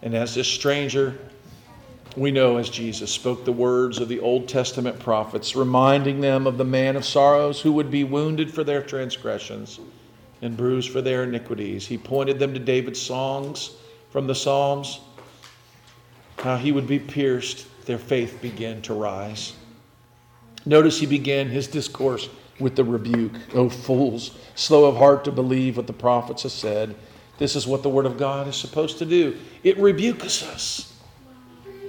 And 0.01 0.13
as 0.13 0.35
this 0.35 0.47
stranger 0.47 1.17
we 2.16 2.32
know 2.32 2.57
as 2.57 2.70
Jesus 2.70 3.11
spoke 3.11 3.43
the 3.43 3.51
words 3.51 3.99
of 3.99 4.07
the 4.07 4.20
Old 4.20 4.47
Testament 4.47 4.99
prophets, 4.99 5.55
reminding 5.55 6.22
them 6.22 6.47
of 6.47 6.57
the 6.57 6.63
man 6.63 6.95
of 6.95 7.03
sorrows 7.03 7.59
who 7.59 7.74
would 7.74 7.91
be 7.91 8.03
wounded 8.03 8.53
for 8.53 8.63
their 8.63 8.82
transgressions 8.82 9.80
and 10.41 10.55
bruised 10.55 10.91
for 10.91 11.01
their 11.01 11.24
iniquities. 11.24 11.86
He 11.88 11.97
pointed 11.97 12.39
them 12.39 12.53
to 12.53 12.59
David's 12.59 13.01
songs 13.01 13.72
from 14.11 14.28
the 14.28 14.36
Psalms, 14.36 15.01
how 16.38 16.55
he 16.57 16.72
would 16.72 16.88
be 16.88 16.99
pierced, 16.99 17.68
their 17.86 17.97
faith 17.97 18.39
began 18.41 18.82
to 18.84 18.93
rise. 18.93 19.53
Notice 20.66 20.99
he 20.99 21.05
began 21.05 21.49
his 21.49 21.68
discourse 21.68 22.30
with 22.59 22.76
the 22.76 22.84
rebuke. 22.84 23.34
O 23.53 23.70
fools, 23.70 24.38
slow 24.55 24.86
of 24.86 24.95
heart 24.95 25.26
to 25.26 25.32
believe 25.32 25.78
what 25.78 25.88
the 25.88 25.93
prophets 25.93 26.43
have 26.43 26.51
said. 26.51 26.95
This 27.38 27.55
is 27.55 27.68
what 27.68 27.84
the 27.84 27.89
Word 27.89 28.05
of 28.05 28.18
God 28.18 28.47
is 28.47 28.55
supposed 28.55 28.97
to 28.99 29.05
do 29.05 29.38
it 29.63 29.78
rebukes 29.78 30.43
us 30.43 30.94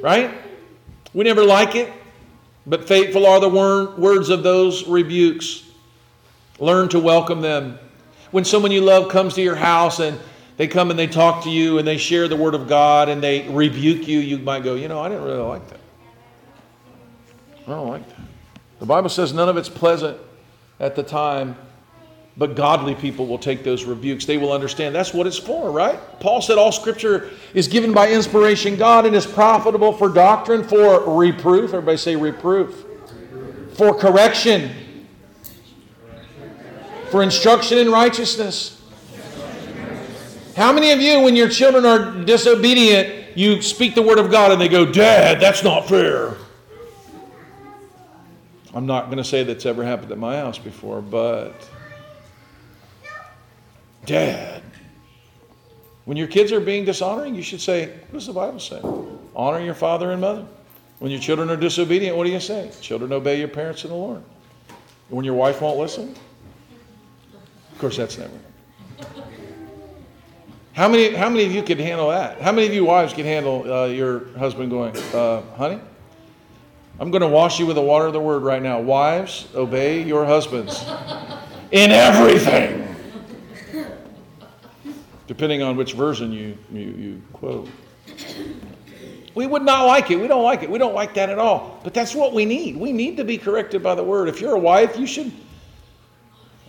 right? 0.06 0.30
We 1.14 1.24
never 1.24 1.42
like 1.42 1.74
it, 1.74 1.92
but 2.64 2.86
faithful 2.86 3.26
are 3.26 3.40
the 3.40 3.48
wor- 3.48 3.90
words 3.96 4.28
of 4.28 4.44
those 4.44 4.86
rebukes. 4.86 5.64
Learn 6.60 6.88
to 6.90 7.00
welcome 7.00 7.40
them. 7.40 7.80
When 8.30 8.44
someone 8.44 8.70
you 8.70 8.82
love 8.82 9.10
comes 9.10 9.34
to 9.34 9.42
your 9.42 9.56
house 9.56 9.98
and 9.98 10.16
they 10.58 10.68
come 10.68 10.90
and 10.90 10.98
they 10.98 11.08
talk 11.08 11.42
to 11.42 11.50
you 11.50 11.78
and 11.78 11.88
they 11.88 11.96
share 11.96 12.28
the 12.28 12.36
word 12.36 12.54
of 12.54 12.68
God 12.68 13.08
and 13.08 13.20
they 13.20 13.48
rebuke 13.48 14.06
you, 14.06 14.20
you 14.20 14.38
might 14.38 14.62
go, 14.62 14.76
you 14.76 14.86
know, 14.86 15.00
I 15.00 15.08
didn't 15.08 15.24
really 15.24 15.42
like 15.42 15.68
that. 15.70 15.80
I 17.66 17.70
don't 17.70 17.88
like 17.88 18.08
that. 18.08 18.20
The 18.78 18.86
Bible 18.86 19.08
says 19.08 19.32
none 19.32 19.48
of 19.48 19.56
it's 19.56 19.68
pleasant 19.68 20.18
at 20.78 20.94
the 20.94 21.02
time, 21.02 21.56
but 22.38 22.54
godly 22.54 22.94
people 22.94 23.26
will 23.26 23.38
take 23.38 23.64
those 23.64 23.84
rebukes. 23.84 24.26
They 24.26 24.36
will 24.36 24.52
understand 24.52 24.94
that's 24.94 25.14
what 25.14 25.26
it's 25.26 25.38
for, 25.38 25.70
right? 25.70 25.98
Paul 26.20 26.42
said 26.42 26.58
all 26.58 26.72
scripture 26.72 27.30
is 27.54 27.66
given 27.66 27.94
by 27.94 28.10
inspiration 28.10 28.76
God 28.76 29.06
and 29.06 29.16
is 29.16 29.26
profitable 29.26 29.92
for 29.92 30.08
doctrine, 30.08 30.62
for 30.62 31.16
reproof. 31.16 31.72
Everybody 31.72 31.96
say 31.96 32.14
reproof. 32.14 32.84
For 33.72 33.94
correction. 33.94 34.70
For 37.10 37.22
instruction 37.22 37.78
in 37.78 37.90
righteousness. 37.90 38.82
How 40.56 40.72
many 40.72 40.90
of 40.90 41.00
you, 41.00 41.20
when 41.20 41.36
your 41.36 41.48
children 41.48 41.84
are 41.84 42.24
disobedient, 42.24 43.36
you 43.36 43.60
speak 43.60 43.94
the 43.94 44.02
word 44.02 44.18
of 44.18 44.30
God 44.30 44.52
and 44.52 44.60
they 44.60 44.68
go, 44.68 44.90
Dad, 44.90 45.40
that's 45.40 45.62
not 45.62 45.88
fair? 45.88 46.34
I'm 48.74 48.86
not 48.86 49.06
going 49.06 49.18
to 49.18 49.24
say 49.24 49.42
that's 49.42 49.64
ever 49.64 49.84
happened 49.84 50.12
at 50.12 50.18
my 50.18 50.36
house 50.36 50.58
before, 50.58 51.00
but 51.00 51.54
Dad. 54.06 54.62
When 56.06 56.16
your 56.16 56.28
kids 56.28 56.52
are 56.52 56.60
being 56.60 56.84
dishonoring, 56.84 57.34
you 57.34 57.42
should 57.42 57.60
say, 57.60 57.88
What 57.88 58.12
does 58.12 58.26
the 58.26 58.32
Bible 58.32 58.60
say? 58.60 58.80
Honor 59.34 59.60
your 59.60 59.74
father 59.74 60.12
and 60.12 60.20
mother. 60.20 60.46
When 60.98 61.10
your 61.10 61.20
children 61.20 61.50
are 61.50 61.56
disobedient, 61.56 62.16
what 62.16 62.24
do 62.24 62.30
you 62.30 62.40
say? 62.40 62.70
Children, 62.80 63.12
obey 63.12 63.38
your 63.38 63.48
parents 63.48 63.84
in 63.84 63.90
the 63.90 63.96
Lord. 63.96 64.22
When 65.08 65.24
your 65.24 65.34
wife 65.34 65.60
won't 65.60 65.78
listen? 65.78 66.14
Of 67.72 67.78
course, 67.78 67.96
that's 67.96 68.16
never. 68.16 68.32
How 70.72 70.88
many, 70.88 71.14
how 71.14 71.28
many 71.28 71.44
of 71.44 71.52
you 71.52 71.62
could 71.62 71.80
handle 71.80 72.08
that? 72.08 72.40
How 72.40 72.52
many 72.52 72.66
of 72.66 72.72
you 72.72 72.84
wives 72.84 73.12
can 73.12 73.24
handle 73.24 73.70
uh, 73.70 73.86
your 73.86 74.26
husband 74.38 74.70
going, 74.70 74.96
uh, 75.12 75.42
honey, 75.56 75.80
I'm 76.98 77.10
going 77.10 77.22
to 77.22 77.28
wash 77.28 77.58
you 77.58 77.66
with 77.66 77.76
the 77.76 77.82
water 77.82 78.06
of 78.06 78.12
the 78.12 78.20
word 78.20 78.42
right 78.42 78.62
now. 78.62 78.80
Wives, 78.80 79.48
obey 79.54 80.02
your 80.02 80.24
husbands 80.24 80.82
in 81.72 81.90
everything 81.90 82.85
depending 85.26 85.62
on 85.62 85.76
which 85.76 85.94
version 85.94 86.32
you, 86.32 86.56
you, 86.72 86.80
you 86.80 87.22
quote. 87.32 87.68
We 89.34 89.46
would 89.46 89.62
not 89.62 89.84
like 89.84 90.10
it. 90.10 90.16
We 90.16 90.28
don't 90.28 90.42
like 90.42 90.62
it. 90.62 90.70
We 90.70 90.78
don't 90.78 90.94
like 90.94 91.14
that 91.14 91.28
at 91.28 91.38
all. 91.38 91.80
But 91.84 91.92
that's 91.92 92.14
what 92.14 92.32
we 92.32 92.44
need. 92.44 92.76
We 92.76 92.92
need 92.92 93.18
to 93.18 93.24
be 93.24 93.36
corrected 93.36 93.82
by 93.82 93.94
the 93.94 94.02
word. 94.02 94.28
If 94.28 94.40
you're 94.40 94.54
a 94.54 94.58
wife, 94.58 94.98
you 94.98 95.06
should, 95.06 95.30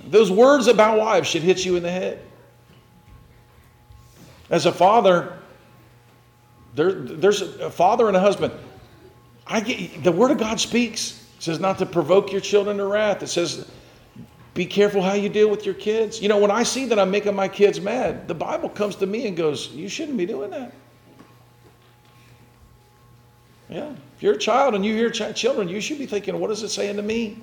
those 0.06 0.30
words 0.30 0.68
about 0.68 0.98
wives 0.98 1.30
should 1.30 1.44
hit 1.44 1.64
you 1.64 1.78
in 1.78 1.84
the 1.84 1.92
head. 1.92 2.20
As 4.50 4.66
a 4.66 4.72
father, 4.72 5.38
there, 6.76 6.92
there's 6.92 7.42
a 7.42 7.70
father 7.70 8.08
and 8.08 8.18
a 8.18 8.20
husband. 8.20 8.54
I 9.46 9.62
get, 9.62 10.04
the 10.04 10.12
word 10.12 10.32
of 10.32 10.38
God 10.38 10.60
speaks. 10.60 11.24
It 11.38 11.44
says 11.44 11.60
not 11.60 11.78
to 11.80 11.86
provoke 11.86 12.32
your 12.32 12.42
children 12.42 12.78
to 12.78 12.86
wrath. 12.86 13.24
It 13.24 13.28
says 13.28 13.70
be 14.58 14.66
careful 14.66 15.04
how 15.04 15.14
you 15.14 15.30
deal 15.30 15.52
with 15.52 15.68
your 15.68 15.76
kids. 15.76 16.20
You 16.20 16.30
know, 16.30 16.40
when 16.40 16.50
I 16.50 16.64
see 16.64 16.86
that 16.86 16.98
I'm 16.98 17.12
making 17.12 17.36
my 17.36 17.48
kids 17.48 17.80
mad, 17.80 18.28
the 18.28 18.34
Bible 18.34 18.70
comes 18.70 18.96
to 18.96 19.06
me 19.06 19.28
and 19.28 19.38
goes, 19.38 19.70
You 19.70 19.88
shouldn't 19.88 20.18
be 20.18 20.26
doing 20.26 20.50
that. 20.50 20.74
Yeah. 23.70 23.92
If 24.16 24.24
you're 24.24 24.34
a 24.34 24.40
child 24.40 24.74
and 24.74 24.84
you 24.84 24.96
hear 24.96 25.12
ch- 25.12 25.36
children, 25.36 25.70
you 25.70 25.80
should 25.80 26.00
be 26.00 26.08
thinking, 26.08 26.40
What 26.40 26.50
is 26.50 26.64
it 26.64 26.70
saying 26.70 26.96
to 26.96 27.04
me? 27.04 27.38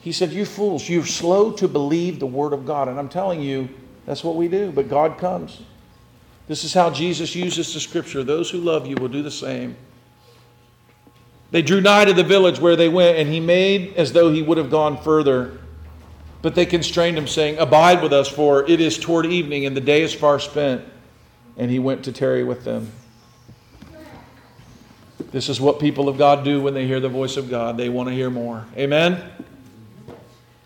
He 0.00 0.10
said, 0.10 0.32
You 0.32 0.44
fools, 0.44 0.88
you're 0.88 1.06
slow 1.06 1.52
to 1.52 1.68
believe 1.68 2.18
the 2.18 2.26
word 2.26 2.52
of 2.52 2.66
God. 2.66 2.88
And 2.88 2.98
I'm 2.98 3.08
telling 3.08 3.40
you, 3.40 3.68
that's 4.04 4.24
what 4.24 4.34
we 4.34 4.48
do. 4.48 4.72
But 4.72 4.88
God 4.88 5.16
comes. 5.16 5.62
This 6.48 6.64
is 6.64 6.74
how 6.74 6.90
Jesus 6.90 7.36
uses 7.36 7.72
the 7.72 7.78
scripture. 7.78 8.24
Those 8.24 8.50
who 8.50 8.58
love 8.58 8.84
you 8.84 8.96
will 8.96 9.06
do 9.06 9.22
the 9.22 9.30
same. 9.30 9.76
They 11.50 11.62
drew 11.62 11.80
nigh 11.80 12.04
to 12.04 12.12
the 12.12 12.24
village 12.24 12.58
where 12.58 12.76
they 12.76 12.88
went, 12.88 13.18
and 13.18 13.28
he 13.28 13.40
made 13.40 13.94
as 13.94 14.12
though 14.12 14.32
he 14.32 14.42
would 14.42 14.58
have 14.58 14.70
gone 14.70 15.00
further. 15.00 15.58
But 16.42 16.54
they 16.54 16.66
constrained 16.66 17.16
him, 17.16 17.26
saying, 17.26 17.58
Abide 17.58 18.02
with 18.02 18.12
us, 18.12 18.28
for 18.28 18.68
it 18.68 18.80
is 18.80 18.98
toward 18.98 19.26
evening, 19.26 19.66
and 19.66 19.76
the 19.76 19.80
day 19.80 20.02
is 20.02 20.12
far 20.14 20.38
spent. 20.38 20.84
And 21.56 21.70
he 21.70 21.78
went 21.78 22.04
to 22.04 22.12
tarry 22.12 22.44
with 22.44 22.64
them. 22.64 22.90
This 25.30 25.48
is 25.48 25.60
what 25.60 25.80
people 25.80 26.08
of 26.08 26.18
God 26.18 26.44
do 26.44 26.60
when 26.60 26.74
they 26.74 26.86
hear 26.86 27.00
the 27.00 27.08
voice 27.08 27.36
of 27.36 27.48
God. 27.48 27.76
They 27.76 27.88
want 27.88 28.08
to 28.08 28.14
hear 28.14 28.30
more. 28.30 28.64
Amen? 28.76 29.22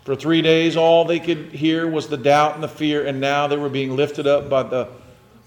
For 0.05 0.17
three 0.17 0.43
days, 0.43 0.77
all 0.77 1.05
they 1.05 1.21
could 1.21 1.53
hear 1.53 1.87
was 1.87 2.09
the 2.09 2.17
doubt 2.17 2.55
and 2.55 2.63
the 2.63 2.69
fear, 2.69 3.07
and 3.07 3.21
now 3.21 3.47
they 3.47 3.57
were 3.57 3.69
being 3.69 3.95
lifted 3.97 4.27
up 4.27 4.49
by 4.49 4.63
the 4.63 4.89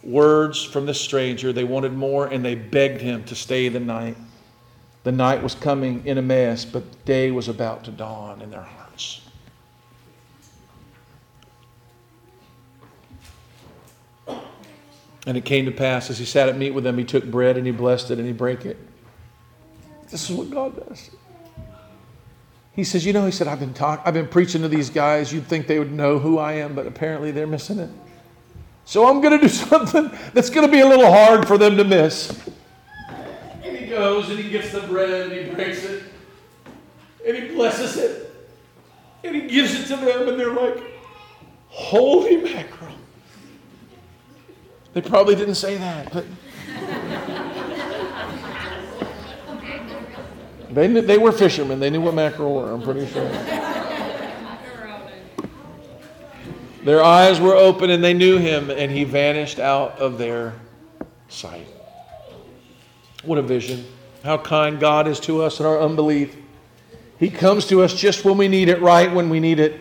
words 0.03 0.63
from 0.63 0.85
the 0.85 0.93
stranger. 0.93 1.51
They 1.51 1.63
wanted 1.63 1.93
more, 1.93 2.27
and 2.27 2.45
they 2.45 2.55
begged 2.55 3.01
him 3.01 3.23
to 3.25 3.35
stay 3.35 3.67
the 3.69 3.79
night. 3.79 4.15
The 5.03 5.11
night 5.11 5.43
was 5.43 5.53
coming 5.53 6.05
in 6.05 6.17
Emmaus, 6.17 6.63
but 6.63 7.05
day 7.05 7.29
was 7.29 7.49
about 7.49 7.83
to 7.85 7.91
dawn 7.91 8.41
in 8.41 8.49
their 8.49 8.61
hearts. 8.61 9.21
And 15.25 15.37
it 15.37 15.45
came 15.45 15.65
to 15.65 15.71
pass 15.71 16.09
as 16.09 16.17
he 16.17 16.25
sat 16.25 16.49
at 16.49 16.57
meat 16.57 16.71
with 16.71 16.83
them, 16.83 16.97
he 16.97 17.03
took 17.03 17.25
bread 17.25 17.57
and 17.57 17.65
he 17.65 17.71
blessed 17.71 18.11
it 18.11 18.17
and 18.17 18.27
he 18.27 18.33
brake 18.33 18.65
it. 18.65 18.77
This 20.09 20.29
is 20.29 20.35
what 20.35 20.49
God 20.49 20.87
does. 20.87 21.09
He 22.73 22.83
says, 22.83 23.05
You 23.05 23.13
know, 23.13 23.25
he 23.25 23.31
said, 23.31 23.47
I've 23.47 23.59
been 23.59 23.73
talking, 23.73 24.03
I've 24.05 24.13
been 24.13 24.27
preaching 24.27 24.61
to 24.63 24.67
these 24.67 24.89
guys. 24.89 25.31
You'd 25.31 25.47
think 25.47 25.67
they 25.67 25.79
would 25.79 25.91
know 25.91 26.17
who 26.17 26.39
I 26.39 26.53
am, 26.53 26.75
but 26.75 26.87
apparently 26.87 27.31
they're 27.31 27.47
missing 27.47 27.79
it. 27.79 27.89
So 28.85 29.07
I'm 29.07 29.21
going 29.21 29.39
to 29.39 29.45
do 29.45 29.49
something 29.53 30.11
that's 30.33 30.49
going 30.49 30.65
to 30.65 30.71
be 30.71 30.79
a 30.79 30.87
little 30.87 31.11
hard 31.11 31.47
for 31.47 31.57
them 31.57 31.77
to 31.77 31.83
miss 31.83 32.49
goes 33.93 34.29
and 34.29 34.39
he 34.39 34.49
gets 34.49 34.71
the 34.71 34.81
bread 34.81 35.31
and 35.31 35.31
he 35.31 35.53
breaks 35.53 35.83
it 35.83 36.03
and 37.25 37.37
he 37.37 37.53
blesses 37.53 37.95
it 37.97 38.35
and 39.23 39.35
he 39.35 39.47
gives 39.47 39.73
it 39.75 39.83
to 39.87 39.95
them 39.95 40.27
and 40.27 40.39
they're 40.39 40.53
like, 40.53 40.77
holy 41.67 42.37
mackerel. 42.37 42.93
They 44.93 45.01
probably 45.01 45.35
didn't 45.35 45.55
say 45.55 45.77
that, 45.77 46.11
but 46.11 46.25
they, 50.71 50.87
knew, 50.87 51.01
they 51.01 51.17
were 51.17 51.31
fishermen. 51.31 51.79
They 51.79 51.89
knew 51.89 52.01
what 52.01 52.13
mackerel 52.13 52.53
were, 52.55 52.71
I'm 52.71 52.81
pretty 52.81 53.07
sure. 53.07 53.29
Their 56.83 57.01
eyes 57.03 57.39
were 57.39 57.55
open 57.55 57.89
and 57.89 58.03
they 58.03 58.13
knew 58.13 58.37
him, 58.37 58.69
and 58.69 58.91
he 58.91 59.03
vanished 59.03 59.57
out 59.57 59.99
of 59.99 60.17
their 60.17 60.53
sight. 61.29 61.67
What 63.23 63.37
a 63.37 63.41
vision. 63.41 63.85
How 64.23 64.37
kind 64.37 64.79
God 64.79 65.07
is 65.07 65.19
to 65.21 65.43
us 65.43 65.59
in 65.59 65.65
our 65.65 65.79
unbelief. 65.79 66.35
He 67.19 67.29
comes 67.29 67.65
to 67.67 67.81
us 67.81 67.93
just 67.93 68.25
when 68.25 68.37
we 68.37 68.47
need 68.47 68.69
it, 68.69 68.81
right 68.81 69.11
when 69.11 69.29
we 69.29 69.39
need 69.39 69.59
it. 69.59 69.79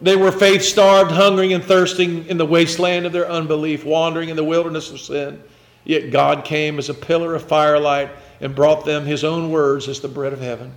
They 0.00 0.14
were 0.14 0.30
faith 0.30 0.62
starved, 0.62 1.10
hungering, 1.10 1.52
and 1.52 1.64
thirsting 1.64 2.26
in 2.26 2.38
the 2.38 2.46
wasteland 2.46 3.06
of 3.06 3.12
their 3.12 3.28
unbelief, 3.28 3.84
wandering 3.84 4.28
in 4.28 4.36
the 4.36 4.44
wilderness 4.44 4.92
of 4.92 5.00
sin. 5.00 5.42
Yet 5.84 6.12
God 6.12 6.44
came 6.44 6.78
as 6.78 6.88
a 6.88 6.94
pillar 6.94 7.34
of 7.34 7.42
firelight 7.42 8.10
and 8.40 8.54
brought 8.54 8.84
them 8.84 9.04
his 9.04 9.24
own 9.24 9.50
words 9.50 9.88
as 9.88 10.00
the 10.00 10.08
bread 10.08 10.32
of 10.32 10.40
heaven. 10.40 10.72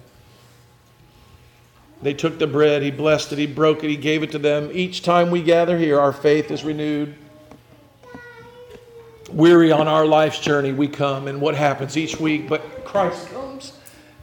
They 2.02 2.16
took 2.16 2.40
the 2.40 2.48
bread, 2.48 2.82
he 2.82 2.90
blessed 2.90 3.34
it, 3.34 3.38
he 3.38 3.46
broke 3.46 3.84
it, 3.84 3.90
he 3.90 3.98
gave 3.98 4.24
it 4.24 4.32
to 4.32 4.40
them. 4.40 4.72
Each 4.74 5.04
time 5.04 5.30
we 5.30 5.44
gather 5.44 5.78
here, 5.78 6.00
our 6.00 6.14
faith 6.14 6.50
is 6.50 6.64
renewed 6.64 7.14
weary 9.34 9.72
on 9.72 9.88
our 9.88 10.06
life's 10.06 10.40
journey, 10.40 10.72
we 10.72 10.88
come, 10.88 11.28
and 11.28 11.42
what 11.42 11.56
happens 11.56 11.98
each 11.98 12.20
week? 12.20 12.48
But 12.48 12.86
Christ 12.86 13.30
comes 13.32 13.74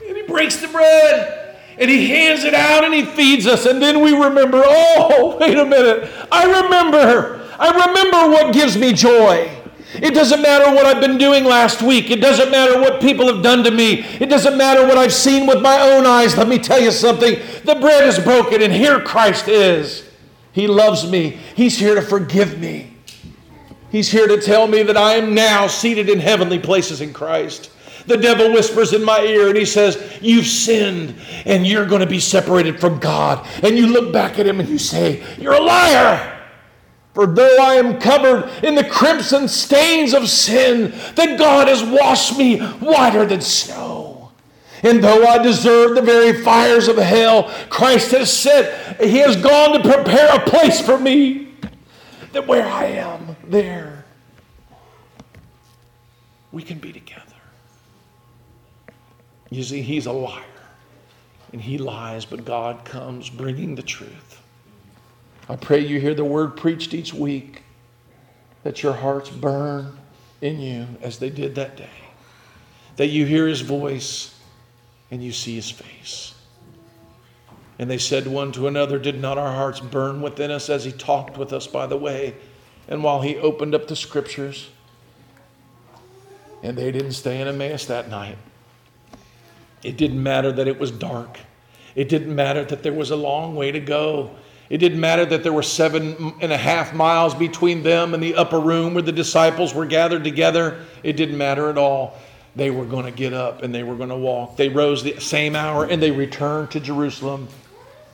and 0.07 0.17
He 0.17 0.23
breaks 0.23 0.57
the 0.57 0.69
bread 0.69 1.59
and 1.79 1.91
He 1.91 2.09
hands 2.09 2.45
it 2.45 2.55
out 2.55 2.85
and 2.85 2.93
He 2.95 3.05
feeds 3.05 3.47
us, 3.47 3.67
and 3.67 3.81
then 3.81 4.01
we 4.01 4.13
remember, 4.13 4.63
oh, 4.65 5.37
wait 5.41 5.57
a 5.57 5.65
minute, 5.65 6.11
I 6.31 6.63
remember, 6.63 7.47
I 7.59 7.87
remember 7.87 8.31
what 8.31 8.55
gives 8.55 8.77
me 8.77 8.93
joy. 8.93 9.55
It 9.95 10.13
doesn't 10.13 10.43
matter 10.43 10.67
what 10.75 10.85
I've 10.85 11.01
been 11.01 11.17
doing 11.17 11.45
last 11.45 11.81
week. 11.81 12.11
It 12.11 12.21
doesn't 12.21 12.51
matter 12.51 12.79
what 12.79 13.01
people 13.01 13.33
have 13.33 13.43
done 13.43 13.65
to 13.65 13.71
me. 13.71 14.05
It 14.21 14.29
doesn't 14.29 14.57
matter 14.57 14.87
what 14.87 14.99
I've 14.99 15.15
seen 15.15 15.47
with 15.47 15.63
my 15.63 15.81
own 15.81 16.05
eyes. 16.05 16.37
Let 16.37 16.47
me 16.47 16.59
tell 16.59 16.79
you 16.79 16.91
something. 16.91 17.39
The 17.65 17.75
bread 17.75 18.07
is 18.07 18.19
broken, 18.19 18.61
and 18.61 18.73
here 18.73 19.01
Christ 19.01 19.49
is. 19.49 20.07
He 20.53 20.67
loves 20.67 21.11
me. 21.11 21.39
He's 21.57 21.79
here 21.79 21.95
to 21.95 22.03
forgive 22.03 22.59
me. 22.59 22.98
He's 23.91 24.11
here 24.11 24.26
to 24.26 24.41
tell 24.41 24.66
me 24.66 24.82
that 24.82 24.97
I 24.97 25.14
am 25.14 25.34
now 25.34 25.66
seated 25.66 26.09
in 26.09 26.20
heavenly 26.20 26.59
places 26.59 27.01
in 27.01 27.12
Christ. 27.12 27.70
The 28.07 28.16
devil 28.16 28.53
whispers 28.53 28.93
in 28.93 29.05
my 29.05 29.20
ear 29.20 29.49
and 29.49 29.57
he 29.57 29.64
says, 29.64 30.18
You've 30.22 30.47
sinned 30.47 31.14
and 31.45 31.66
you're 31.66 31.86
going 31.86 32.01
to 32.01 32.07
be 32.07 32.20
separated 32.20 32.80
from 32.80 32.99
God. 32.99 33.47
And 33.62 33.76
you 33.76 33.86
look 33.86 34.12
back 34.12 34.39
at 34.39 34.47
him 34.47 34.61
and 34.61 34.68
you 34.68 34.78
say, 34.78 35.22
You're 35.39 35.55
a 35.55 35.61
liar. 35.61 36.34
For 37.14 37.26
though 37.26 37.57
I 37.61 37.74
am 37.74 37.99
covered 37.99 38.49
in 38.62 38.74
the 38.74 38.84
crimson 38.84 39.49
stains 39.49 40.14
of 40.14 40.28
sin, 40.28 40.93
that 41.16 41.39
God 41.39 41.68
has 41.68 41.82
washed 41.82 42.39
me 42.39 42.61
whiter 42.61 43.26
than 43.26 43.41
snow. 43.41 44.30
And 44.82 45.03
though 45.03 45.26
I 45.26 45.39
deserve 45.39 45.97
the 45.97 46.03
very 46.03 46.43
fires 46.43 46.86
of 46.86 46.97
hell, 46.97 47.53
Christ 47.68 48.12
has 48.12 48.32
said, 48.32 49.01
He 49.01 49.18
has 49.18 49.36
gone 49.36 49.72
to 49.72 49.80
prepare 49.80 50.34
a 50.36 50.45
place 50.45 50.80
for 50.80 50.99
me, 50.99 51.48
that 52.33 52.47
where 52.47 52.66
I 52.66 52.85
am, 52.85 53.37
there, 53.45 54.05
we 56.53 56.62
can 56.62 56.79
be 56.79 56.93
together. 56.93 57.22
You 59.51 59.62
see, 59.62 59.83
he's 59.83 60.07
a 60.07 60.12
liar 60.12 60.45
and 61.53 61.61
he 61.61 61.79
lies, 61.79 62.24
but 62.24 62.45
God 62.45 62.85
comes 62.85 63.31
bringing 63.31 63.74
the 63.74 63.83
truth. 63.83 64.43
I 65.49 65.57
pray 65.57 65.81
you 65.81 65.99
hear 65.99 66.14
the 66.14 66.24
word 66.24 66.57
preached 66.57 66.93
each 66.93 67.14
week, 67.14 67.62
that 68.64 68.83
your 68.83 68.93
hearts 68.93 69.31
burn 69.31 69.97
in 70.43 70.61
you 70.61 70.87
as 71.01 71.18
they 71.18 71.31
did 71.31 71.55
that 71.55 71.76
day, 71.76 71.89
that 72.97 73.07
you 73.07 73.24
hear 73.24 73.47
his 73.47 73.62
voice 73.62 74.39
and 75.11 75.24
you 75.24 75.33
see 75.33 75.55
his 75.55 75.70
face. 75.70 76.35
And 77.79 77.91
they 77.91 77.99
said 77.99 78.26
one 78.26 78.53
to 78.53 78.66
another, 78.66 78.99
Did 78.99 79.20
not 79.20 79.39
our 79.39 79.53
hearts 79.53 79.81
burn 79.81 80.20
within 80.20 80.51
us 80.51 80.68
as 80.68 80.85
he 80.85 80.93
talked 80.93 81.39
with 81.39 81.53
us 81.53 81.66
by 81.66 81.87
the 81.87 81.97
way? 81.97 82.35
and 82.89 83.05
while 83.05 83.20
he 83.20 83.37
opened 83.37 83.74
up 83.74 83.87
the 83.87 83.95
scriptures. 83.95 84.70
And 86.62 86.76
they 86.76 86.91
didn't 86.91 87.12
stay 87.12 87.41
in 87.41 87.47
Emmaus 87.47 87.85
that 87.85 88.09
night. 88.09 88.39
It 89.85 89.97
didn't 89.97 90.22
matter 90.22 90.51
that 90.51 90.66
it 90.66 90.81
was 90.81 90.91
dark. 90.91 91.39
It 91.95 92.09
didn't 92.09 92.35
matter 92.35 92.64
that 92.64 92.83
there 92.83 92.93
was 92.93 93.11
a 93.11 93.16
long 93.16 93.55
way 93.55 93.70
to 93.70 93.79
go. 93.79 94.35
It 94.70 94.79
didn't 94.79 95.01
matter 95.01 95.24
that 95.26 95.43
there 95.43 95.53
were 95.53 95.62
seven 95.62 96.35
and 96.41 96.53
a 96.53 96.57
half 96.57 96.93
miles 96.93 97.35
between 97.35 97.83
them 97.83 98.12
and 98.12 98.22
the 98.22 98.35
upper 98.35 98.59
room 98.59 98.95
where 98.95 99.03
the 99.03 99.12
disciples 99.12 99.72
were 99.72 99.87
gathered 99.87 100.24
together. 100.24 100.85
It 101.03 101.12
didn't 101.14 101.39
matter 101.39 101.70
at 101.70 101.79
all. 101.79 102.18
They 102.57 102.70
were 102.70 102.85
going 102.85 103.05
to 103.05 103.12
get 103.12 103.33
up 103.33 103.62
and 103.62 103.72
they 103.72 103.83
were 103.83 103.95
going 103.95 104.09
to 104.09 104.16
walk. 104.16 104.57
They 104.57 104.68
rose 104.68 105.03
the 105.03 105.20
same 105.20 105.55
hour 105.55 105.85
and 105.85 106.03
they 106.03 106.11
returned 106.11 106.72
to 106.72 106.81
Jerusalem. 106.81 107.49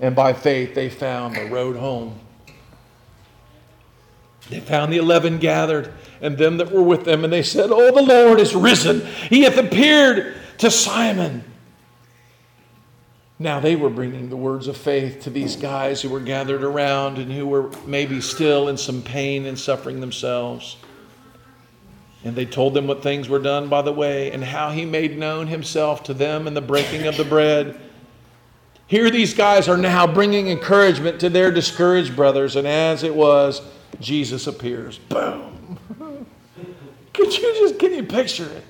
And 0.01 0.15
by 0.15 0.33
faith, 0.33 0.75
they 0.75 0.91
found 0.91 1.37
the 1.37 1.47
road 1.47 1.77
home. 1.77 2.19
They 4.51 4.61
found 4.61 4.93
the 4.93 4.99
eleven 4.99 5.39
gathered 5.39 5.93
and 6.21 6.37
them 6.37 6.59
that 6.59 6.71
were 6.71 6.83
with 6.83 7.05
them, 7.05 7.25
and 7.25 7.33
they 7.33 7.43
said, 7.43 7.71
Oh, 7.71 7.95
the 7.95 8.03
Lord 8.03 8.41
is 8.41 8.55
risen. 8.55 9.07
He 9.29 9.43
hath 9.43 9.57
appeared 9.57 10.37
to 10.59 10.71
Simon. 10.71 11.45
Now 13.39 13.59
they 13.59 13.75
were 13.75 13.91
bringing 13.91 14.31
the 14.31 14.37
words 14.37 14.69
of 14.69 14.77
faith 14.77 15.23
to 15.23 15.31
these 15.31 15.57
guys 15.57 16.01
who 16.01 16.09
were 16.09 16.21
gathered 16.21 16.63
around 16.63 17.19
and 17.19 17.33
who 17.33 17.47
were 17.47 17.71
maybe 17.85 18.21
still 18.21 18.69
in 18.69 18.77
some 18.77 19.03
pain 19.03 19.47
and 19.47 19.59
suffering 19.59 20.01
themselves. 20.01 20.77
And 22.23 22.37
they 22.37 22.47
told 22.47 22.75
them 22.75 22.87
what 22.87 23.03
things 23.03 23.29
were 23.29 23.41
done 23.41 23.69
by 23.69 23.83
the 23.83 23.93
way 23.93 24.31
and 24.31 24.43
how 24.43 24.71
he 24.71 24.85
made 24.85 25.19
known 25.19 25.49
himself 25.49 26.05
to 26.05 26.15
them 26.15 26.47
in 26.47 26.55
the 26.55 26.63
breaking 26.63 27.07
of 27.07 27.17
the 27.17 27.25
bread. 27.25 27.79
Here, 28.87 29.11
these 29.11 29.35
guys 29.35 29.69
are 29.69 29.77
now 29.77 30.07
bringing 30.07 30.49
encouragement 30.49 31.21
to 31.21 31.31
their 31.31 31.51
discouraged 31.51 32.15
brothers, 32.15 32.57
and 32.57 32.67
as 32.67 33.03
it 33.03 33.15
was, 33.15 33.63
Jesus 34.01 34.47
appears. 34.47 34.99
Boom. 34.99 35.79
Could 37.15 37.37
you 37.37 37.55
just, 37.55 37.79
can 37.79 37.95
you 37.95 38.03
picture 38.03 38.47
it? 38.47 38.65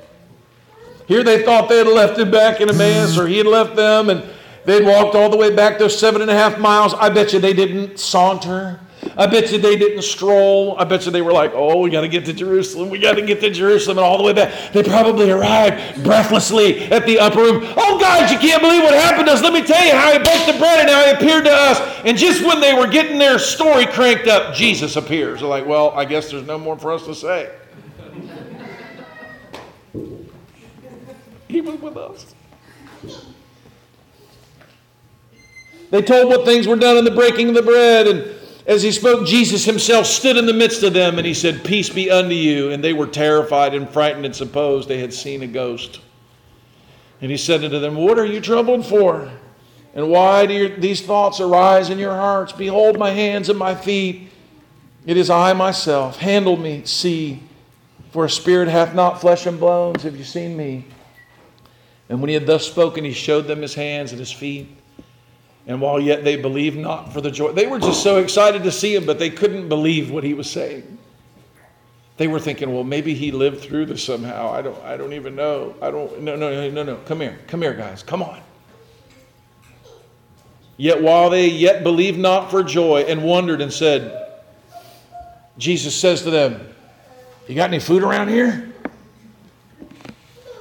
Here 1.07 1.23
they 1.23 1.43
thought 1.43 1.69
they 1.69 1.79
had 1.79 1.87
left 1.87 2.19
him 2.19 2.31
back 2.31 2.61
in 2.61 2.69
Emmaus, 2.69 3.19
or 3.19 3.27
he 3.27 3.39
had 3.39 3.47
left 3.47 3.77
them, 3.77 4.09
and 4.09 4.23
they'd 4.65 4.85
walked 4.85 5.15
all 5.15 5.29
the 5.29 5.37
way 5.37 5.55
back 5.55 5.79
those 5.79 5.99
seven 5.99 6.23
and 6.23 6.31
a 6.31 6.35
half 6.35 6.59
miles. 6.59 6.95
I 6.95 7.09
bet 7.11 7.33
you 7.33 7.41
they 7.41 7.53
didn't 7.53 7.99
saunter. 7.99 8.81
I 9.17 9.27
bet 9.27 9.53
you 9.53 9.59
they 9.59 9.77
didn't 9.77 10.03
stroll. 10.03 10.77
I 10.79 10.85
bet 10.85 11.07
you 11.07 11.13
they 11.13 11.23
were 11.23 11.33
like, 11.33 11.53
oh, 11.55 11.81
we 11.81 11.91
got 11.91 12.03
to 12.03 12.09
get 12.09 12.25
to 12.27 12.33
Jerusalem. 12.33 12.91
We 12.91 12.99
got 12.99 13.15
to 13.15 13.23
get 13.23 13.41
to 13.41 13.51
Jerusalem 13.51 13.99
and 13.99 14.05
all 14.05 14.17
the 14.17 14.25
way 14.25 14.33
back. 14.33 14.73
They 14.73 14.83
probably 14.83 15.31
arrived 15.31 16.03
breathlessly 16.03 16.85
at 16.91 17.07
the 17.07 17.19
upper 17.19 17.41
room. 17.41 17.65
Oh, 17.77 17.99
God, 17.99 18.31
you 18.31 18.39
can't 18.39 18.63
believe 18.63 18.83
what 18.83 18.95
happened 18.95 19.27
to 19.27 19.33
us. 19.33 19.43
Let 19.43 19.53
me 19.53 19.63
tell 19.63 19.85
you 19.85 19.93
how 19.93 20.13
he 20.13 20.19
broke 20.19 20.47
the 20.47 20.59
bread 20.59 20.81
and 20.81 20.91
how 20.91 21.05
he 21.05 21.13
appeared 21.13 21.45
to 21.45 21.53
us. 21.53 21.79
And 22.05 22.17
just 22.17 22.45
when 22.45 22.61
they 22.61 22.75
were 22.75 22.87
getting 22.87 23.19
their 23.19 23.39
story 23.39 23.87
cranked 23.87 24.27
up, 24.27 24.55
Jesus 24.55 24.97
appears. 24.97 25.41
They're 25.41 25.49
like, 25.49 25.67
well, 25.67 25.91
I 25.91 26.05
guess 26.05 26.31
there's 26.31 26.47
no 26.47 26.59
more 26.59 26.79
for 26.79 26.93
us 26.93 27.05
to 27.07 27.15
say. 27.15 27.51
he 31.49 31.61
was 31.61 31.81
with 31.81 31.97
us. 31.97 32.35
They 35.91 36.03
told 36.03 36.29
what 36.29 36.45
things 36.45 36.67
were 36.67 36.75
done 36.75 36.97
in 36.97 37.05
the 37.05 37.13
breaking 37.13 37.51
of 37.51 37.55
the 37.55 37.63
bread 37.63 38.09
and 38.09 38.35
as 38.67 38.83
he 38.83 38.93
spoke, 38.93 39.27
Jesus 39.27 39.65
himself 39.65 40.07
stood 40.07 40.37
in 40.37 40.47
the 40.47 40.55
midst 40.55 40.83
of 40.83 40.95
them 40.95 41.19
and 41.19 41.27
he 41.27 41.35
said, 41.35 41.65
Peace 41.65 41.91
be 41.91 42.11
unto 42.11 42.35
you. 42.35 42.71
And 42.71 42.83
they 42.83 42.95
were 42.95 43.07
terrified 43.07 43.75
and 43.75 43.89
frightened 43.89 44.25
and 44.25 44.35
supposed 44.35 44.89
they 44.89 45.01
had 45.01 45.13
seen 45.13 45.43
a 45.43 45.47
ghost. 45.47 46.01
And 47.21 47.31
he 47.31 47.37
said 47.37 47.63
unto 47.63 47.79
them, 47.79 47.97
What 47.97 48.19
are 48.19 48.25
you 48.25 48.41
troubled 48.41 48.87
for? 48.87 49.31
And 49.95 50.09
why 50.09 50.47
do 50.47 50.55
your, 50.55 50.69
these 50.71 51.03
thoughts 51.03 51.41
arise 51.41 51.91
in 51.91 51.99
your 51.99 52.15
hearts? 52.15 52.53
Behold 52.53 52.99
my 52.99 53.11
hands 53.11 53.49
and 53.49 53.59
my 53.59 53.75
feet. 53.75 54.31
It 55.07 55.17
is 55.17 55.29
I 55.29 55.53
myself. 55.53 56.19
Handle 56.19 56.57
me, 56.57 56.83
see. 56.85 57.43
For 58.11 58.25
a 58.25 58.31
spirit 58.31 58.69
hath 58.69 58.95
not 58.95 59.21
flesh 59.21 59.47
and 59.47 59.61
bones. 59.61 60.05
Have 60.05 60.17
you 60.17 60.25
seen 60.25 60.57
me? 60.57 60.87
And 62.09 62.21
when 62.21 62.29
he 62.29 62.35
had 62.35 62.47
thus 62.47 62.67
spoken, 62.67 63.05
he 63.05 63.13
showed 63.13 63.43
them 63.43 63.61
his 63.61 63.75
hands 63.75 64.13
and 64.13 64.19
his 64.19 64.33
feet. 64.33 64.69
And 65.67 65.81
while 65.81 65.99
yet 65.99 66.25
they 66.25 66.37
believed 66.37 66.77
not 66.77 67.13
for 67.13 67.21
the 67.21 67.31
joy, 67.31 67.53
they 67.53 67.67
were 67.67 67.79
just 67.79 68.03
so 68.03 68.19
excited 68.19 68.63
to 68.65 68.73
see 68.73 68.95
him, 68.95 69.07
but 69.07 69.19
they 69.19 69.31
couldn't 69.31 69.69
believe 69.69 70.11
what 70.11 70.23
he 70.23 70.35
was 70.35 70.51
saying. 70.51 70.99
They 72.17 72.29
were 72.29 72.39
thinking, 72.39 72.73
well, 72.73 72.85
maybe 72.85 73.15
he 73.15 73.33
lived 73.33 73.61
through 73.61 73.87
this 73.87 74.05
somehow. 74.05 74.53
I 74.53 74.63
don't, 74.63 74.81
I 74.85 74.97
don't 74.97 75.15
even 75.15 75.35
know. 75.35 75.75
I 75.81 75.91
don't, 75.91 76.21
no, 76.21 76.37
no, 76.37 76.51
no, 76.51 76.71
no, 76.71 76.83
no. 76.83 76.97
Come 77.07 77.21
here. 77.21 77.39
Come 77.49 77.63
here, 77.63 77.75
guys. 77.75 78.03
Come 78.03 78.23
on. 78.23 78.41
Yet 80.77 81.03
while 81.03 81.31
they 81.31 81.49
yet 81.49 81.83
believed 81.83 82.19
not 82.19 82.51
for 82.51 82.63
joy 82.63 83.03
and 83.03 83.25
wondered 83.25 83.61
and 83.61 83.73
said, 83.73 84.33
Jesus 85.57 85.95
says 85.95 86.23
to 86.23 86.31
them, 86.31 86.69
You 87.49 87.55
got 87.55 87.71
any 87.71 87.79
food 87.79 88.03
around 88.03 88.29
here? 88.29 88.74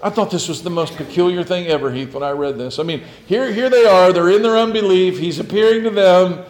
I 0.03 0.09
thought 0.09 0.29
this 0.29 0.49
was 0.49 0.61
the 0.61 0.69
most 0.69 0.97
peculiar 0.97 1.45
thing 1.45 1.67
ever, 1.67 1.89
Heath, 1.89 2.13
when 2.13 2.23
I 2.23 2.31
read 2.31 2.57
this. 2.57 2.77
I 2.77 2.83
mean, 2.83 3.03
here, 3.25 3.53
here 3.53 3.69
they 3.69 3.85
are, 3.85 4.11
they're 4.11 4.31
in 4.31 4.41
their 4.41 4.57
unbelief, 4.57 5.17
he's 5.17 5.39
appearing 5.39 5.83
to 5.83 5.91
them, 5.91 6.43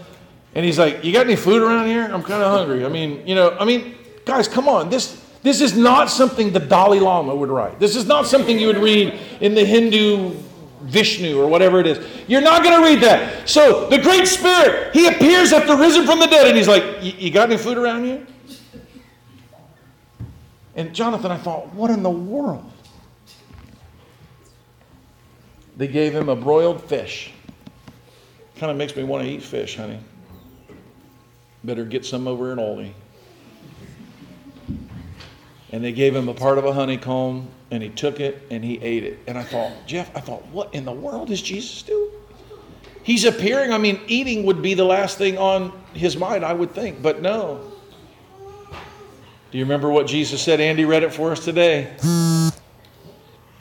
and 0.55 0.65
he's 0.65 0.79
like, 0.79 1.03
You 1.03 1.13
got 1.13 1.27
any 1.27 1.35
food 1.35 1.61
around 1.61 1.85
here? 1.85 2.03
I'm 2.03 2.23
kind 2.23 2.41
of 2.41 2.51
hungry. 2.51 2.83
I 2.83 2.89
mean, 2.89 3.25
you 3.27 3.35
know, 3.35 3.55
I 3.59 3.65
mean, 3.65 3.93
guys, 4.25 4.47
come 4.47 4.67
on. 4.67 4.89
This, 4.89 5.23
this 5.43 5.61
is 5.61 5.77
not 5.77 6.09
something 6.09 6.51
the 6.51 6.59
Dalai 6.59 6.99
Lama 6.99 7.35
would 7.35 7.49
write. 7.49 7.79
This 7.79 7.95
is 7.95 8.07
not 8.07 8.25
something 8.25 8.57
you 8.57 8.67
would 8.67 8.77
read 8.77 9.19
in 9.39 9.53
the 9.53 9.63
Hindu 9.63 10.31
Vishnu 10.81 11.39
or 11.39 11.47
whatever 11.47 11.79
it 11.79 11.85
is. 11.85 12.03
You're 12.27 12.41
not 12.41 12.63
going 12.63 12.81
to 12.81 12.83
read 12.83 13.03
that. 13.03 13.47
So 13.47 13.87
the 13.87 13.99
Great 13.99 14.27
Spirit, 14.27 14.95
he 14.95 15.05
appears 15.07 15.53
after 15.53 15.75
risen 15.75 16.07
from 16.07 16.19
the 16.19 16.27
dead, 16.27 16.47
and 16.47 16.57
he's 16.57 16.67
like, 16.67 16.83
You 17.01 17.29
got 17.29 17.51
any 17.51 17.57
food 17.59 17.77
around 17.77 18.05
here? 18.05 18.25
And 20.75 20.91
Jonathan, 20.95 21.29
I 21.29 21.37
thought, 21.37 21.71
what 21.75 21.91
in 21.91 22.01
the 22.01 22.09
world? 22.09 22.72
They 25.75 25.87
gave 25.87 26.13
him 26.13 26.29
a 26.29 26.35
broiled 26.35 26.83
fish. 26.83 27.31
Kind 28.57 28.71
of 28.71 28.77
makes 28.77 28.95
me 28.95 29.03
want 29.03 29.23
to 29.23 29.29
eat 29.29 29.41
fish, 29.41 29.75
honey. 29.75 29.99
Better 31.63 31.85
get 31.85 32.05
some 32.05 32.27
over 32.27 32.51
in 32.51 32.59
Aldi. 32.59 32.91
And 35.71 35.83
they 35.83 35.91
gave 35.91 36.15
him 36.15 36.29
a 36.29 36.33
part 36.33 36.59
of 36.59 36.65
a 36.65 36.73
honeycomb, 36.73 37.47
and 37.71 37.81
he 37.81 37.89
took 37.89 38.19
it 38.19 38.43
and 38.51 38.63
he 38.63 38.79
ate 38.81 39.03
it. 39.03 39.19
And 39.25 39.37
I 39.37 39.43
thought, 39.43 39.71
Jeff, 39.87 40.15
I 40.15 40.19
thought, 40.19 40.45
what 40.47 40.73
in 40.75 40.85
the 40.85 40.91
world 40.91 41.31
is 41.31 41.41
Jesus 41.41 41.81
doing? 41.81 42.11
He's 43.01 43.25
appearing. 43.25 43.73
I 43.73 43.79
mean, 43.79 43.99
eating 44.07 44.43
would 44.43 44.61
be 44.61 44.75
the 44.75 44.85
last 44.85 45.17
thing 45.17 45.37
on 45.37 45.73
his 45.93 46.15
mind, 46.15 46.45
I 46.45 46.53
would 46.53 46.71
think, 46.71 47.01
but 47.01 47.21
no. 47.21 47.71
Do 49.51 49.57
you 49.57 49.65
remember 49.65 49.89
what 49.89 50.05
Jesus 50.05 50.41
said? 50.41 50.61
Andy 50.61 50.85
read 50.85 51.03
it 51.03 51.13
for 51.13 51.31
us 51.31 51.43
today 51.43 51.93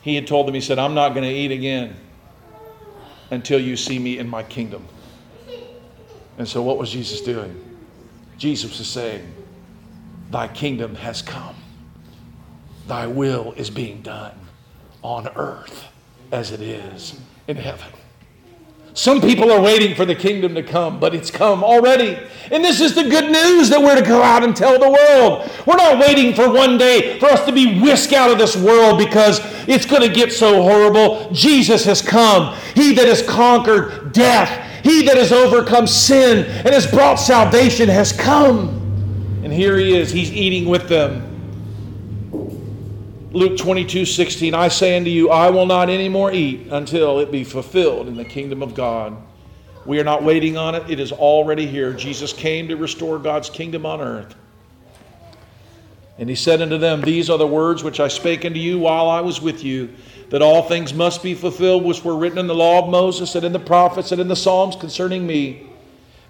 he 0.03 0.17
had 0.17 0.27
told 0.27 0.47
them, 0.47 0.55
he 0.55 0.61
said, 0.61 0.79
I'm 0.79 0.95
not 0.95 1.11
going 1.11 1.25
to 1.25 1.35
eat 1.35 1.53
again 1.53 1.97
until 3.31 3.61
you 3.61 3.77
see 3.77 3.99
me 3.99 4.19
in 4.19 4.29
my 4.29 4.43
kingdom. 4.43 4.87
And 6.39 6.49
so, 6.49 6.61
what 6.63 6.77
was 6.77 6.91
Jesus 6.91 7.21
doing? 7.21 7.63
Jesus 8.37 8.79
was 8.79 8.89
saying, 8.89 9.33
Thy 10.31 10.49
kingdom 10.49 10.97
has 10.97 11.23
come, 11.23 11.55
Thy 12.89 13.07
will 13.07 13.53
is 13.57 13.71
being 13.71 14.03
done 14.03 14.35
on 15.03 15.29
earth 15.37 15.87
as 16.33 16.51
it 16.51 16.61
is 16.61 17.21
in 17.47 17.57
heaven. 17.57 17.93
Some 18.95 19.23
people 19.23 19.51
are 19.51 19.61
waiting 19.61 19.95
for 19.95 20.05
the 20.05 20.15
kingdom 20.15 20.55
to 20.55 20.63
come, 20.63 21.01
but 21.01 21.15
it's 21.15 21.31
come 21.31 21.65
already. 21.65 22.19
And 22.51 22.63
this 22.63 22.81
is 22.81 22.95
the 22.95 23.05
good 23.05 23.31
news 23.31 23.71
that 23.71 23.81
we're 23.81 23.95
to 23.95 24.03
go 24.03 24.23
out 24.23 24.45
and 24.45 24.55
tell 24.55 24.79
the 24.79 24.91
world. 24.91 25.51
We're 25.67 25.77
not 25.77 25.99
waiting 25.99 26.35
for 26.35 26.53
one 26.53 26.77
day 26.77 27.19
for 27.19 27.27
us 27.27 27.47
to 27.47 27.53
be 27.53 27.81
whisked 27.81 28.13
out 28.13 28.31
of 28.31 28.37
this 28.37 28.55
world 28.55 28.99
because 28.99 29.41
it's 29.67 29.87
going 29.87 30.03
to 30.03 30.15
get 30.15 30.31
so 30.31 30.63
horrible. 30.63 31.31
Jesus 31.33 31.85
has 31.87 32.03
come. 32.03 32.55
He 32.75 32.93
that 32.95 33.09
has 33.09 33.23
conquered 33.23 34.13
death, 34.13 34.69
he 34.83 35.03
that 35.07 35.17
has 35.17 35.33
overcome 35.33 35.87
sin 35.87 36.45
and 36.45 36.69
has 36.69 36.87
brought 36.87 37.15
salvation 37.17 37.89
has 37.89 38.13
come. 38.13 38.69
And 39.43 39.53
here 39.53 39.79
he 39.79 39.97
is. 39.97 40.11
He's 40.11 40.31
eating 40.31 40.69
with 40.69 40.89
them. 40.89 41.32
Luke 43.33 43.57
22, 43.57 44.05
16, 44.05 44.53
I 44.53 44.69
say 44.69 44.95
unto 44.95 45.09
you, 45.09 45.31
I 45.31 45.49
will 45.49 45.65
not 45.65 45.89
any 45.89 46.11
more 46.11 46.31
eat 46.31 46.67
until 46.71 47.19
it 47.19 47.33
be 47.33 47.45
fulfilled 47.45 48.07
in 48.07 48.15
the 48.15 48.27
kingdom 48.27 48.63
of 48.63 48.75
God. 48.75 49.17
We 49.87 49.99
are 49.99 50.05
not 50.05 50.23
waiting 50.23 50.59
on 50.59 50.75
it, 50.75 50.91
it 50.91 51.01
is 51.01 51.13
already 51.13 51.67
here. 51.67 51.95
Jesus 51.95 52.35
came 52.35 52.69
to 52.69 52.77
restore 52.77 53.19
God's 53.19 53.49
kingdom 53.49 53.87
on 53.87 54.03
earth. 54.03 54.35
And 56.19 56.29
he 56.29 56.35
said 56.35 56.61
unto 56.61 56.77
them, 56.77 57.01
These 57.01 57.31
are 57.31 57.39
the 57.39 57.47
words 57.47 57.83
which 57.83 58.01
I 58.01 58.09
spake 58.09 58.45
unto 58.45 58.61
you 58.61 58.79
while 58.79 59.09
I 59.09 59.23
was 59.23 59.41
with 59.41 59.65
you, 59.65 59.89
that 60.29 60.43
all 60.43 60.63
things 60.63 60.93
must 60.93 61.23
be 61.23 61.35
fulfilled 61.35 61.85
which 61.85 62.05
were 62.05 62.17
written 62.17 62.39
in 62.39 62.47
the 62.47 62.55
law 62.55 62.85
of 62.85 62.91
Moses 62.91 63.35
and 63.35 63.47
in 63.47 63.53
the 63.53 63.59
prophets 63.59 64.13
and 64.13 64.21
in 64.21 64.29
the 64.29 64.37
Psalms 64.37 64.77
concerning 64.77 65.27
me. 65.27 65.71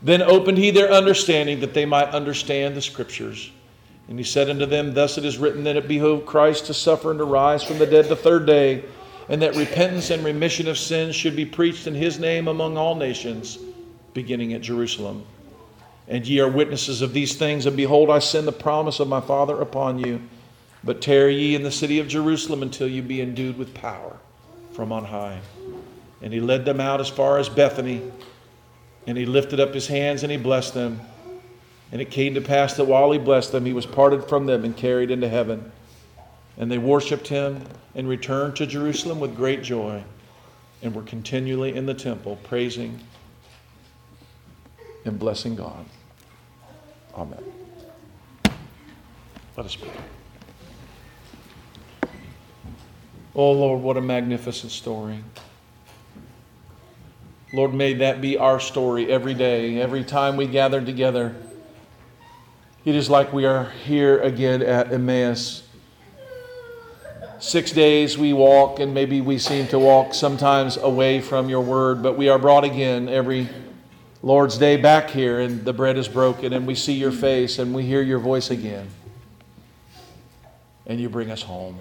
Then 0.03 0.22
opened 0.22 0.59
he 0.59 0.70
their 0.70 0.92
understanding 0.92 1.59
that 1.61 1.74
they 1.74 1.84
might 1.84 2.11
understand 2.11 2.76
the 2.76 2.82
scriptures. 2.82 3.50
And 4.09 4.18
he 4.18 4.24
said 4.24 4.50
unto 4.50 4.66
them, 4.66 4.94
Thus 4.94 5.16
it 5.16 5.24
is 5.24 5.38
written 5.38 5.64
that 5.64 5.76
it 5.76 5.88
behoved 5.88 6.26
Christ 6.26 6.66
to 6.66 6.74
suffer 6.74 7.11
and 7.11 7.18
to 7.18 7.24
rise 7.24 7.62
from 7.62 7.78
the 7.78 7.86
dead 7.86 8.07
the 8.07 8.16
third 8.16 8.46
day, 8.46 8.84
and 9.28 9.40
that 9.40 9.57
repentance 9.57 10.11
and 10.11 10.24
remission 10.24 10.68
of 10.68 10.78
sins 10.78 11.14
should 11.14 11.36
be 11.36 11.46
preached 11.46 11.86
in 11.86 11.94
his 11.94 12.18
name 12.18 12.48
among 12.48 12.76
all 12.76 12.94
nations, 12.94 13.59
beginning 14.12 14.53
at 14.53 14.61
Jerusalem. 14.61 15.24
And 16.09 16.26
ye 16.26 16.40
are 16.40 16.48
witnesses 16.48 17.00
of 17.00 17.12
these 17.12 17.36
things, 17.36 17.64
and 17.64 17.76
behold, 17.76 18.11
I 18.11 18.18
send 18.18 18.46
the 18.46 18.53
promise 18.53 19.00
of 19.00 19.09
my 19.09 19.20
Father 19.20 19.61
upon 19.61 19.98
you. 19.98 20.20
But 20.84 21.00
tarry 21.00 21.36
ye 21.36 21.55
in 21.55 21.62
the 21.62 21.70
city 21.70 22.00
of 22.00 22.09
Jerusalem 22.09 22.62
until 22.62 22.88
you 22.88 23.03
be 23.03 23.20
endued 23.20 23.57
with 23.57 23.72
power 23.72 24.18
from 24.72 24.90
on 24.90 25.05
high. 25.05 25.40
And 26.20 26.32
he 26.32 26.40
led 26.40 26.64
them 26.64 26.80
out 26.80 27.00
as 27.00 27.09
far 27.09 27.38
as 27.38 27.48
Bethany, 27.48 28.03
and 29.07 29.16
he 29.16 29.26
lifted 29.26 29.61
up 29.61 29.74
his 29.74 29.86
hands 29.86 30.22
and 30.22 30.32
he 30.32 30.38
blessed 30.38 30.74
them. 30.74 31.00
And 31.93 32.01
it 32.01 32.11
came 32.11 32.34
to 32.34 32.40
pass 32.40 32.74
that 32.78 32.86
while 32.86 33.12
he 33.12 33.18
blessed 33.18 33.53
them, 33.53 33.66
he 33.66 33.74
was 33.74 33.84
parted 33.84 34.24
from 34.24 34.47
them 34.47 34.64
and 34.64 34.74
carried 34.74 35.11
into 35.11 35.28
heaven. 35.28 35.70
And 36.57 36.72
they 36.72 36.78
worshiped 36.78 37.28
him 37.28 37.62
and 37.95 38.09
returned 38.09 38.57
to 38.57 38.66
Jerusalem 38.66 39.20
with 39.20 39.36
great 39.36 39.62
joy 39.62 40.03
and 40.82 40.95
were 40.95 41.03
continually 41.03 41.76
in 41.76 41.84
the 41.84 41.95
temple 41.95 42.38
praising 42.43 42.99
and 45.05 45.18
blessing 45.18 45.55
God. 45.55 45.84
Amen. 47.14 47.45
Let 49.57 49.66
us 49.66 49.76
pray. 49.76 49.90
Oh 53.34 53.53
Lord, 53.53 53.82
what 53.82 53.97
a 53.99 54.01
magnificent 54.01 54.72
story. 54.72 55.22
Lord, 57.55 57.74
may 57.74 57.95
that 57.95 58.22
be 58.22 58.38
our 58.38 58.59
story 58.59 59.11
every 59.11 59.34
day, 59.34 59.78
every 59.78 60.05
time 60.05 60.36
we 60.36 60.47
gather 60.47 60.80
together. 60.80 61.34
It 62.85 62.97
is 62.97 63.09
like 63.09 63.33
we 63.33 63.45
are 63.45 63.70
here 63.85 64.20
again 64.20 64.61
at 64.61 64.93
Emmaus. 64.93 65.62
Six 67.39 67.70
days 67.70 68.18
we 68.18 68.33
walk, 68.33 68.80
and 68.80 68.93
maybe 68.93 69.20
we 69.20 69.39
seem 69.39 69.68
to 69.68 69.78
walk 69.78 70.14
sometimes 70.14 70.76
away 70.76 71.20
from 71.20 71.49
your 71.49 71.61
word, 71.61 72.03
but 72.03 72.16
we 72.16 72.28
are 72.28 72.41
brought 72.41 72.64
again 72.64 73.09
every 73.09 73.49
Lord's 74.20 74.59
Day 74.59 74.76
back 74.76 75.11
here, 75.11 75.39
and 75.39 75.64
the 75.64 75.72
bread 75.72 75.97
is 75.97 76.09
broken, 76.09 76.53
and 76.53 76.66
we 76.66 76.74
see 76.74 76.95
your 76.95 77.12
face, 77.12 77.61
and 77.61 77.72
we 77.72 77.85
hear 77.85 78.03
your 78.03 78.18
voice 78.18 78.51
again. 78.51 78.89
And 80.85 81.01
you 81.01 81.09
bring 81.09 81.30
us 81.30 81.43
home. 81.43 81.78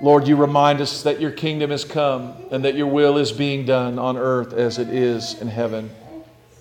Lord, 0.00 0.26
you 0.26 0.36
remind 0.36 0.80
us 0.80 1.02
that 1.02 1.20
your 1.20 1.32
kingdom 1.32 1.70
has 1.70 1.84
come 1.84 2.34
and 2.50 2.64
that 2.64 2.76
your 2.76 2.86
will 2.86 3.18
is 3.18 3.32
being 3.32 3.66
done 3.66 3.98
on 3.98 4.16
earth 4.16 4.54
as 4.54 4.78
it 4.78 4.88
is 4.88 5.38
in 5.42 5.48
heaven. 5.48 5.90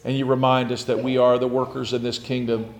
And 0.07 0.17
you 0.17 0.25
remind 0.25 0.71
us 0.71 0.85
that 0.85 1.03
we 1.03 1.17
are 1.17 1.37
the 1.37 1.47
workers 1.47 1.93
in 1.93 2.01
this 2.01 2.17
kingdom 2.17 2.73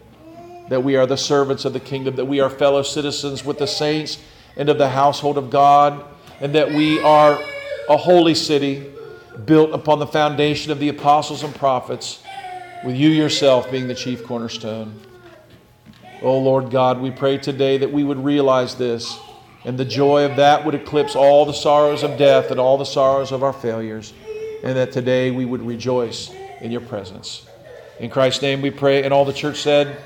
that 0.69 0.84
we 0.84 0.95
are 0.95 1.05
the 1.05 1.17
servants 1.17 1.65
of 1.65 1.73
the 1.73 1.80
kingdom, 1.80 2.15
that 2.15 2.25
we 2.25 2.39
are 2.39 2.49
fellow 2.49 2.82
citizens 2.82 3.45
with 3.45 3.57
the 3.57 3.67
saints 3.67 4.19
and 4.55 4.69
of 4.69 4.78
the 4.78 4.89
household 4.89 5.38
of 5.38 5.49
God, 5.49 6.03
and 6.39 6.53
that 6.55 6.69
we 6.69 6.99
are 7.01 7.39
a 7.89 7.97
holy 7.97 8.36
city 8.36 8.91
built 9.45 9.71
upon 9.71 9.99
the 9.99 10.07
foundation 10.07 10.71
of 10.71 10.80
the 10.80 10.89
apostles 10.89 11.43
and 11.43 11.53
prophets, 11.55 12.21
with 12.84 12.95
you 12.95 13.09
yourself 13.09 13.69
being 13.71 13.88
the 13.88 13.95
chief 13.95 14.25
cornerstone. 14.25 14.99
Oh 16.21 16.39
Lord 16.39 16.71
God, 16.71 16.99
we 16.99 17.11
pray 17.11 17.38
today 17.38 17.78
that 17.78 17.91
we 17.91 18.03
would 18.03 18.23
realize 18.23 18.75
this, 18.75 19.17
and 19.63 19.78
the 19.78 19.86
joy 19.86 20.25
of 20.25 20.36
that 20.38 20.65
would 20.65 20.75
eclipse 20.75 21.15
all 21.15 21.45
the 21.45 21.53
sorrows 21.53 22.03
of 22.03 22.17
death 22.17 22.51
and 22.51 22.59
all 22.59 22.78
the 22.78 22.86
sorrows 22.86 23.32
of 23.32 23.43
our 23.43 23.53
failures, 23.53 24.13
and 24.63 24.75
that 24.75 24.91
today 24.91 25.32
we 25.32 25.45
would 25.45 25.61
rejoice 25.61 26.32
in 26.62 26.72
your 26.72 26.82
presence. 26.82 27.45
In 27.99 28.10
Christ's 28.10 28.41
name 28.41 28.62
we 28.62 28.72
pray, 28.72 29.03
and 29.03 29.14
all 29.14 29.26
the 29.26 29.34
church 29.34 29.62
said, 29.62 29.97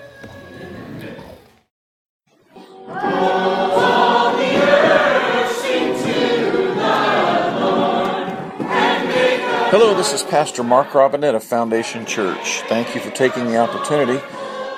Hello, 9.72 9.94
this 9.96 10.12
is 10.12 10.22
Pastor 10.24 10.64
Mark 10.64 10.94
Robinette 10.94 11.34
of 11.34 11.44
Foundation 11.44 12.06
Church. 12.06 12.62
Thank 12.68 12.94
you 12.94 13.00
for 13.00 13.10
taking 13.12 13.46
the 13.46 13.58
opportunity 13.58 14.22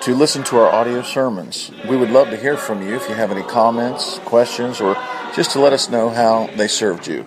to 0.01 0.13
listen 0.13 0.43
to 0.43 0.57
our 0.57 0.69
audio 0.71 1.01
sermons. 1.01 1.71
We 1.89 1.97
would 1.97 2.11
love 2.11 2.29
to 2.29 2.37
hear 2.37 2.57
from 2.57 2.87
you 2.87 2.95
if 2.95 3.09
you 3.09 3.15
have 3.15 3.31
any 3.31 3.41
comments, 3.41 4.19
questions, 4.19 4.81
or 4.81 4.95
just 5.35 5.51
to 5.51 5.59
let 5.59 5.73
us 5.73 5.89
know 5.89 6.09
how 6.09 6.47
they 6.57 6.67
served 6.67 7.07
you. 7.07 7.25